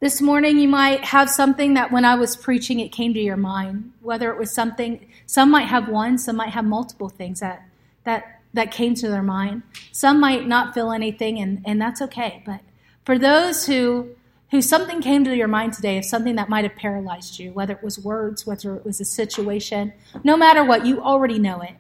This 0.01 0.23
morning, 0.23 0.59
you 0.59 0.69
might 0.69 1.05
have 1.05 1.29
something 1.29 1.75
that 1.75 1.93
when 1.93 2.05
I 2.05 2.15
was 2.15 2.35
preaching, 2.35 2.81
it 2.81 2.91
came 2.91 3.13
to 3.15 3.21
your 3.21 3.37
mind. 3.37 3.93
Whether 4.01 4.31
it 4.33 4.39
was 4.39 4.55
something, 4.55 5.07
some 5.27 5.51
might 5.51 5.69
have 5.69 5.89
one, 5.89 6.19
some 6.19 6.37
might 6.37 6.51
have 6.51 6.65
multiple 6.65 7.11
things 7.11 7.41
that 7.41 7.69
that 8.05 8.41
that 8.55 8.71
came 8.71 8.95
to 8.95 9.09
their 9.09 9.23
mind. 9.23 9.63
Some 9.93 10.19
might 10.19 10.47
not 10.47 10.75
feel 10.75 10.93
anything, 10.93 11.39
and, 11.39 11.61
and 11.65 11.81
that's 11.81 12.01
okay. 12.03 12.43
But 12.47 12.61
for 13.05 13.19
those 13.19 13.67
who 13.67 14.11
who 14.51 14.63
something 14.63 15.01
came 15.01 15.25
to 15.25 15.35
your 15.35 15.49
mind 15.49 15.73
today 15.73 15.99
of 15.99 16.05
something 16.05 16.37
that 16.37 16.49
might 16.49 16.63
have 16.63 16.77
paralyzed 16.77 17.41
you, 17.41 17.51
whether 17.53 17.73
it 17.73 17.83
was 17.83 17.99
words, 17.99 18.47
whether 18.47 18.77
it 18.77 18.85
was 18.85 19.01
a 19.01 19.05
situation, 19.05 19.93
no 20.23 20.37
matter 20.37 20.63
what, 20.63 20.87
you 20.87 21.03
already 21.03 21.41
know 21.41 21.61
it. 21.61 21.73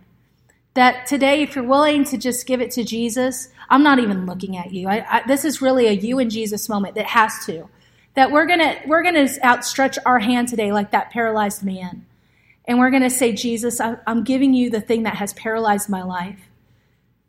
That 0.74 1.06
today, 1.06 1.42
if 1.42 1.54
you're 1.54 1.62
willing 1.62 2.02
to 2.06 2.18
just 2.18 2.48
give 2.48 2.60
it 2.60 2.72
to 2.72 2.82
Jesus, 2.82 3.48
I'm 3.68 3.84
not 3.84 4.00
even 4.00 4.26
looking 4.26 4.56
at 4.56 4.72
you. 4.72 4.88
I, 4.88 5.06
I, 5.08 5.22
this 5.24 5.44
is 5.44 5.62
really 5.62 5.86
a 5.86 5.92
you 5.92 6.18
and 6.18 6.28
Jesus 6.28 6.68
moment 6.68 6.96
that 6.96 7.06
has 7.06 7.46
to. 7.46 7.68
That 8.14 8.32
we're 8.32 8.46
gonna 8.46 8.80
we're 8.86 9.04
gonna 9.04 9.28
outstretch 9.42 9.96
our 10.04 10.18
hand 10.18 10.48
today 10.48 10.72
like 10.72 10.90
that 10.90 11.10
paralyzed 11.10 11.62
man, 11.62 12.04
and 12.64 12.80
we're 12.80 12.90
gonna 12.90 13.10
say, 13.10 13.32
Jesus, 13.32 13.80
I, 13.80 13.98
I'm 14.06 14.24
giving 14.24 14.52
you 14.52 14.68
the 14.68 14.80
thing 14.80 15.04
that 15.04 15.14
has 15.16 15.32
paralyzed 15.34 15.88
my 15.88 16.02
life. 16.02 16.40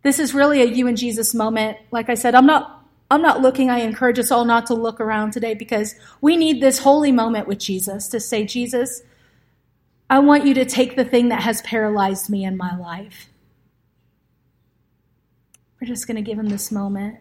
This 0.05 0.19
is 0.19 0.35
really 0.35 0.61
a 0.61 0.65
you 0.65 0.85
and 0.85 0.95
Jesus 0.95 1.33
moment. 1.33 1.79
Like 1.89 2.11
I 2.11 2.13
said, 2.13 2.35
I'm 2.35 2.45
not 2.45 2.85
I'm 3.09 3.23
not 3.23 3.41
looking. 3.41 3.71
I 3.71 3.79
encourage 3.79 4.19
us 4.19 4.29
all 4.29 4.45
not 4.45 4.67
to 4.67 4.75
look 4.75 4.99
around 4.99 5.31
today 5.31 5.55
because 5.55 5.95
we 6.21 6.37
need 6.37 6.61
this 6.61 6.77
holy 6.77 7.11
moment 7.11 7.47
with 7.47 7.57
Jesus 7.57 8.07
to 8.09 8.19
say, 8.19 8.45
Jesus, 8.45 9.01
I 10.07 10.19
want 10.19 10.45
you 10.45 10.53
to 10.53 10.65
take 10.65 10.95
the 10.95 11.05
thing 11.05 11.29
that 11.29 11.41
has 11.41 11.63
paralyzed 11.63 12.29
me 12.29 12.45
in 12.45 12.55
my 12.55 12.77
life. 12.77 13.29
We're 15.81 15.87
just 15.87 16.05
going 16.05 16.17
to 16.17 16.21
give 16.21 16.37
him 16.37 16.49
this 16.49 16.71
moment. 16.71 17.17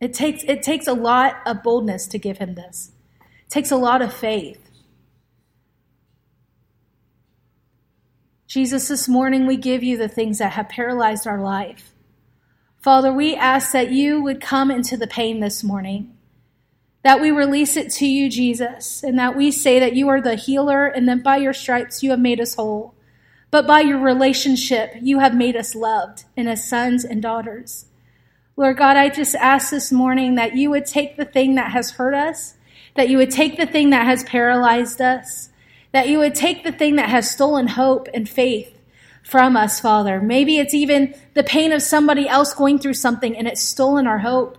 It 0.00 0.14
takes, 0.14 0.42
it 0.44 0.62
takes 0.62 0.86
a 0.86 0.94
lot 0.94 1.36
of 1.44 1.62
boldness 1.62 2.06
to 2.06 2.18
give 2.18 2.38
him 2.38 2.54
this, 2.54 2.92
it 3.20 3.50
takes 3.50 3.70
a 3.70 3.76
lot 3.76 4.00
of 4.00 4.10
faith. 4.10 4.70
Jesus, 8.46 8.88
this 8.88 9.06
morning 9.06 9.46
we 9.46 9.58
give 9.58 9.82
you 9.82 9.98
the 9.98 10.08
things 10.08 10.38
that 10.38 10.52
have 10.52 10.70
paralyzed 10.70 11.26
our 11.26 11.38
life. 11.38 11.91
Father, 12.82 13.12
we 13.12 13.36
ask 13.36 13.70
that 13.70 13.92
you 13.92 14.20
would 14.20 14.40
come 14.40 14.68
into 14.68 14.96
the 14.96 15.06
pain 15.06 15.38
this 15.38 15.62
morning, 15.62 16.16
that 17.04 17.20
we 17.20 17.30
release 17.30 17.76
it 17.76 17.92
to 17.92 18.06
you, 18.06 18.28
Jesus, 18.28 19.04
and 19.04 19.16
that 19.20 19.36
we 19.36 19.52
say 19.52 19.78
that 19.78 19.94
you 19.94 20.08
are 20.08 20.20
the 20.20 20.34
healer 20.34 20.86
and 20.86 21.08
that 21.08 21.22
by 21.22 21.36
your 21.36 21.52
stripes 21.52 22.02
you 22.02 22.10
have 22.10 22.18
made 22.18 22.40
us 22.40 22.56
whole. 22.56 22.96
But 23.52 23.68
by 23.68 23.82
your 23.82 24.00
relationship, 24.00 24.94
you 25.00 25.20
have 25.20 25.32
made 25.32 25.54
us 25.54 25.76
loved 25.76 26.24
and 26.36 26.48
as 26.48 26.68
sons 26.68 27.04
and 27.04 27.22
daughters. 27.22 27.86
Lord 28.56 28.78
God, 28.78 28.96
I 28.96 29.10
just 29.10 29.36
ask 29.36 29.70
this 29.70 29.92
morning 29.92 30.34
that 30.34 30.56
you 30.56 30.68
would 30.70 30.86
take 30.86 31.16
the 31.16 31.24
thing 31.24 31.54
that 31.54 31.70
has 31.70 31.92
hurt 31.92 32.14
us, 32.14 32.54
that 32.96 33.08
you 33.08 33.16
would 33.16 33.30
take 33.30 33.58
the 33.58 33.66
thing 33.66 33.90
that 33.90 34.06
has 34.06 34.24
paralyzed 34.24 35.00
us, 35.00 35.50
that 35.92 36.08
you 36.08 36.18
would 36.18 36.34
take 36.34 36.64
the 36.64 36.72
thing 36.72 36.96
that 36.96 37.10
has 37.10 37.30
stolen 37.30 37.68
hope 37.68 38.08
and 38.12 38.28
faith 38.28 38.76
from 39.22 39.56
us, 39.56 39.80
Father. 39.80 40.20
Maybe 40.20 40.58
it's 40.58 40.74
even 40.74 41.14
the 41.34 41.42
pain 41.42 41.72
of 41.72 41.82
somebody 41.82 42.28
else 42.28 42.54
going 42.54 42.78
through 42.78 42.94
something 42.94 43.36
and 43.36 43.46
it's 43.46 43.62
stolen 43.62 44.06
our 44.06 44.18
hope. 44.18 44.58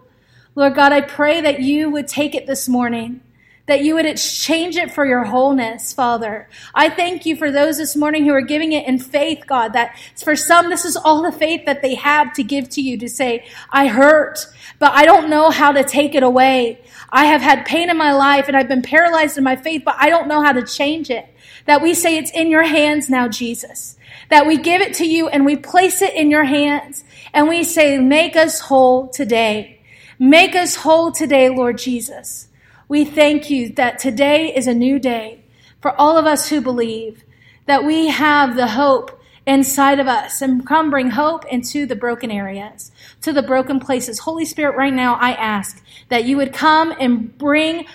Lord 0.56 0.76
God, 0.76 0.94
I 0.94 1.02
pray 1.02 1.42
that 1.42 1.62
you 1.62 1.90
would 1.90 2.08
take 2.08 2.36
it 2.36 2.46
this 2.46 2.70
morning, 2.70 3.22
that 3.66 3.84
you 3.84 3.96
would 3.96 4.06
exchange 4.06 4.76
it 4.76 4.92
for 4.92 5.06
your 5.06 5.24
wholeness, 5.24 5.94
Father. 5.94 6.48
I 6.76 6.90
thank 6.90 7.26
you 7.26 7.36
for 7.36 7.52
those 7.52 7.78
this 7.78 7.96
morning 7.96 8.26
who 8.26 8.34
are 8.34 8.42
giving 8.42 8.72
it 8.72 8.88
in 8.88 9.00
faith, 9.00 9.46
God, 9.48 9.74
that 9.74 9.98
for 10.16 10.36
some, 10.36 10.70
this 10.70 10.86
is 10.86 10.96
all 10.96 11.24
the 11.24 11.32
faith 11.32 11.66
that 11.66 11.82
they 11.82 11.96
have 11.96 12.34
to 12.34 12.44
give 12.44 12.70
to 12.70 12.82
you 12.82 12.98
to 13.00 13.10
say, 13.10 13.46
I 13.72 13.88
hurt, 13.88 14.46
but 14.80 14.92
I 14.92 15.06
don't 15.06 15.30
know 15.30 15.50
how 15.50 15.72
to 15.72 15.84
take 15.84 16.14
it 16.14 16.24
away. 16.24 16.82
I 17.10 17.26
have 17.26 17.42
had 17.42 17.66
pain 17.66 17.90
in 17.90 17.98
my 17.98 18.14
life 18.14 18.48
and 18.48 18.56
I've 18.56 18.68
been 18.68 18.82
paralyzed 18.82 19.38
in 19.38 19.44
my 19.44 19.56
faith, 19.56 19.84
but 19.86 19.96
I 19.98 20.10
don't 20.10 20.28
know 20.28 20.44
how 20.44 20.52
to 20.52 20.64
change 20.64 21.10
it. 21.10 21.28
That 21.66 21.82
we 21.82 21.94
say 21.94 22.18
it's 22.18 22.32
in 22.32 22.52
your 22.52 22.64
hands 22.64 23.10
now, 23.10 23.28
Jesus. 23.28 23.98
That 24.30 24.48
we 24.48 24.58
give 24.58 24.82
it 24.82 24.94
to 24.96 25.06
you 25.06 25.28
and 25.28 25.46
we 25.46 25.56
place 25.56 26.02
it 26.02 26.14
in 26.14 26.32
your 26.32 26.44
hands 26.44 27.04
and 27.34 27.48
we 27.48 27.64
say, 27.64 27.98
make 27.98 28.36
us 28.36 28.60
whole 28.60 29.08
today. 29.08 29.82
Make 30.20 30.56
us 30.56 30.76
whole 30.76 31.12
today, 31.12 31.50
Lord 31.50 31.78
Jesus. 31.78 32.48
We 32.88 33.06
thank 33.06 33.50
you 33.50 33.70
that 33.70 34.00
today 34.00 34.54
is 34.56 34.68
a 34.68 34.74
new 34.74 35.00
day 35.00 35.44
for 35.82 36.00
all 36.00 36.18
of 36.18 36.26
us 36.26 36.50
who 36.50 36.62
believe 36.62 37.24
that 37.66 37.84
we 37.84 38.08
have 38.08 38.56
the 38.56 38.68
hope 38.68 39.20
inside 39.46 40.00
of 40.00 40.08
us 40.08 40.42
and 40.42 40.66
come 40.66 40.90
bring 40.90 41.10
hope 41.10 41.46
into 41.46 41.86
the 41.86 41.96
broken 41.96 42.32
areas, 42.32 42.92
to 43.22 43.34
the 43.34 43.42
broken 43.42 43.80
places. 43.80 44.20
Holy 44.20 44.46
Spirit, 44.46 44.78
right 44.78 44.94
now, 44.94 45.16
I 45.16 45.32
ask 45.32 45.84
that 46.10 46.26
you 46.26 46.38
would 46.38 46.54
come 46.54 46.94
and 47.00 47.38
bring 47.38 47.86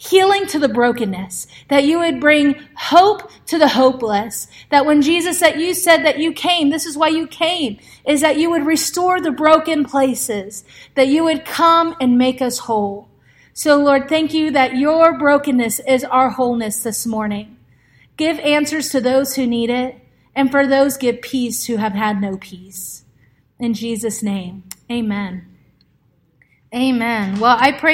healing 0.00 0.46
to 0.46 0.58
the 0.58 0.68
brokenness, 0.68 1.46
that 1.68 1.84
you 1.84 1.98
would 1.98 2.18
bring 2.20 2.54
hope 2.74 3.30
to 3.44 3.58
the 3.58 3.68
hopeless, 3.68 4.48
that 4.70 4.86
when 4.86 5.02
Jesus, 5.02 5.40
that 5.40 5.58
you 5.58 5.74
said 5.74 5.98
that 6.04 6.18
you 6.18 6.32
came, 6.32 6.70
this 6.70 6.86
is 6.86 6.96
why 6.96 7.08
you 7.08 7.26
came, 7.26 7.78
is 8.06 8.22
that 8.22 8.38
you 8.38 8.48
would 8.48 8.64
restore 8.64 9.20
the 9.20 9.30
broken 9.30 9.84
places, 9.84 10.64
that 10.94 11.08
you 11.08 11.22
would 11.24 11.44
come 11.44 11.94
and 12.00 12.16
make 12.16 12.40
us 12.40 12.60
whole. 12.60 13.10
So 13.52 13.76
Lord, 13.76 14.08
thank 14.08 14.32
you 14.32 14.50
that 14.52 14.74
your 14.74 15.18
brokenness 15.18 15.80
is 15.86 16.02
our 16.04 16.30
wholeness 16.30 16.82
this 16.82 17.04
morning. 17.04 17.58
Give 18.16 18.40
answers 18.40 18.88
to 18.90 19.02
those 19.02 19.36
who 19.36 19.46
need 19.46 19.68
it. 19.68 20.00
And 20.34 20.50
for 20.50 20.66
those, 20.66 20.96
give 20.96 21.20
peace 21.20 21.66
who 21.66 21.76
have 21.76 21.92
had 21.92 22.22
no 22.22 22.38
peace. 22.38 23.04
In 23.58 23.74
Jesus' 23.74 24.22
name, 24.22 24.64
amen. 24.90 25.46
Amen. 26.74 27.40
Well, 27.40 27.56
I 27.58 27.72
pray. 27.72 27.88